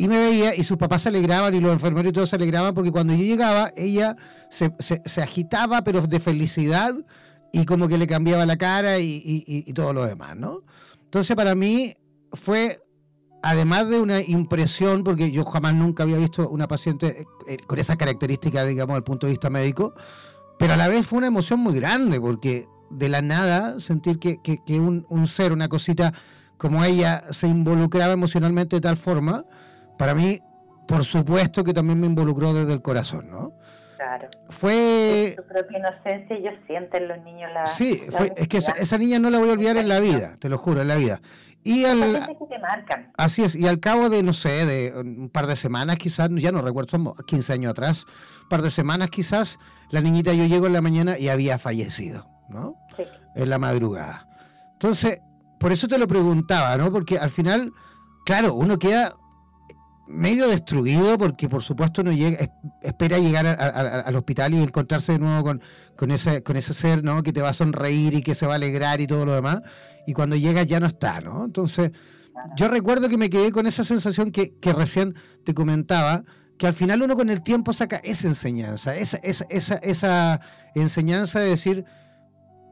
y 0.00 0.08
me 0.08 0.18
veía 0.18 0.54
y 0.54 0.64
sus 0.64 0.78
papás 0.78 1.02
se 1.02 1.10
alegraban 1.10 1.52
y 1.52 1.60
los 1.60 1.70
enfermeros 1.72 2.08
y 2.08 2.12
todos 2.14 2.30
se 2.30 2.36
alegraban 2.36 2.72
porque 2.72 2.90
cuando 2.90 3.12
yo 3.12 3.22
llegaba 3.22 3.70
ella 3.76 4.16
se, 4.48 4.72
se, 4.78 5.20
agitaba 5.20 5.84
pero 5.84 6.00
de 6.06 6.18
felicidad 6.18 6.94
y 7.52 7.66
como 7.66 7.86
que 7.86 7.98
le 7.98 8.06
cambiaba 8.06 8.46
la 8.46 8.56
cara 8.56 8.98
y, 8.98 9.20
y, 9.22 9.72
todo 9.74 9.92
lo 9.92 10.06
demás, 10.06 10.36
¿no? 10.36 10.62
Entonces 11.04 11.36
para 11.36 11.54
mí 11.54 11.98
fue, 12.32 12.78
además 13.42 13.90
de 13.90 14.00
una 14.00 14.22
impresión, 14.22 15.04
porque 15.04 15.32
yo 15.32 15.44
jamás 15.44 15.74
nunca 15.74 16.04
había 16.04 16.16
visto 16.16 16.48
una 16.48 16.66
paciente 16.66 17.26
eh, 17.46 17.58
con 17.66 17.78
esa 17.78 17.96
característica, 17.96 18.64
digamos, 18.64 18.94
desde 18.94 18.98
el 18.98 19.04
punto 19.04 19.26
de 19.26 19.32
vista 19.32 19.50
médico, 19.50 19.92
pero 20.58 20.72
a 20.72 20.76
la 20.78 20.88
vez 20.88 21.06
fue 21.06 21.18
una 21.18 21.26
emoción 21.26 21.60
muy 21.60 21.74
grande 21.74 22.18
porque 22.18 22.66
de 22.88 23.10
la 23.10 23.20
nada 23.20 23.78
sentir 23.80 24.18
que, 24.18 24.40
que, 24.40 24.64
que 24.64 24.80
un, 24.80 25.04
un 25.10 25.26
ser, 25.26 25.52
una 25.52 25.68
cosita 25.68 26.14
como 26.56 26.84
ella 26.84 27.24
se 27.32 27.48
involucraba 27.48 28.14
emocionalmente 28.14 28.76
de 28.76 28.80
tal 28.80 28.96
forma, 28.96 29.44
para 30.00 30.14
mí, 30.14 30.40
por 30.88 31.04
supuesto 31.04 31.62
que 31.62 31.74
también 31.74 32.00
me 32.00 32.06
involucró 32.06 32.54
desde 32.54 32.72
el 32.72 32.80
corazón, 32.80 33.30
¿no? 33.30 33.52
Claro. 33.98 34.30
Fue... 34.48 35.34
Su 35.36 35.46
propia 35.46 35.78
inocencia, 35.78 36.36
ellos 36.36 36.54
sienten 36.66 37.06
los 37.06 37.22
niños 37.22 37.50
la... 37.52 37.66
Sí, 37.66 38.00
es 38.34 38.48
que 38.48 38.56
esa, 38.56 38.96
niña 38.96 39.18
no 39.18 39.28
la 39.28 39.38
voy 39.38 39.50
a 39.50 39.52
olvidar 39.52 39.76
en 39.76 39.88
la 39.88 40.00
vida, 40.00 40.38
te 40.38 40.48
lo 40.48 40.56
juro, 40.56 40.80
en 40.80 40.88
la 40.88 40.96
vida. 40.96 41.20
Y 41.62 41.84
al, 41.84 42.00
que 42.00 42.46
te 42.46 42.58
marcan. 42.60 43.12
Así 43.18 43.42
es, 43.42 43.54
y 43.54 43.68
al 43.68 43.78
cabo 43.78 44.08
de, 44.08 44.22
no 44.22 44.32
sé, 44.32 44.64
de 44.64 44.98
un 44.98 45.28
par 45.28 45.46
de 45.46 45.54
semanas 45.54 45.98
quizás, 45.98 46.30
ya 46.32 46.50
no 46.50 46.62
recuerdo, 46.62 46.92
somos 46.92 47.22
15 47.26 47.52
años 47.52 47.72
atrás, 47.72 48.06
un 48.44 48.48
par 48.48 48.62
de 48.62 48.70
semanas 48.70 49.10
quizás, 49.10 49.58
la 49.90 50.00
niñita 50.00 50.32
yo 50.32 50.46
llego 50.46 50.66
en 50.66 50.72
la 50.72 50.80
mañana 50.80 51.18
y 51.18 51.28
había 51.28 51.58
fallecido, 51.58 52.26
¿no? 52.48 52.76
Sí. 52.96 53.02
En 53.34 53.50
la 53.50 53.58
madrugada. 53.58 54.26
Entonces, 54.72 55.20
por 55.58 55.72
eso 55.72 55.88
te 55.88 55.98
lo 55.98 56.06
preguntaba, 56.06 56.78
¿no? 56.78 56.90
Porque 56.90 57.18
al 57.18 57.28
final, 57.28 57.70
claro, 58.24 58.54
uno 58.54 58.78
queda 58.78 59.14
medio 60.10 60.48
destruido 60.48 61.16
porque 61.16 61.48
por 61.48 61.62
supuesto 61.62 62.02
uno 62.02 62.12
llega, 62.12 62.50
espera 62.82 63.18
llegar 63.18 63.46
al 63.46 64.16
hospital 64.16 64.54
y 64.54 64.62
encontrarse 64.62 65.12
de 65.12 65.18
nuevo 65.18 65.42
con, 65.42 65.62
con, 65.96 66.10
ese, 66.10 66.42
con 66.42 66.56
ese 66.56 66.74
ser 66.74 67.04
¿no? 67.04 67.22
que 67.22 67.32
te 67.32 67.40
va 67.40 67.50
a 67.50 67.52
sonreír 67.52 68.14
y 68.14 68.22
que 68.22 68.34
se 68.34 68.46
va 68.46 68.54
a 68.54 68.56
alegrar 68.56 69.00
y 69.00 69.06
todo 69.06 69.24
lo 69.24 69.34
demás, 69.34 69.62
y 70.06 70.12
cuando 70.12 70.36
llega 70.36 70.62
ya 70.64 70.80
no 70.80 70.86
está, 70.86 71.20
¿no? 71.20 71.44
Entonces, 71.44 71.92
yo 72.56 72.68
recuerdo 72.68 73.08
que 73.08 73.16
me 73.16 73.30
quedé 73.30 73.52
con 73.52 73.66
esa 73.66 73.84
sensación 73.84 74.30
que, 74.30 74.58
que 74.58 74.72
recién 74.72 75.14
te 75.44 75.54
comentaba, 75.54 76.24
que 76.58 76.66
al 76.66 76.72
final 76.74 77.02
uno 77.02 77.14
con 77.14 77.30
el 77.30 77.42
tiempo 77.42 77.72
saca 77.72 77.96
esa 77.96 78.28
enseñanza, 78.28 78.96
esa, 78.96 79.18
esa, 79.18 79.46
esa, 79.48 79.76
esa 79.76 80.40
enseñanza 80.74 81.40
de 81.40 81.50
decir, 81.50 81.84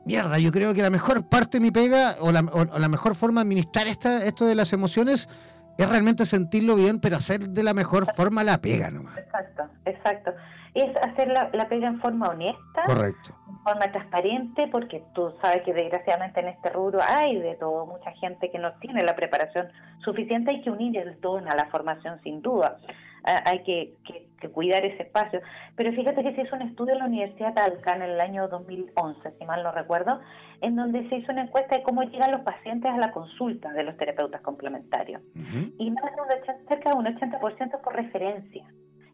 mierda, 0.04 0.38
yo 0.38 0.52
creo 0.52 0.74
que 0.74 0.82
la 0.82 0.90
mejor 0.90 1.28
parte 1.28 1.58
de 1.58 1.62
mi 1.62 1.70
pega 1.70 2.16
o 2.20 2.32
la, 2.32 2.40
o 2.40 2.78
la 2.78 2.88
mejor 2.88 3.14
forma 3.14 3.40
de 3.40 3.42
administrar 3.42 3.86
esta, 3.86 4.24
esto 4.24 4.46
de 4.46 4.54
las 4.54 4.72
emociones 4.72 5.28
es 5.78 5.88
realmente 5.88 6.26
sentirlo 6.26 6.74
bien, 6.74 7.00
pero 7.00 7.16
hacer 7.16 7.40
de 7.50 7.62
la 7.62 7.72
mejor 7.72 8.12
forma 8.14 8.42
la 8.42 8.58
pega 8.58 8.90
nomás. 8.90 9.16
Exacto, 9.16 9.62
exacto. 9.84 10.34
Es 10.74 10.90
hacer 10.96 11.28
la, 11.28 11.68
pega 11.68 11.86
en 11.86 12.00
forma 12.00 12.28
honesta, 12.28 12.82
Correcto. 12.84 13.34
en 13.48 13.58
forma 13.60 13.92
transparente, 13.92 14.68
porque 14.70 15.02
tú 15.14 15.32
sabes 15.40 15.62
que 15.62 15.72
desgraciadamente 15.72 16.40
en 16.40 16.48
este 16.48 16.70
rubro 16.70 17.00
hay 17.00 17.38
de 17.38 17.54
todo, 17.54 17.86
mucha 17.86 18.10
gente 18.12 18.50
que 18.50 18.58
no 18.58 18.72
tiene 18.80 19.02
la 19.04 19.14
preparación 19.14 19.68
suficiente, 20.04 20.50
hay 20.50 20.62
que 20.62 20.70
unir 20.70 20.96
el 20.98 21.16
todo 21.18 21.38
a 21.38 21.54
la 21.54 21.66
formación 21.66 22.20
sin 22.22 22.42
duda. 22.42 22.76
Hay 23.24 23.62
que, 23.62 23.94
cuidar 24.52 24.84
ese 24.84 25.02
espacio. 25.02 25.40
Pero 25.76 25.92
fíjate 25.92 26.22
que 26.22 26.34
se 26.34 26.42
hizo 26.42 26.56
un 26.56 26.62
estudio 26.62 26.92
en 26.92 27.00
la 27.00 27.06
Universidad 27.06 27.48
de 27.48 27.54
Talca 27.54 27.96
en 27.96 28.02
el 28.02 28.20
año 28.20 28.48
2011, 28.48 29.32
si 29.38 29.44
mal 29.44 29.62
no 29.62 29.72
recuerdo, 29.72 30.20
en 30.60 30.76
donde 30.76 31.08
se 31.08 31.16
hizo 31.16 31.32
una 31.32 31.42
encuesta 31.42 31.76
de 31.76 31.82
cómo 31.82 32.02
llegan 32.04 32.30
los 32.30 32.42
pacientes 32.42 32.90
a 32.90 32.98
la 32.98 33.10
consulta 33.10 33.72
de 33.72 33.82
los 33.82 33.96
terapeutas 33.96 34.40
complementarios. 34.40 35.22
Y 35.78 35.90
más 35.90 36.04
de 36.14 36.22
un 36.22 36.66
cerca 36.68 36.90
de 36.90 36.96
un 36.96 37.06
80% 37.06 37.80
por 37.80 37.96
referencia. 37.96 38.64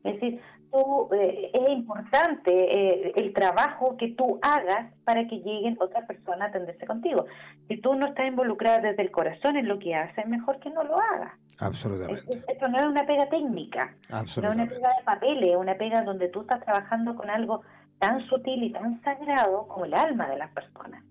Es 0.05 0.21
decir, 0.21 0.41
tú, 0.71 1.09
eh, 1.15 1.51
es 1.55 1.71
importante 1.71 2.53
eh, 2.53 3.13
el 3.17 3.33
trabajo 3.33 3.97
que 3.97 4.09
tú 4.09 4.39
hagas 4.43 4.93
para 5.05 5.27
que 5.27 5.37
lleguen 5.37 5.79
otras 5.81 6.07
personas 6.07 6.43
a 6.43 6.45
atenderse 6.51 6.87
contigo. 6.87 7.25
Si 7.69 7.79
tú 7.79 7.95
no 7.95 8.07
estás 8.07 8.29
involucrada 8.29 8.81
desde 8.81 9.03
el 9.03 9.11
corazón 9.11 9.57
en 9.57 9.67
lo 9.67 9.79
que 9.79 9.95
haces, 9.95 10.27
mejor 10.27 10.61
que 10.61 10.69
no 10.69 10.85
lo 10.85 10.99
hagas. 11.01 11.33
Absolutamente. 11.59 12.43
Esto 12.49 12.69
no 12.69 12.79
es 12.79 12.85
una 12.85 13.07
pega 13.07 13.29
técnica, 13.29 13.95
no 14.11 14.23
es 14.23 14.37
una 14.37 14.67
pega 14.67 14.89
de 14.89 15.05
papeles, 15.05 15.51
es 15.51 15.57
una 15.57 15.75
pega 15.75 16.03
donde 16.03 16.29
tú 16.29 16.43
estás 16.43 16.61
trabajando 16.65 17.15
con 17.15 17.31
algo 17.31 17.63
tan 17.99 18.27
sutil 18.27 18.63
y 18.63 18.73
tan 18.73 19.01
sagrado 19.03 19.67
como 19.69 19.85
el 19.85 19.95
alma 19.95 20.29
de 20.29 20.39
las 20.39 20.51
personas. 20.51 21.03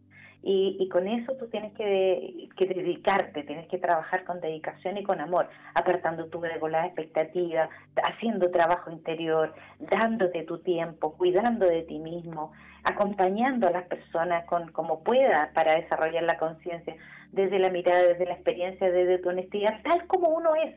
Y, 0.45 0.89
con 0.89 1.07
eso 1.07 1.31
tú 1.39 1.47
tienes 1.47 1.71
que, 1.73 2.49
dedicarte, 2.57 3.43
tienes 3.43 3.65
que 3.69 3.77
trabajar 3.77 4.25
con 4.25 4.41
dedicación 4.41 4.97
y 4.97 5.03
con 5.03 5.21
amor, 5.21 5.47
apartando 5.73 6.25
tu 6.25 6.43
ego, 6.43 6.67
las 6.67 6.85
expectativas, 6.87 7.69
haciendo 8.03 8.51
trabajo 8.51 8.91
interior, 8.91 9.53
dándote 9.79 10.43
tu 10.43 10.57
tiempo, 10.59 11.13
cuidando 11.13 11.65
de 11.65 11.83
ti 11.83 11.97
mismo, 11.97 12.51
acompañando 12.83 13.67
a 13.67 13.71
las 13.71 13.83
personas 13.85 14.43
con 14.45 14.69
como 14.73 15.01
puedas 15.01 15.47
para 15.53 15.75
desarrollar 15.75 16.23
la 16.23 16.37
conciencia, 16.37 16.93
desde 17.33 17.59
la 17.59 17.69
mirada, 17.69 18.07
desde 18.07 18.25
la 18.25 18.33
experiencia, 18.33 18.89
desde 18.89 19.17
tu 19.17 19.29
honestidad, 19.29 19.81
tal 19.83 20.07
como 20.07 20.29
uno 20.29 20.55
es 20.55 20.75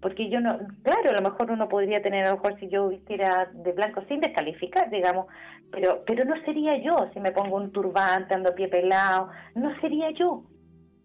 porque 0.00 0.28
yo 0.28 0.40
no, 0.40 0.58
claro, 0.82 1.10
a 1.10 1.14
lo 1.14 1.22
mejor 1.22 1.50
uno 1.50 1.68
podría 1.68 2.02
tener, 2.02 2.26
a 2.26 2.30
lo 2.30 2.36
mejor 2.36 2.60
si 2.60 2.68
yo 2.68 2.88
vistiera 2.88 3.50
de 3.52 3.72
blanco 3.72 4.02
sin 4.08 4.20
descalificar, 4.20 4.90
digamos, 4.90 5.26
pero, 5.72 6.04
pero 6.06 6.24
no 6.24 6.40
sería 6.44 6.76
yo 6.76 7.08
si 7.12 7.20
me 7.20 7.32
pongo 7.32 7.56
un 7.56 7.72
turbante, 7.72 8.34
ando 8.34 8.50
a 8.50 8.54
pie 8.54 8.68
pelado, 8.68 9.30
no 9.54 9.74
sería 9.80 10.10
yo. 10.10 10.44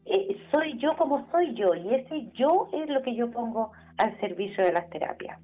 Eh, 0.05 0.35
soy 0.51 0.77
yo 0.77 0.95
como 0.97 1.29
soy 1.31 1.53
yo 1.53 1.73
y 1.73 1.93
ese 1.95 2.31
yo 2.33 2.67
es 2.73 2.89
lo 2.89 3.01
que 3.01 3.15
yo 3.15 3.31
pongo 3.31 3.71
al 3.97 4.19
servicio 4.19 4.63
de 4.63 4.73
las 4.73 4.89
terapias 4.89 5.39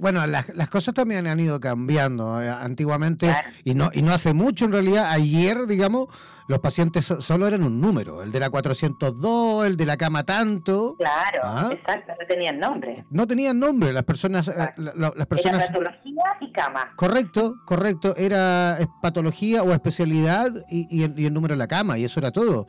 bueno, 0.00 0.26
las, 0.26 0.68
cosas 0.68 0.94
también 0.94 1.26
han 1.26 1.40
ido 1.40 1.58
cambiando. 1.60 2.40
Eh, 2.40 2.48
antiguamente, 2.48 3.34
y, 3.64 3.74
no, 3.74 3.90
y 3.92 4.02
no 4.02 4.12
hace 4.12 4.34
mucho 4.34 4.64
en 4.64 4.72
realidad, 4.72 5.10
ayer, 5.10 5.66
digamos, 5.66 6.08
los 6.46 6.58
pacientes 6.60 7.04
solo 7.04 7.46
eran 7.46 7.64
un 7.64 7.80
número. 7.80 8.22
El 8.22 8.30
de 8.30 8.40
la 8.40 8.50
402, 8.50 9.66
el 9.66 9.76
de 9.76 9.86
la 9.86 9.96
cama 9.96 10.24
tanto. 10.24 10.96
Claro, 10.98 11.40
¿ah? 11.42 11.70
exacto, 11.72 12.12
no 12.20 12.26
tenían 12.26 12.58
nombre. 12.58 13.04
No 13.10 13.26
tenían 13.26 13.58
nombre, 13.58 13.92
las 13.92 14.04
personas... 14.04 14.48
Eh, 14.48 14.72
las 14.76 15.26
personas 15.26 15.64
era 15.64 15.72
patología 15.72 16.24
y 16.40 16.52
cama. 16.52 16.92
Correcto, 16.96 17.56
correcto. 17.64 18.14
Era 18.16 18.78
patología 19.02 19.62
o 19.62 19.72
especialidad 19.72 20.52
y, 20.70 20.86
y 20.90 21.24
el 21.26 21.32
número 21.32 21.54
de 21.54 21.58
la 21.58 21.68
cama, 21.68 21.98
y 21.98 22.04
eso 22.04 22.20
era 22.20 22.30
todo. 22.30 22.66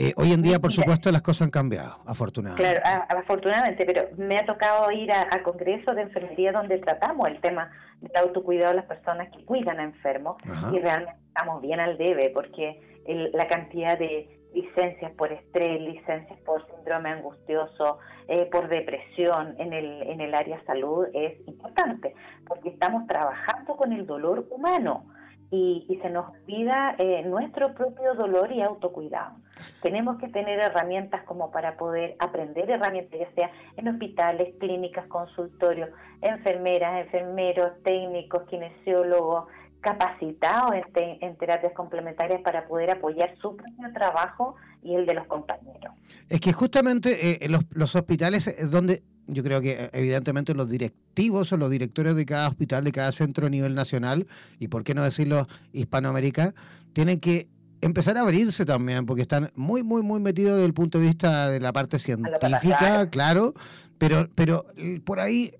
Eh, 0.00 0.12
hoy 0.16 0.32
en 0.32 0.42
día, 0.42 0.60
por 0.60 0.70
supuesto, 0.70 1.10
las 1.10 1.22
cosas 1.22 1.46
han 1.46 1.50
cambiado, 1.50 1.98
afortunadamente. 2.06 2.80
Claro, 2.80 3.04
afortunadamente, 3.08 3.84
pero 3.84 4.08
me 4.16 4.36
ha 4.36 4.46
tocado 4.46 4.92
ir 4.92 5.10
a, 5.10 5.42
congresos 5.42 5.96
de 5.96 6.02
enfermería 6.02 6.52
donde 6.52 6.78
tratamos 6.78 7.26
el 7.26 7.40
tema 7.40 7.68
del 8.00 8.16
autocuidado 8.16 8.70
de 8.70 8.76
las 8.76 8.84
personas 8.84 9.28
que 9.36 9.44
cuidan 9.44 9.80
a 9.80 9.82
enfermos 9.82 10.36
y 10.72 10.78
realmente 10.78 11.20
estamos 11.26 11.60
bien 11.60 11.80
al 11.80 11.98
debe 11.98 12.30
porque 12.30 12.80
la 13.06 13.48
cantidad 13.48 13.98
de, 13.98 14.38
licencias 14.54 15.12
por 15.12 15.32
estrés, 15.32 15.80
licencias 15.80 16.38
por 16.40 16.64
síndrome 16.66 17.10
angustioso, 17.10 17.98
eh, 18.28 18.48
por 18.50 18.68
depresión 18.68 19.54
en 19.58 19.72
el, 19.72 20.02
en 20.02 20.20
el 20.20 20.34
área 20.34 20.62
salud 20.64 21.06
es 21.12 21.34
importante, 21.46 22.14
porque 22.46 22.70
estamos 22.70 23.06
trabajando 23.06 23.76
con 23.76 23.92
el 23.92 24.06
dolor 24.06 24.46
humano 24.50 25.06
y, 25.50 25.98
se 26.02 26.10
nos 26.10 26.30
olvida 26.30 26.94
eh, 26.98 27.22
nuestro 27.24 27.74
propio 27.74 28.14
dolor 28.14 28.52
y 28.52 28.60
autocuidado. 28.60 29.36
Tenemos 29.82 30.18
que 30.18 30.28
tener 30.28 30.60
herramientas 30.60 31.22
como 31.24 31.50
para 31.50 31.76
poder 31.76 32.16
aprender 32.18 32.70
herramientas, 32.70 33.18
ya 33.18 33.34
sea 33.34 33.50
en 33.76 33.88
hospitales, 33.88 34.54
clínicas, 34.60 35.06
consultorios, 35.06 35.90
enfermeras, 36.20 37.04
enfermeros, 37.04 37.72
técnicos, 37.82 38.42
kinesiólogos, 38.48 39.46
capacitados 39.80 40.72
en, 40.94 41.36
terapias 41.36 41.72
complementarias 41.72 42.42
para 42.42 42.66
poder 42.66 42.90
apoyar 42.90 43.34
su 43.40 43.56
propio 43.56 43.92
trabajo 43.94 44.56
y 44.82 44.94
el 44.94 45.06
de 45.06 45.14
los 45.14 45.26
compañeros. 45.26 45.94
Es 46.28 46.40
que 46.40 46.52
justamente 46.52 47.44
eh, 47.44 47.48
los, 47.48 47.64
los 47.70 47.94
hospitales 47.94 48.48
es 48.48 48.70
donde 48.70 49.02
yo 49.28 49.42
creo 49.44 49.60
que 49.60 49.72
eh, 49.72 49.90
evidentemente 49.92 50.54
los 50.54 50.68
directivos 50.68 51.52
o 51.52 51.56
los 51.56 51.70
directores 51.70 52.16
de 52.16 52.26
cada 52.26 52.48
hospital, 52.48 52.84
de 52.84 52.92
cada 52.92 53.12
centro 53.12 53.46
a 53.46 53.50
nivel 53.50 53.74
nacional, 53.74 54.26
y 54.58 54.68
por 54.68 54.82
qué 54.82 54.94
no 54.94 55.04
decirlo 55.04 55.46
Hispanoamérica, 55.72 56.54
tienen 56.92 57.20
que 57.20 57.48
empezar 57.80 58.16
a 58.16 58.22
abrirse 58.22 58.64
también, 58.64 59.06
porque 59.06 59.22
están 59.22 59.52
muy, 59.54 59.82
muy, 59.82 60.02
muy 60.02 60.20
metidos 60.20 60.54
desde 60.54 60.66
el 60.66 60.74
punto 60.74 60.98
de 60.98 61.06
vista 61.06 61.48
de 61.48 61.60
la 61.60 61.72
parte 61.72 61.98
científica, 61.98 63.08
claro, 63.10 63.54
pero, 63.98 64.28
pero 64.34 64.66
por 65.04 65.20
ahí, 65.20 65.52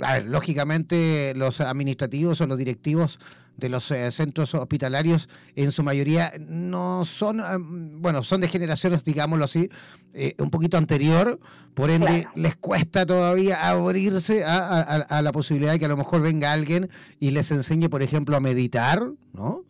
a 0.00 0.14
ver, 0.14 0.26
lógicamente 0.26 1.32
los 1.36 1.60
administrativos 1.60 2.40
o 2.40 2.46
los 2.46 2.58
directivos 2.58 3.20
de 3.60 3.68
los 3.68 3.90
eh, 3.90 4.10
centros 4.10 4.54
hospitalarios 4.54 5.28
en 5.54 5.70
su 5.70 5.82
mayoría 5.82 6.32
no 6.40 7.04
son, 7.04 7.40
eh, 7.40 7.44
bueno, 7.58 8.22
son 8.22 8.40
de 8.40 8.48
generaciones, 8.48 9.04
digámoslo 9.04 9.44
así, 9.44 9.68
eh, 10.14 10.34
un 10.38 10.50
poquito 10.50 10.76
anterior, 10.76 11.38
por 11.74 11.90
ende 11.90 12.26
les 12.34 12.56
cuesta 12.56 13.06
todavía 13.06 13.68
abrirse 13.68 14.44
a, 14.44 15.22
la 15.22 15.32
posibilidad 15.32 15.72
de 15.72 15.78
que 15.78 15.84
a 15.84 15.88
lo 15.88 15.96
mejor 15.96 16.20
venga 16.20 16.52
alguien 16.52 16.90
y 17.20 17.30
les 17.30 17.50
enseñe, 17.52 17.88
por 17.88 18.02
ejemplo, 18.02 18.36
a 18.36 18.40
meditar, 18.40 19.00
¿no? 19.32 19.64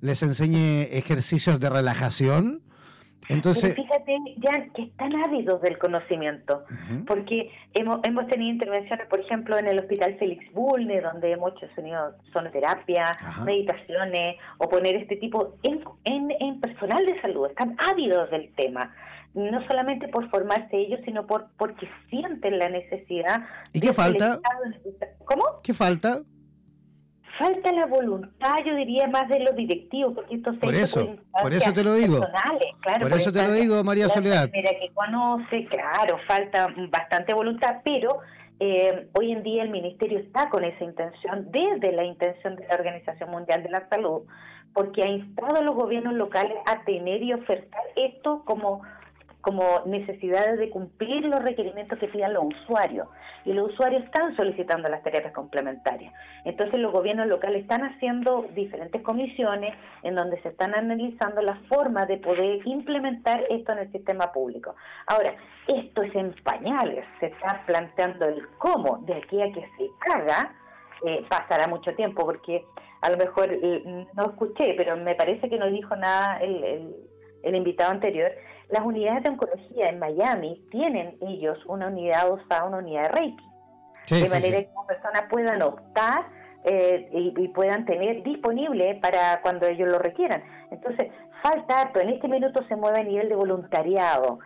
Les 0.00 0.22
enseñe 0.22 0.82
ejercicios 0.92 1.58
de 1.58 1.70
relajación 1.70 2.62
entonces, 3.28 3.74
fíjate, 3.74 4.18
ya 4.38 4.68
que 4.74 4.82
están 4.82 5.14
ávidos 5.16 5.60
del 5.60 5.78
conocimiento, 5.78 6.64
porque 7.06 7.50
hemos, 7.74 8.00
hemos 8.04 8.26
tenido 8.26 8.52
intervenciones, 8.52 9.06
por 9.08 9.20
ejemplo, 9.20 9.58
en 9.58 9.66
el 9.66 9.78
Hospital 9.78 10.16
Félix 10.18 10.50
Bulne, 10.52 11.00
donde 11.00 11.32
hemos 11.32 11.52
hecho 11.52 11.66
sonido, 11.74 12.14
sonoterapia, 12.32 13.16
meditaciones, 13.44 14.36
o 14.58 14.68
poner 14.68 14.96
este 14.96 15.16
tipo 15.16 15.56
en, 15.62 15.82
en, 16.04 16.60
personal 16.60 17.04
de 17.04 17.20
salud. 17.20 17.48
Están 17.48 17.76
ávidos 17.78 18.30
del 18.30 18.52
tema 18.54 18.94
no 19.34 19.64
solamente 19.68 20.08
por 20.08 20.28
formarse 20.30 20.76
ellos, 20.76 21.00
sino 21.04 21.26
por 21.26 21.48
porque 21.58 21.88
sienten 22.08 22.58
la 22.58 22.70
necesidad. 22.70 23.42
¿Y 23.72 23.80
qué 23.80 23.92
falta? 23.92 24.40
¿Cómo? 25.24 25.44
¿Qué 25.62 25.74
falta? 25.74 26.22
Falta 27.38 27.72
la 27.72 27.86
voluntad, 27.86 28.56
yo 28.66 28.74
diría, 28.74 29.06
más 29.06 29.28
de 29.28 29.40
los 29.40 29.54
directivos, 29.54 30.14
porque 30.14 30.34
esto 30.34 30.52
se 30.52 30.58
por 30.58 30.74
eso, 30.74 31.16
por 31.40 31.54
eso 31.54 31.72
te 31.72 31.84
lo 31.84 31.94
digo. 31.94 32.20
Claro, 32.80 33.08
por, 33.08 33.12
eso 33.12 33.32
te 33.32 33.42
lo 33.42 33.52
digo, 33.52 33.82
María 33.84 34.08
Soledad. 34.08 34.50
Mira, 34.52 34.70
que 34.70 34.90
conoce, 34.92 35.66
claro, 35.66 36.18
falta 36.26 36.68
bastante 36.90 37.32
voluntad, 37.32 37.76
pero 37.84 38.18
eh, 38.60 39.08
hoy 39.12 39.32
en 39.32 39.42
día 39.44 39.62
el 39.62 39.70
Ministerio 39.70 40.18
está 40.18 40.50
con 40.50 40.64
esa 40.64 40.82
intención, 40.82 41.50
desde 41.50 41.92
la 41.92 42.04
intención 42.04 42.56
de 42.56 42.66
la 42.66 42.74
Organización 42.74 43.30
Mundial 43.30 43.62
de 43.62 43.70
la 43.70 43.88
Salud, 43.88 44.22
porque 44.74 45.04
ha 45.04 45.08
instado 45.08 45.56
a 45.56 45.62
los 45.62 45.74
gobiernos 45.74 46.14
locales 46.14 46.56
a 46.66 46.84
tener 46.84 47.22
y 47.22 47.32
ofertar 47.32 47.82
esto 47.96 48.42
como 48.44 48.82
como 49.48 49.80
necesidades 49.86 50.58
de 50.58 50.68
cumplir 50.68 51.24
los 51.24 51.42
requerimientos 51.42 51.98
que 51.98 52.08
pidan 52.08 52.34
los 52.34 52.44
usuarios. 52.44 53.08
Y 53.46 53.54
los 53.54 53.72
usuarios 53.72 54.04
están 54.04 54.36
solicitando 54.36 54.90
las 54.90 55.02
terapias 55.02 55.32
complementarias. 55.32 56.12
Entonces 56.44 56.78
los 56.78 56.92
gobiernos 56.92 57.28
locales 57.28 57.62
están 57.62 57.82
haciendo 57.82 58.42
diferentes 58.54 59.00
comisiones 59.00 59.74
en 60.02 60.16
donde 60.16 60.38
se 60.42 60.50
están 60.50 60.74
analizando 60.74 61.40
las 61.40 61.58
formas 61.66 62.06
de 62.08 62.18
poder 62.18 62.60
implementar 62.66 63.42
esto 63.48 63.72
en 63.72 63.78
el 63.78 63.90
sistema 63.90 64.30
público. 64.32 64.74
Ahora, 65.06 65.34
esto 65.66 66.02
es 66.02 66.14
en 66.14 66.34
pañales, 66.44 67.06
se 67.18 67.28
está 67.28 67.62
planteando 67.64 68.26
el 68.26 68.46
cómo 68.58 68.98
de 69.06 69.14
aquí 69.14 69.40
a 69.40 69.50
que 69.50 69.66
se 69.78 70.12
haga, 70.14 70.54
eh, 71.06 71.24
pasará 71.30 71.68
mucho 71.68 71.94
tiempo, 71.94 72.26
porque 72.26 72.66
a 73.00 73.08
lo 73.08 73.16
mejor 73.16 73.50
eh, 73.50 74.06
no 74.12 74.24
escuché, 74.24 74.74
pero 74.76 74.94
me 74.98 75.14
parece 75.14 75.48
que 75.48 75.56
no 75.56 75.70
dijo 75.70 75.96
nada 75.96 76.38
el 76.38 77.54
invitado 77.54 77.92
anterior, 77.92 78.30
las 78.70 78.84
unidades 78.84 79.22
de 79.22 79.30
oncología 79.30 79.88
en 79.88 79.98
Miami 79.98 80.62
tienen 80.70 81.16
ellos 81.22 81.58
una 81.66 81.88
unidad 81.88 82.30
usada, 82.30 82.64
una 82.64 82.78
unidad 82.78 83.04
de 83.04 83.08
Reiki. 83.08 83.44
de 84.10 84.28
manera 84.28 84.58
que 84.58 84.70
las 84.74 84.86
personas 84.86 85.22
puedan 85.30 85.62
optar 85.62 86.26
eh, 86.64 87.08
y, 87.12 87.48
puedan 87.48 87.86
tener 87.86 88.22
disponible 88.22 88.98
para 89.00 89.40
cuando 89.40 89.66
ellos 89.66 89.88
lo 89.90 89.98
requieran. 89.98 90.42
Entonces, 90.70 91.08
falta 91.42 91.80
harto. 91.80 92.00
En 92.00 92.10
este 92.10 92.28
minuto 92.28 92.62
se 92.68 92.76
mueve 92.76 93.00
a 93.00 93.04
nivel 93.04 93.28
de 93.28 93.36
voluntariado, 93.36 94.40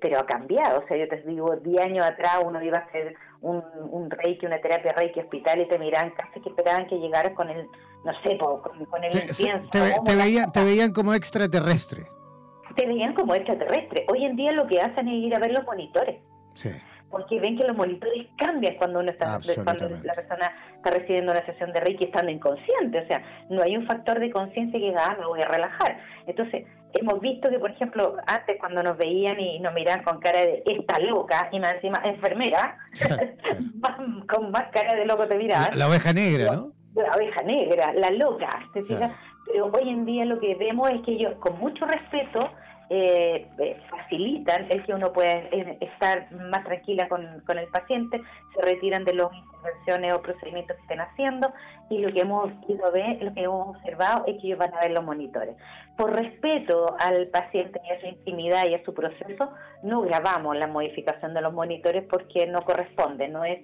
pero 0.00 0.20
ha 0.20 0.26
cambiado. 0.26 0.80
O 0.84 0.86
sea, 0.86 0.96
yo 0.96 1.08
te 1.08 1.16
digo, 1.22 1.56
10 1.56 1.86
años 1.86 2.04
atrás 2.04 2.42
uno 2.44 2.62
iba 2.62 2.78
a 2.78 2.82
hacer 2.82 3.16
un, 3.40 3.64
un 3.90 4.10
reiki, 4.10 4.46
una 4.46 4.60
terapia 4.60 4.92
reiki 4.92 5.20
hospital 5.20 5.60
y 5.60 5.68
te 5.68 5.78
miraban 5.78 6.12
casi 6.12 6.40
que 6.40 6.50
esperaban 6.50 6.86
que 6.86 6.98
llegaras 6.98 7.32
con 7.32 7.48
el, 7.48 7.66
no 8.04 8.12
sé, 8.22 8.38
con, 8.38 9.02
el 9.02 9.70
te, 9.70 10.14
veían, 10.14 10.52
te 10.52 10.62
veían 10.62 10.92
como 10.92 11.14
extraterrestre 11.14 12.06
te 12.76 12.86
veían 12.86 13.14
como 13.14 13.34
extraterrestre. 13.34 14.06
Hoy 14.12 14.24
en 14.24 14.36
día 14.36 14.52
lo 14.52 14.66
que 14.66 14.80
hacen 14.80 15.08
es 15.08 15.14
ir 15.14 15.34
a 15.34 15.38
ver 15.38 15.52
los 15.52 15.64
monitores. 15.64 16.20
Sí. 16.54 16.70
Porque 17.10 17.40
ven 17.40 17.56
que 17.56 17.64
los 17.64 17.76
monitores 17.76 18.26
cambian 18.36 18.74
cuando 18.76 18.98
uno 19.00 19.10
está 19.10 19.38
cuando 19.64 19.88
la 19.88 20.12
persona 20.12 20.52
está 20.74 20.90
recibiendo 20.90 21.32
una 21.32 21.44
sesión 21.46 21.72
de 21.72 21.80
Reiki 21.80 22.04
estando 22.04 22.30
inconsciente. 22.30 22.98
O 22.98 23.06
sea, 23.06 23.22
no 23.48 23.62
hay 23.62 23.76
un 23.76 23.86
factor 23.86 24.18
de 24.18 24.30
conciencia 24.30 24.78
que 24.78 24.86
diga, 24.86 25.02
ah, 25.06 25.16
me 25.18 25.26
voy 25.26 25.40
a 25.40 25.46
relajar. 25.46 25.98
Entonces, 26.26 26.66
hemos 26.94 27.20
visto 27.20 27.48
que, 27.48 27.58
por 27.58 27.70
ejemplo, 27.70 28.16
antes 28.26 28.56
cuando 28.58 28.82
nos 28.82 28.96
veían 28.96 29.38
y 29.38 29.60
nos 29.60 29.72
miraban 29.72 30.02
con 30.02 30.18
cara 30.20 30.40
de 30.40 30.62
esta 30.66 30.98
loca, 30.98 31.48
y 31.52 31.60
más 31.60 31.74
encima 31.74 32.02
enfermera, 32.04 32.78
con 34.28 34.50
más 34.50 34.64
cara 34.72 34.94
de 34.94 35.06
loco 35.06 35.26
te 35.26 35.36
miraban. 35.36 35.78
La, 35.78 35.88
oveja 35.88 36.12
negra, 36.12 36.56
¿no? 36.56 36.72
La 36.94 37.12
oveja 37.12 37.42
negra, 37.42 37.92
la 37.94 38.10
loca. 38.10 38.50
¿te 38.72 38.82
Pero 38.82 39.70
hoy 39.72 39.88
en 39.88 40.04
día 40.04 40.24
lo 40.24 40.40
que 40.40 40.54
vemos 40.56 40.90
es 40.90 41.02
que 41.02 41.12
ellos, 41.12 41.34
con 41.38 41.58
mucho 41.58 41.84
respeto, 41.86 42.50
eh, 42.88 43.48
eh, 43.58 43.80
facilitan 43.90 44.66
el 44.70 44.84
que 44.84 44.94
uno 44.94 45.12
pueda 45.12 45.32
eh, 45.32 45.76
estar 45.80 46.30
más 46.32 46.62
tranquila 46.64 47.08
con, 47.08 47.42
el 47.58 47.66
paciente, 47.68 48.22
se 48.54 48.62
retiran 48.62 49.04
de 49.04 49.14
las 49.14 49.32
intervenciones 49.32 50.12
o 50.12 50.22
procedimientos 50.22 50.76
que 50.76 50.82
estén 50.82 51.00
haciendo 51.00 51.52
y 51.90 51.98
lo 51.98 52.12
que 52.12 52.20
hemos 52.20 52.52
ido 52.68 52.92
ver, 52.92 53.20
lo 53.22 53.34
que 53.34 53.42
hemos 53.42 53.76
observado 53.76 54.24
es 54.28 54.40
que 54.40 54.46
ellos 54.46 54.58
van 54.60 54.72
a 54.74 54.80
ver 54.80 54.92
los 54.92 55.02
monitores. 55.02 55.56
Por 55.96 56.14
respeto 56.14 56.94
al 57.00 57.26
paciente 57.26 57.80
y 57.84 57.90
a 57.90 58.00
su 58.00 58.06
intimidad 58.06 58.68
y 58.68 58.74
a 58.74 58.84
su 58.84 58.94
proceso, 58.94 59.50
no 59.82 60.02
grabamos 60.02 60.56
la 60.56 60.68
modificación 60.68 61.34
de 61.34 61.40
los 61.40 61.52
monitores 61.52 62.04
porque 62.08 62.46
no 62.46 62.60
corresponde, 62.62 63.26
no 63.26 63.44
es 63.44 63.58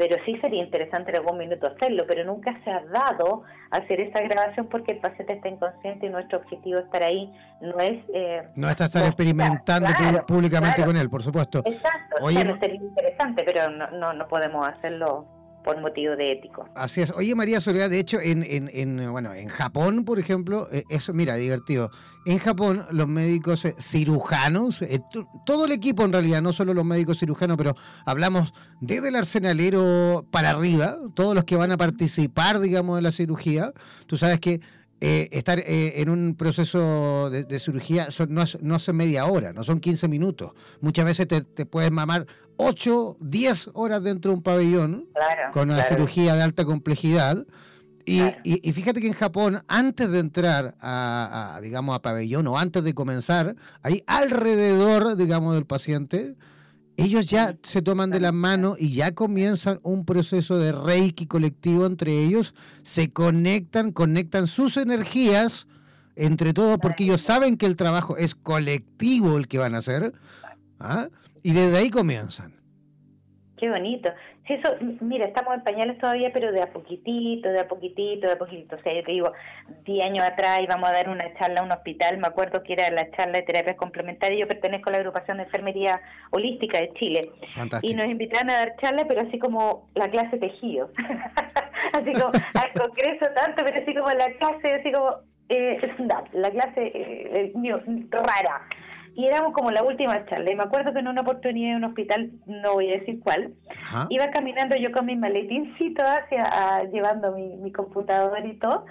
pero 0.00 0.16
sí 0.24 0.34
sería 0.40 0.64
interesante 0.64 1.10
en 1.10 1.18
algún 1.18 1.36
minuto 1.36 1.66
hacerlo, 1.66 2.04
pero 2.08 2.24
nunca 2.24 2.58
se 2.64 2.70
ha 2.70 2.80
dado 2.86 3.42
hacer 3.70 4.00
esa 4.00 4.22
grabación 4.22 4.66
porque 4.70 4.92
el 4.92 4.98
paciente 4.98 5.34
está 5.34 5.50
inconsciente 5.50 6.06
y 6.06 6.08
nuestro 6.08 6.38
objetivo 6.38 6.78
estar 6.78 7.02
ahí 7.02 7.30
no 7.60 7.78
es... 7.80 8.02
Eh, 8.14 8.40
no 8.56 8.70
está 8.70 8.86
estar 8.86 9.04
experimentando 9.04 9.88
públicamente 10.26 10.82
con 10.86 10.96
él, 10.96 11.10
por 11.10 11.22
supuesto. 11.22 11.60
Exacto, 11.66 12.16
sería 12.30 12.76
interesante, 12.76 13.44
pero 13.44 13.68
no, 13.68 13.90
no, 13.90 14.14
no 14.14 14.26
podemos 14.26 14.66
hacerlo 14.66 15.26
por 15.64 15.80
motivo 15.80 16.16
de 16.16 16.32
ético. 16.32 16.68
Así 16.74 17.00
es. 17.02 17.12
Oye, 17.12 17.34
María 17.34 17.60
Soledad, 17.60 17.90
de 17.90 17.98
hecho, 17.98 18.20
en, 18.20 18.44
en, 18.46 19.12
bueno, 19.12 19.34
en 19.34 19.48
Japón, 19.48 20.04
por 20.04 20.18
ejemplo, 20.18 20.68
eh, 20.72 20.84
eso, 20.88 21.12
mira, 21.12 21.34
divertido. 21.34 21.90
En 22.26 22.38
Japón, 22.38 22.86
los 22.90 23.08
médicos 23.08 23.64
eh, 23.64 23.74
cirujanos, 23.78 24.82
eh, 24.82 25.00
todo 25.44 25.66
el 25.66 25.72
equipo 25.72 26.04
en 26.04 26.12
realidad, 26.12 26.42
no 26.42 26.52
solo 26.52 26.74
los 26.74 26.84
médicos 26.84 27.18
cirujanos, 27.18 27.56
pero 27.56 27.74
hablamos 28.06 28.54
desde 28.80 29.08
el 29.08 29.16
arsenalero 29.16 30.26
para 30.30 30.50
arriba, 30.50 30.98
todos 31.14 31.34
los 31.34 31.44
que 31.44 31.56
van 31.56 31.72
a 31.72 31.76
participar, 31.76 32.60
digamos, 32.60 32.96
de 32.96 33.02
la 33.02 33.12
cirugía. 33.12 33.72
Tú 34.06 34.16
sabes 34.16 34.40
que 34.40 34.60
estar 35.02 35.62
en 35.64 36.10
un 36.10 36.34
proceso 36.34 37.30
de, 37.30 37.58
cirugía 37.58 38.08
no, 38.28 38.44
no 38.60 38.74
hace 38.74 38.92
media 38.92 39.24
hora, 39.24 39.54
no 39.54 39.64
son 39.64 39.80
15 39.80 40.08
minutos. 40.08 40.52
Muchas 40.82 41.06
veces 41.06 41.26
te, 41.26 41.40
te 41.40 41.64
puedes 41.64 41.90
mamar 41.90 42.26
8, 42.62 43.16
10 43.20 43.70
horas 43.72 44.02
dentro 44.02 44.32
de 44.32 44.36
un 44.36 44.42
pabellón 44.42 45.08
con 45.52 45.70
una 45.70 45.82
cirugía 45.82 46.34
de 46.34 46.42
alta 46.42 46.64
complejidad. 46.64 47.46
Y, 48.04 48.22
y, 48.44 48.72
fíjate 48.72 49.00
que 49.00 49.06
en 49.06 49.14
Japón, 49.14 49.62
antes 49.68 50.10
de 50.10 50.18
entrar 50.18 50.74
a, 50.80 51.58
digamos, 51.62 51.94
a 51.94 52.02
pabellón 52.02 52.46
o 52.48 52.58
antes 52.58 52.82
de 52.82 52.92
comenzar, 52.92 53.56
ahí 53.82 54.02
alrededor, 54.06 55.16
digamos, 55.16 55.54
del 55.54 55.64
paciente, 55.64 56.34
ellos 56.96 57.26
ya 57.26 57.56
se 57.62 57.82
toman 57.82 58.10
de 58.10 58.20
la 58.20 58.32
mano 58.32 58.74
y 58.78 58.92
ya 58.94 59.14
comienzan 59.14 59.80
un 59.82 60.04
proceso 60.04 60.58
de 60.58 60.72
reiki 60.72 61.26
colectivo 61.26 61.86
entre 61.86 62.24
ellos, 62.24 62.54
se 62.82 63.10
conectan, 63.10 63.92
conectan 63.92 64.46
sus 64.46 64.76
energías 64.76 65.66
entre 66.16 66.52
todos, 66.52 66.78
porque 66.78 67.04
ellos 67.04 67.22
saben 67.22 67.56
que 67.56 67.66
el 67.66 67.76
trabajo 67.76 68.16
es 68.16 68.34
colectivo 68.34 69.38
el 69.38 69.48
que 69.48 69.58
van 69.58 69.74
a 69.74 69.78
hacer, 69.78 70.12
¿ah? 70.78 71.08
Y 71.42 71.52
desde 71.52 71.78
ahí 71.78 71.90
comienzan. 71.90 72.60
Qué 73.60 73.68
bonito. 73.68 74.10
Sí, 74.46 74.54
eso, 74.54 74.74
mira, 75.02 75.26
estamos 75.26 75.54
en 75.54 75.62
pañales 75.62 75.98
todavía, 75.98 76.30
pero 76.32 76.50
de 76.50 76.62
a 76.62 76.72
poquitito, 76.72 77.50
de 77.50 77.60
a 77.60 77.68
poquitito, 77.68 78.26
de 78.26 78.32
a 78.32 78.38
poquitito. 78.38 78.76
O 78.76 78.80
sea, 78.80 78.94
yo 78.94 79.02
te 79.02 79.12
digo, 79.12 79.32
10 79.84 80.06
años 80.06 80.24
atrás 80.24 80.60
íbamos 80.62 80.88
a 80.88 80.92
dar 80.92 81.10
una 81.10 81.32
charla 81.34 81.60
a 81.60 81.64
un 81.64 81.70
hospital, 81.70 82.16
me 82.16 82.26
acuerdo 82.26 82.62
que 82.62 82.72
era 82.72 82.90
la 82.90 83.10
charla 83.10 83.38
de 83.38 83.42
terapias 83.42 83.76
complementarias, 83.76 84.40
yo 84.40 84.48
pertenezco 84.48 84.88
a 84.88 84.92
la 84.92 84.98
agrupación 84.98 85.36
de 85.36 85.42
enfermería 85.42 86.00
holística 86.30 86.78
de 86.78 86.90
Chile. 86.94 87.30
Y 87.82 87.94
nos 87.94 88.06
invitaron 88.06 88.48
a 88.48 88.60
dar 88.60 88.76
charla, 88.80 89.04
pero 89.06 89.20
así 89.20 89.38
como 89.38 89.90
la 89.94 90.08
clase 90.08 90.38
tejido. 90.38 90.90
así 91.92 92.12
como 92.12 92.32
al 92.54 92.72
congreso 92.72 93.26
tanto, 93.36 93.62
pero 93.62 93.82
así 93.82 93.94
como 93.94 94.08
la 94.08 94.32
clase, 94.38 94.74
así 94.74 94.90
como, 94.90 95.16
eh, 95.50 95.78
la 96.32 96.50
clase 96.50 96.92
eh, 96.94 97.52
rara 98.10 98.66
y 99.14 99.26
éramos 99.26 99.52
como 99.52 99.70
la 99.70 99.82
última 99.82 100.24
charla. 100.26 100.52
Y 100.52 100.56
me 100.56 100.62
acuerdo 100.62 100.92
que 100.92 101.00
en 101.00 101.08
una 101.08 101.22
oportunidad 101.22 101.70
en 101.70 101.76
un 101.76 101.84
hospital, 101.84 102.30
no 102.46 102.74
voy 102.74 102.90
a 102.90 102.98
decir 102.98 103.20
cuál, 103.20 103.54
iba 104.08 104.30
caminando 104.30 104.76
yo 104.76 104.92
con 104.92 105.06
mi 105.06 105.16
maletincito 105.16 106.02
hacia, 106.04 106.84
llevando 106.92 107.32
mi, 107.32 107.56
mi 107.56 107.72
computador 107.72 108.44
y 108.46 108.58
todo. 108.58 108.86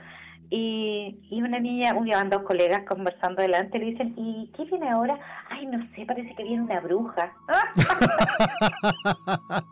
Y, 0.51 1.19
y 1.29 1.43
una 1.43 1.59
niña, 1.59 1.93
un 1.93 2.07
llevan 2.07 2.29
dos 2.29 2.41
colegas 2.41 2.81
conversando 2.87 3.41
delante, 3.41 3.77
le 3.77 3.85
dicen, 3.85 4.15
¿y 4.17 4.51
qué 4.57 4.65
viene 4.65 4.89
ahora? 4.89 5.19
Ay, 5.49 5.67
no 5.67 5.77
sé, 5.95 6.05
parece 6.07 6.33
que 6.35 6.43
viene 6.43 6.63
una 6.63 6.79
bruja. 6.79 7.31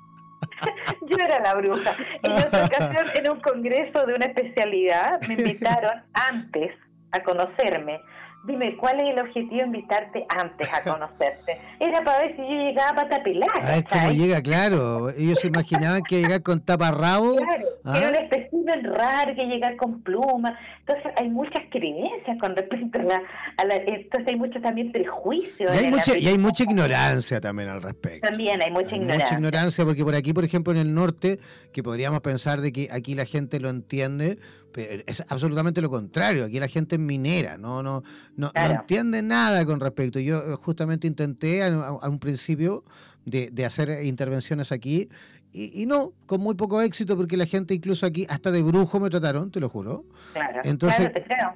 Yo 1.09 1.17
era 1.17 1.39
la 1.39 1.55
bruja. 1.55 1.93
En 2.21 2.31
otra 2.31 2.65
ocasión, 2.65 3.05
en 3.15 3.31
un 3.31 3.41
congreso 3.41 4.05
de 4.05 4.13
una 4.13 4.25
especialidad, 4.25 5.19
me 5.27 5.33
invitaron 5.33 6.03
antes 6.13 6.71
a 7.11 7.23
conocerme 7.23 7.99
dime, 8.47 8.77
¿cuál 8.77 8.99
es 9.01 9.13
el 9.13 9.21
objetivo 9.21 9.57
de 9.57 9.65
invitarte 9.65 10.25
antes 10.29 10.73
a 10.73 10.81
conocerte? 10.81 11.59
Era 11.79 12.01
para 12.01 12.19
ver 12.19 12.35
si 12.35 12.41
yo 12.41 12.47
llegaba 12.47 12.95
para 12.95 13.09
tapilar. 13.09 13.49
Ah, 13.61 13.77
es 13.77 13.83
como 13.83 14.11
llega, 14.11 14.41
claro. 14.41 15.09
Ellos 15.09 15.39
se 15.39 15.47
imaginaban 15.47 16.01
que 16.03 16.21
llegar 16.21 16.41
con 16.41 16.61
taparrabo. 16.61 17.35
Claro, 17.35 17.65
¿ah? 17.83 17.97
era 17.97 18.09
un 18.09 18.15
espécimen 18.15 18.83
raro 18.95 19.35
que 19.35 19.45
llegar 19.45 19.75
con 19.75 20.01
plumas. 20.01 20.57
Entonces 20.79 21.11
hay 21.17 21.29
muchas 21.29 21.63
creencias 21.69 22.37
con 22.39 22.55
respecto 22.55 22.99
a 22.99 23.65
la... 23.65 23.75
entonces 23.75 24.27
hay 24.27 24.37
mucho 24.37 24.61
también 24.61 24.91
prejuicio. 24.91 25.73
Y 25.73 25.77
hay, 25.77 25.87
mucha, 25.89 26.17
y 26.17 26.27
hay 26.27 26.37
mucha 26.37 26.63
ignorancia 26.63 27.41
también 27.41 27.69
al 27.69 27.81
respecto. 27.81 28.27
También 28.27 28.61
hay 28.61 28.71
mucha 28.71 28.95
ignorancia. 28.95 29.25
Mucha 29.25 29.35
ignorancia 29.35 29.85
porque 29.85 30.03
por 30.03 30.15
aquí, 30.15 30.33
por 30.33 30.45
ejemplo, 30.45 30.71
en 30.71 30.79
el 30.79 30.93
norte, 30.93 31.39
que 31.73 31.83
podríamos 31.83 32.21
pensar 32.21 32.61
de 32.61 32.71
que 32.71 32.87
aquí 32.91 33.13
la 33.13 33.25
gente 33.25 33.59
lo 33.59 33.69
entiende, 33.69 34.37
es 34.77 35.23
absolutamente 35.27 35.81
lo 35.81 35.89
contrario. 35.89 36.45
Aquí 36.45 36.59
la 36.59 36.67
gente 36.67 36.95
es 36.95 37.01
minera, 37.01 37.57
no, 37.57 37.81
no, 37.83 38.03
no, 38.35 38.51
entiende 38.53 39.21
nada 39.21 39.65
con 39.65 39.79
respecto. 39.79 40.19
Yo 40.19 40.37
eh, 40.37 40.55
justamente 40.55 41.07
intenté 41.07 41.63
a, 41.63 41.91
un 42.07 42.19
principio 42.19 42.83
de, 43.25 43.49
de, 43.51 43.65
hacer 43.65 44.03
intervenciones 44.03 44.71
aquí 44.71 45.09
y, 45.53 45.85
no, 45.87 46.11
con 46.25 46.41
muy 46.41 46.55
poco 46.55 46.81
éxito, 46.81 47.17
porque 47.17 47.35
la 47.35 47.45
gente 47.45 47.73
incluso 47.73 48.05
aquí, 48.05 48.27
hasta 48.29 48.51
de 48.51 48.61
brujo 48.61 48.99
me 48.99 49.09
trataron, 49.09 49.49
te 49.49 49.59
lo 49.59 49.69
juro. 49.69 50.03
Claro, 50.33 50.61
Entonces, 50.63 51.11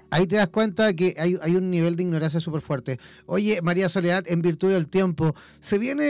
ahí 0.09 0.25
te 0.25 0.37
das 0.37 0.47
cuenta 0.47 0.93
que 0.93 1.15
hay, 1.19 1.37
hay 1.41 1.55
un 1.55 1.69
nivel 1.69 1.95
de 1.95 2.03
ignorancia 2.03 2.39
súper 2.39 2.61
fuerte. 2.61 2.97
Oye, 3.27 3.61
María 3.61 3.89
Soledad, 3.89 4.23
en 4.27 4.41
virtud 4.41 4.71
del 4.71 4.87
tiempo, 4.87 5.35
¿se 5.59 5.77
viene 5.77 6.03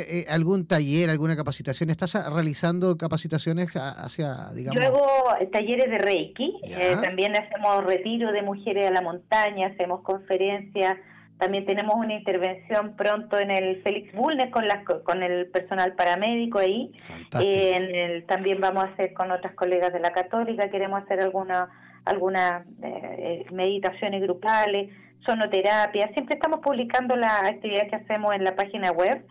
eh, 0.00 0.26
algún 0.28 0.66
taller, 0.66 1.10
alguna 1.10 1.36
capacitación? 1.36 1.90
¿Estás 1.90 2.14
realizando 2.32 2.96
capacitaciones 2.96 3.68
hacia, 3.74 4.50
digamos? 4.54 4.82
Yo 4.82 4.88
hago 4.88 5.06
talleres 5.52 5.88
de 5.88 5.98
Reiki, 5.98 6.60
eh, 6.64 6.96
también 7.02 7.36
hacemos 7.36 7.84
retiro 7.84 8.32
de 8.32 8.42
mujeres 8.42 8.88
a 8.88 8.92
la 8.92 9.02
montaña, 9.02 9.68
hacemos 9.68 10.00
conferencias 10.02 10.96
también 11.40 11.66
tenemos 11.66 11.94
una 11.96 12.14
intervención 12.14 12.94
pronto 12.96 13.38
en 13.38 13.50
el 13.50 13.82
Félix 13.82 14.12
Bulnes 14.12 14.50
con, 14.50 14.68
las, 14.68 14.84
con 14.84 15.22
el 15.22 15.46
personal 15.48 15.94
paramédico 15.94 16.58
ahí. 16.58 16.92
en 17.32 17.94
el, 17.94 18.24
también 18.26 18.60
vamos 18.60 18.84
a 18.84 18.88
hacer 18.88 19.12
con 19.14 19.30
otras 19.30 19.54
colegas 19.54 19.92
de 19.92 20.00
la 20.00 20.12
Católica, 20.12 20.70
queremos 20.70 21.02
hacer 21.02 21.20
alguna 21.20 21.70
algunas 22.04 22.64
eh, 22.82 23.44
meditaciones 23.52 24.22
grupales, 24.22 24.90
sonoterapia. 25.26 26.10
Siempre 26.14 26.34
estamos 26.36 26.60
publicando 26.60 27.16
las 27.16 27.42
actividades 27.44 27.90
que 27.90 27.96
hacemos 27.96 28.34
en 28.34 28.44
la 28.44 28.54
página 28.56 28.90
web 28.90 29.22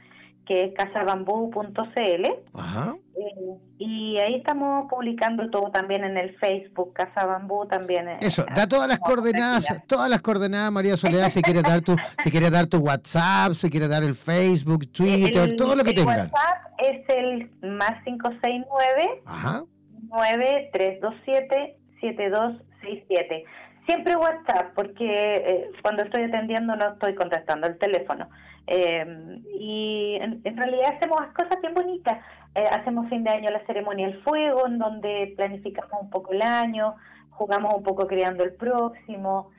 que 0.50 0.64
es 0.64 0.74
casabambú.cl. 0.74 2.26
Eh, 2.26 3.58
y 3.78 4.18
ahí 4.18 4.34
estamos 4.34 4.89
publicando 4.89 5.47
todo 5.52 5.70
también 5.70 6.04
en 6.04 6.18
el 6.18 6.36
Facebook, 6.39 6.93
Casa 6.93 7.28
Bambú 7.28 7.68
también. 7.68 8.10
Eso, 8.20 8.43
da 8.56 8.68
todas 8.68 8.88
las 8.88 9.00
coordenadas, 9.00 9.68
todas 9.86 10.10
las 10.10 10.24
coordenadas, 10.24 10.72
María 10.72 10.97
Soledad, 10.97 11.30
si 11.30 11.43
quiere 11.43 11.62
dar 11.62 11.82
tu, 11.82 11.95
si 12.24 12.32
quiere 12.32 12.50
dar 12.50 12.66
tu 12.66 12.80
WhatsApp, 12.80 13.54
si 13.54 13.70
quiere 13.70 13.88
dar 13.88 14.02
el 14.02 14.16
Facebook, 14.16 14.91
Twitter, 14.91 15.56
todo 15.56 15.76
lo 15.76 15.84
que 15.84 15.93
tenga. 15.93 16.16
El 16.16 16.32
WhatsApp 16.32 16.64
es 16.80 17.10
el 17.16 17.52
más 17.78 18.04
569 18.04 19.22
Ajá. 19.28 19.64
9327 20.10 21.78
7267 22.02 23.45
siempre 23.86 24.16
WhatsApp, 24.16 24.74
porque 24.76 25.06
eh, 25.06 25.72
cuando 25.82 26.04
estoy 26.04 26.24
atendiendo 26.24 26.76
no 26.76 26.93
estoy 26.93 27.16
contestando 27.16 27.68
el 27.68 27.78
teléfono. 27.80 28.30
Eh, 28.72 29.41
y 29.59 30.20
en, 30.22 30.55
realidad 30.55 30.93
hacemos 30.95 31.20
cosas 31.34 31.59
bien 31.59 31.74
bonitas. 31.74 32.24
Eh, 32.53 32.63
hacemos 32.72 33.09
fin 33.09 33.24
de 33.24 33.32
año 33.32 33.49
la 33.49 33.65
ceremonia 33.65 34.07
del 34.07 34.22
fuego, 34.22 34.67
en 34.67 34.78
donde 34.78 35.34
planificamos 35.36 36.01
un 36.01 36.09
poco 36.11 36.32
el 36.34 36.43
año, 36.43 36.95
jugamos 37.32 37.74
un 37.74 37.84
poco 37.84 38.05
creando 38.05 38.43
el 38.43 38.53
próximo. 38.53 39.49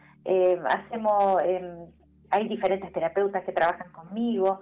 hacemos, 0.69 1.43
em, 1.43 1.87
hay 2.31 2.47
diferentes 2.47 2.93
terapeutas 2.93 3.45
que 3.45 3.53
trabajan 3.53 3.91
conmigo, 3.93 4.61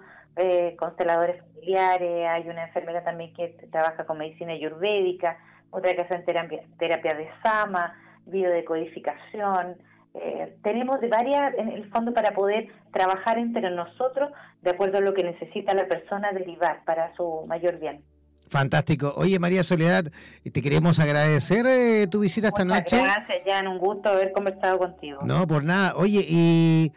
consteladores 0.77 1.43
familiares, 1.43 2.27
hay 2.29 2.47
una 2.49 2.63
enfermera 2.67 3.03
también 3.03 3.33
que 3.33 3.49
trabaja 3.71 4.05
con 4.05 4.17
medicina 4.17 4.53
ayurvédica, 4.53 5.37
otra 5.69 5.93
que 5.93 6.01
hace 6.01 6.17
terapia, 6.19 6.63
terapia 6.79 7.13
de 7.13 7.29
Sama 7.43 7.93
biodecodificación. 8.25 9.77
Eh, 10.15 10.57
tenemos 10.63 10.99
de 11.01 11.07
varias, 11.07 11.53
en 11.57 11.69
el 11.69 11.89
fondo, 11.91 12.13
para 12.13 12.31
poder 12.31 12.67
trabajar 12.91 13.37
entre 13.37 13.69
nosotros 13.71 14.31
de 14.61 14.71
acuerdo 14.71 14.97
a 14.97 15.01
lo 15.01 15.13
que 15.13 15.23
necesita 15.23 15.73
la 15.73 15.87
persona 15.87 16.31
derivar 16.31 16.83
para 16.85 17.15
su 17.15 17.45
mayor 17.47 17.79
bien. 17.79 18.03
Fantástico. 18.49 19.13
Oye, 19.15 19.37
María 19.37 19.63
Soledad, 19.63 20.05
te 20.51 20.61
queremos 20.61 20.99
agradecer 20.99 21.65
eh, 21.67 22.07
tu 22.07 22.21
visita 22.21 22.47
esta 22.47 22.65
noche. 22.65 22.97
Gracias, 22.97 23.37
Jan, 23.45 23.67
un 23.67 23.77
gusto 23.77 24.09
haber 24.09 24.31
conversado 24.31 24.79
contigo. 24.79 25.19
No, 25.23 25.45
por 25.45 25.63
nada. 25.63 25.93
Oye, 25.95 26.25
y, 26.27 26.91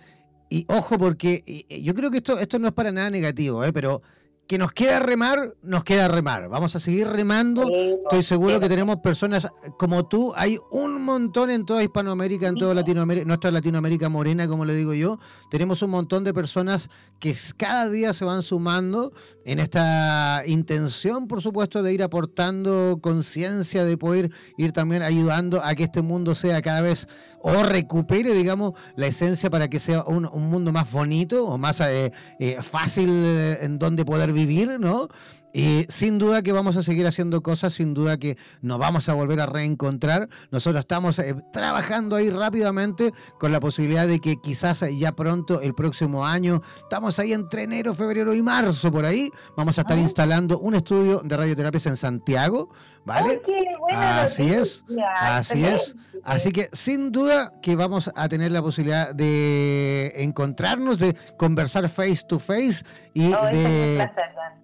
y 0.49 0.65
ojo, 0.69 0.97
porque 0.97 1.43
yo 1.83 1.95
creo 1.95 2.11
que 2.11 2.17
esto, 2.19 2.39
esto 2.39 2.59
no 2.59 2.69
es 2.69 2.73
para 2.73 2.91
nada 2.91 3.11
negativo, 3.11 3.63
¿eh? 3.65 3.73
pero 3.73 4.01
que 4.47 4.59
nos 4.59 4.73
queda 4.73 5.01
remar, 5.01 5.55
nos 5.63 5.85
queda 5.85 6.09
remar. 6.09 6.49
Vamos 6.49 6.77
a 6.77 6.79
seguir 6.79 7.09
remando. 7.09 7.67
Estoy 8.05 8.23
seguro 8.23 8.61
que 8.61 8.69
tenemos 8.69 8.97
personas 8.97 9.49
como 9.79 10.07
tú. 10.07 10.33
Hay 10.37 10.59
un 10.71 11.03
montón 11.03 11.51
en 11.51 11.65
toda 11.65 11.83
Hispanoamérica, 11.83 12.49
en 12.49 12.57
toda 12.57 12.75
Latinoamérica, 12.75 13.27
nuestra 13.27 13.51
Latinoamérica 13.51 14.09
morena, 14.09 14.47
como 14.49 14.65
le 14.65 14.75
digo 14.75 14.95
yo. 14.95 15.19
Tenemos 15.51 15.83
un 15.83 15.91
montón 15.91 16.25
de 16.25 16.35
personas 16.35 16.91
que 17.19 17.35
cada 17.57 17.89
día 17.89 18.13
se 18.13 18.25
van 18.25 18.43
sumando 18.43 19.13
en 19.45 19.61
esta 19.61 20.43
intención, 20.47 21.29
por 21.29 21.41
supuesto, 21.41 21.83
de 21.83 21.93
ir 21.93 22.03
aportando 22.03 22.99
conciencia, 23.01 23.85
de 23.85 23.97
poder 23.97 24.31
ir 24.59 24.73
también 24.73 25.03
ayudando 25.03 25.63
a 25.63 25.75
que 25.75 25.85
este 25.85 26.03
mundo 26.03 26.35
sea 26.35 26.61
cada 26.63 26.81
vez 26.81 27.07
o 27.41 27.63
recupere, 27.63 28.35
digamos, 28.35 28.75
la 28.97 29.07
esencia 29.07 29.51
para 29.51 29.69
que 29.69 29.81
sea 29.81 30.05
un, 30.05 30.25
mundo 30.33 30.73
más 30.73 30.91
bonito 30.91 31.47
o 31.47 31.59
más 31.59 31.81
eh, 31.81 32.13
eh, 32.39 32.59
fácil 32.63 33.09
eh, 33.11 33.59
en 33.63 33.79
donde 33.79 34.05
poder 34.05 34.32
vivir 34.33 34.81
¿no? 34.81 35.09
Y 35.53 35.87
sin 35.89 36.19
duda 36.19 36.43
que 36.43 36.53
vamos 36.53 36.77
a 36.77 36.83
seguir 36.83 37.07
haciendo 37.07 37.43
cosas, 37.43 37.75
sin 37.75 37.93
duda 37.93 38.17
que 38.17 38.39
nos 38.63 38.79
vamos 38.79 39.09
a 39.09 39.15
volver 39.15 39.41
a 39.41 39.47
reencontrar. 39.47 40.29
Nosotros 40.51 40.81
estamos 40.81 41.19
eh, 41.19 41.35
trabajando 41.53 42.17
ahí 42.17 42.31
rápidamente 42.31 43.13
con 43.39 43.53
la 43.53 43.61
posibilidad 43.61 44.07
de 44.07 44.21
que 44.21 44.37
quizás 44.37 44.85
ya 44.99 45.13
pronto, 45.13 45.61
el 45.61 45.75
próximo 45.75 46.25
año, 46.25 46.63
estamos 46.83 47.19
ahí 47.19 47.33
entre 47.33 47.65
enero, 47.65 47.95
febrero 47.95 48.35
y 48.35 48.43
marzo 48.43 48.91
por 48.91 49.05
ahí, 49.05 49.31
vamos 49.57 49.79
a 49.79 49.83
estar 49.83 49.99
instalando 49.99 50.59
un 50.59 50.75
estudio 50.75 51.21
de 51.25 51.37
radioterapias 51.37 51.87
en 51.87 51.97
Santiago, 51.97 52.71
¿vale? 53.05 53.43
así 53.91 54.49
es, 54.49 54.85
así 55.21 55.65
es. 55.65 55.97
Así 56.25 56.53
que 56.53 56.69
sin 56.73 57.11
duda 57.11 57.51
que 57.63 57.75
vamos 57.75 58.11
a 58.15 58.29
tener 58.29 58.53
la 58.53 58.63
posibilidad 58.63 59.13
de 59.13 60.13
encontrarnos, 60.17 60.99
de 60.99 61.17
conversar 61.37 61.89
face 61.89 62.23
to 62.29 62.39
face 62.39 62.85
y, 63.13 63.31
de, 63.31 64.09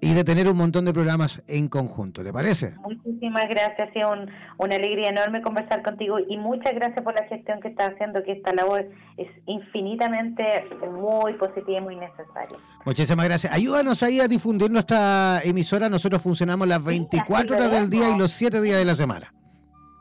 y 0.01 0.15
de 0.15 0.25
tener 0.25 0.49
un 0.49 0.57
montón 0.57 0.78
de 0.85 0.93
programas 0.93 1.43
en 1.47 1.69
conjunto, 1.69 2.23
¿te 2.23 2.33
parece? 2.33 2.75
Muchísimas 2.83 3.49
gracias, 3.49 3.89
ha 3.89 3.93
sido 3.93 4.11
una 4.59 4.77
alegría 4.77 5.11
enorme 5.11 5.43
conversar 5.43 5.83
contigo 5.83 6.19
y 6.19 6.37
muchas 6.37 6.75
gracias 6.75 7.05
por 7.05 7.15
la 7.15 7.27
gestión 7.27 7.61
que 7.61 7.69
estás 7.69 7.95
haciendo, 7.95 8.23
que 8.23 8.33
esta 8.33 8.53
labor 8.53 8.89
es 9.17 9.29
infinitamente 9.47 10.45
muy 10.91 11.35
positiva 11.35 11.79
y 11.79 11.81
muy 11.81 11.97
necesaria. 11.97 12.59
Muchísimas 12.85 13.27
gracias. 13.27 13.53
Ayúdanos 13.53 14.03
ahí 14.03 14.21
a 14.21 14.29
difundir 14.29 14.71
nuestra 14.71 15.41
emisora, 15.45 15.89
nosotros 15.89 16.23
funcionamos 16.23 16.69
las 16.69 16.83
24 16.83 17.57
horas 17.57 17.71
del 17.71 17.89
día 17.89 18.11
y 18.11 18.19
los 18.19 18.33
7 18.33 18.61
días 18.61 18.79
de 18.79 18.85
la 18.85 18.95
semana. 18.95 19.33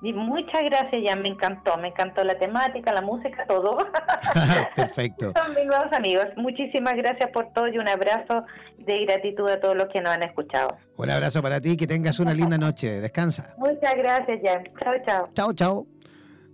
Y 0.01 0.13
muchas 0.13 0.63
gracias, 0.63 1.01
ya 1.03 1.15
me 1.15 1.29
encantó, 1.29 1.75
me 1.77 1.87
encantó 1.87 2.23
la 2.23 2.37
temática, 2.37 2.93
la 2.93 3.01
música, 3.01 3.45
todo. 3.47 3.77
Perfecto. 4.75 5.33
Son 5.35 5.55
mis 5.55 5.65
nuevos 5.65 5.91
amigos. 5.91 6.25
Muchísimas 6.35 6.93
gracias 6.93 7.31
por 7.31 7.51
todo 7.53 7.67
y 7.67 7.77
un 7.79 7.87
abrazo 7.87 8.45
de 8.77 9.05
gratitud 9.05 9.49
a 9.49 9.59
todos 9.59 9.75
los 9.75 9.87
que 9.87 10.01
nos 10.01 10.13
han 10.13 10.23
escuchado. 10.23 10.77
Un 10.97 11.09
abrazo 11.09 11.41
para 11.41 11.59
ti, 11.59 11.75
que 11.75 11.87
tengas 11.87 12.19
una 12.19 12.33
linda 12.33 12.57
noche. 12.57 13.01
Descansa. 13.01 13.55
Muchas 13.57 13.95
gracias, 13.95 14.39
Jan. 14.43 14.63
Chao, 14.83 14.93
chao. 15.05 15.29
Chao, 15.33 15.53
chao. 15.53 15.87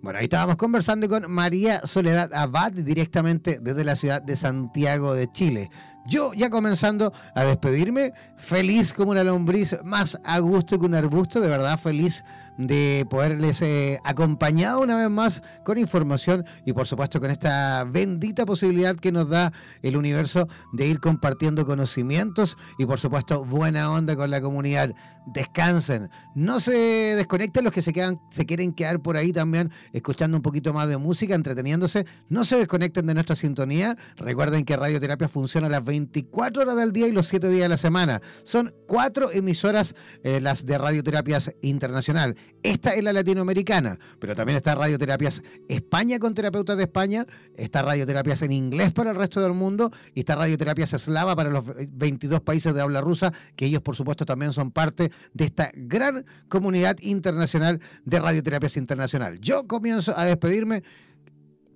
Bueno, 0.01 0.19
ahí 0.19 0.25
estábamos 0.25 0.57
conversando 0.57 1.07
con 1.07 1.31
María 1.31 1.79
Soledad 1.87 2.33
Abad 2.33 2.73
directamente 2.73 3.59
desde 3.61 3.85
la 3.85 3.95
ciudad 3.95 4.21
de 4.21 4.35
Santiago 4.35 5.13
de 5.13 5.31
Chile. 5.31 5.69
Yo 6.05 6.33
ya 6.33 6.49
comenzando 6.49 7.13
a 7.33 7.43
despedirme, 7.45 8.11
feliz 8.35 8.91
como 8.91 9.11
una 9.11 9.23
lombriz, 9.23 9.77
más 9.85 10.19
a 10.25 10.39
gusto 10.39 10.77
que 10.77 10.85
un 10.85 10.95
arbusto, 10.95 11.39
de 11.39 11.47
verdad 11.47 11.79
feliz 11.79 12.25
de 12.57 13.05
poderles 13.09 13.61
eh, 13.61 13.99
acompañado 14.03 14.81
una 14.81 14.97
vez 14.97 15.09
más 15.09 15.41
con 15.63 15.77
información 15.77 16.45
y 16.65 16.73
por 16.73 16.87
supuesto 16.87 17.19
con 17.19 17.31
esta 17.31 17.83
bendita 17.85 18.45
posibilidad 18.45 18.95
que 18.95 19.11
nos 19.11 19.29
da 19.29 19.51
el 19.81 19.97
universo 19.97 20.47
de 20.71 20.87
ir 20.87 20.99
compartiendo 20.99 21.65
conocimientos 21.65 22.57
y 22.77 22.85
por 22.85 22.99
supuesto 22.99 23.43
buena 23.45 23.91
onda 23.91 24.15
con 24.15 24.29
la 24.29 24.41
comunidad. 24.41 24.93
Descansen, 25.25 26.09
no 26.35 26.59
se 26.59 26.73
desconecten 27.15 27.63
los 27.63 27.71
que 27.71 27.81
se 27.81 27.93
quedan, 27.93 28.19
se 28.29 28.45
quieren 28.45 28.73
quedar 28.73 29.01
por 29.01 29.15
ahí 29.15 29.31
también 29.31 29.71
escuchando 29.93 30.35
un 30.35 30.43
poquito 30.43 30.73
más 30.73 30.89
de 30.89 30.97
música, 30.97 31.33
entreteniéndose. 31.33 32.05
No 32.27 32.43
se 32.43 32.57
desconecten 32.57 33.05
de 33.05 33.13
nuestra 33.13 33.35
sintonía. 33.35 33.95
Recuerden 34.17 34.65
que 34.65 34.75
Radioterapia 34.75 35.29
funciona 35.29 35.69
las 35.69 35.83
24 35.85 36.63
horas 36.63 36.75
del 36.75 36.91
día 36.91 37.07
y 37.07 37.13
los 37.13 37.27
7 37.27 37.47
días 37.49 37.63
de 37.63 37.69
la 37.69 37.77
semana. 37.77 38.21
Son 38.43 38.73
cuatro 38.85 39.31
emisoras 39.31 39.95
eh, 40.23 40.41
las 40.41 40.65
de 40.65 40.77
Radioterapias 40.77 41.53
Internacional. 41.61 42.35
Esta 42.63 42.93
es 42.93 43.03
la 43.03 43.11
latinoamericana, 43.11 43.99
pero 44.19 44.33
también 44.35 44.55
está 44.55 44.73
Radioterapias 44.73 45.43
España 45.67 46.17
con 46.17 46.33
terapeutas 46.33 46.77
de 46.77 46.83
España, 46.83 47.25
está 47.57 47.81
Radioterapias 47.81 48.41
en 48.41 48.53
inglés 48.53 48.93
para 48.93 49.11
el 49.11 49.17
resto 49.17 49.41
del 49.41 49.51
mundo 49.51 49.91
y 50.15 50.21
está 50.21 50.35
Radioterapias 50.35 50.93
Eslava 50.93 51.35
para 51.35 51.49
los 51.49 51.65
22 51.89 52.39
países 52.39 52.73
de 52.73 52.79
habla 52.79 53.01
rusa, 53.01 53.33
que 53.57 53.65
ellos 53.65 53.81
por 53.81 53.97
supuesto 53.97 54.25
también 54.25 54.53
son 54.53 54.71
parte 54.71 55.11
de 55.33 55.43
esta 55.43 55.71
gran 55.75 56.25
comunidad 56.47 56.97
internacional 57.01 57.81
de 58.05 58.19
Radioterapias 58.19 58.77
Internacional. 58.77 59.39
Yo 59.41 59.67
comienzo 59.67 60.17
a 60.17 60.23
despedirme 60.23 60.83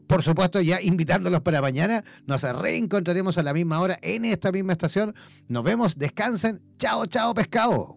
por 0.07 0.24
supuesto, 0.24 0.61
ya 0.61 0.82
invitándolos 0.82 1.41
para 1.41 1.61
mañana. 1.61 2.03
Nos 2.26 2.43
reencontraremos 2.43 3.38
a 3.38 3.43
la 3.43 3.53
misma 3.53 3.82
hora 3.82 3.99
en 4.01 4.24
esta 4.24 4.53
misma 4.53 4.72
estación. 4.72 5.13
Nos 5.49 5.65
vemos, 5.65 5.97
descansen. 5.97 6.61
Chao, 6.78 7.05
chao, 7.07 7.34
pescado. 7.34 7.97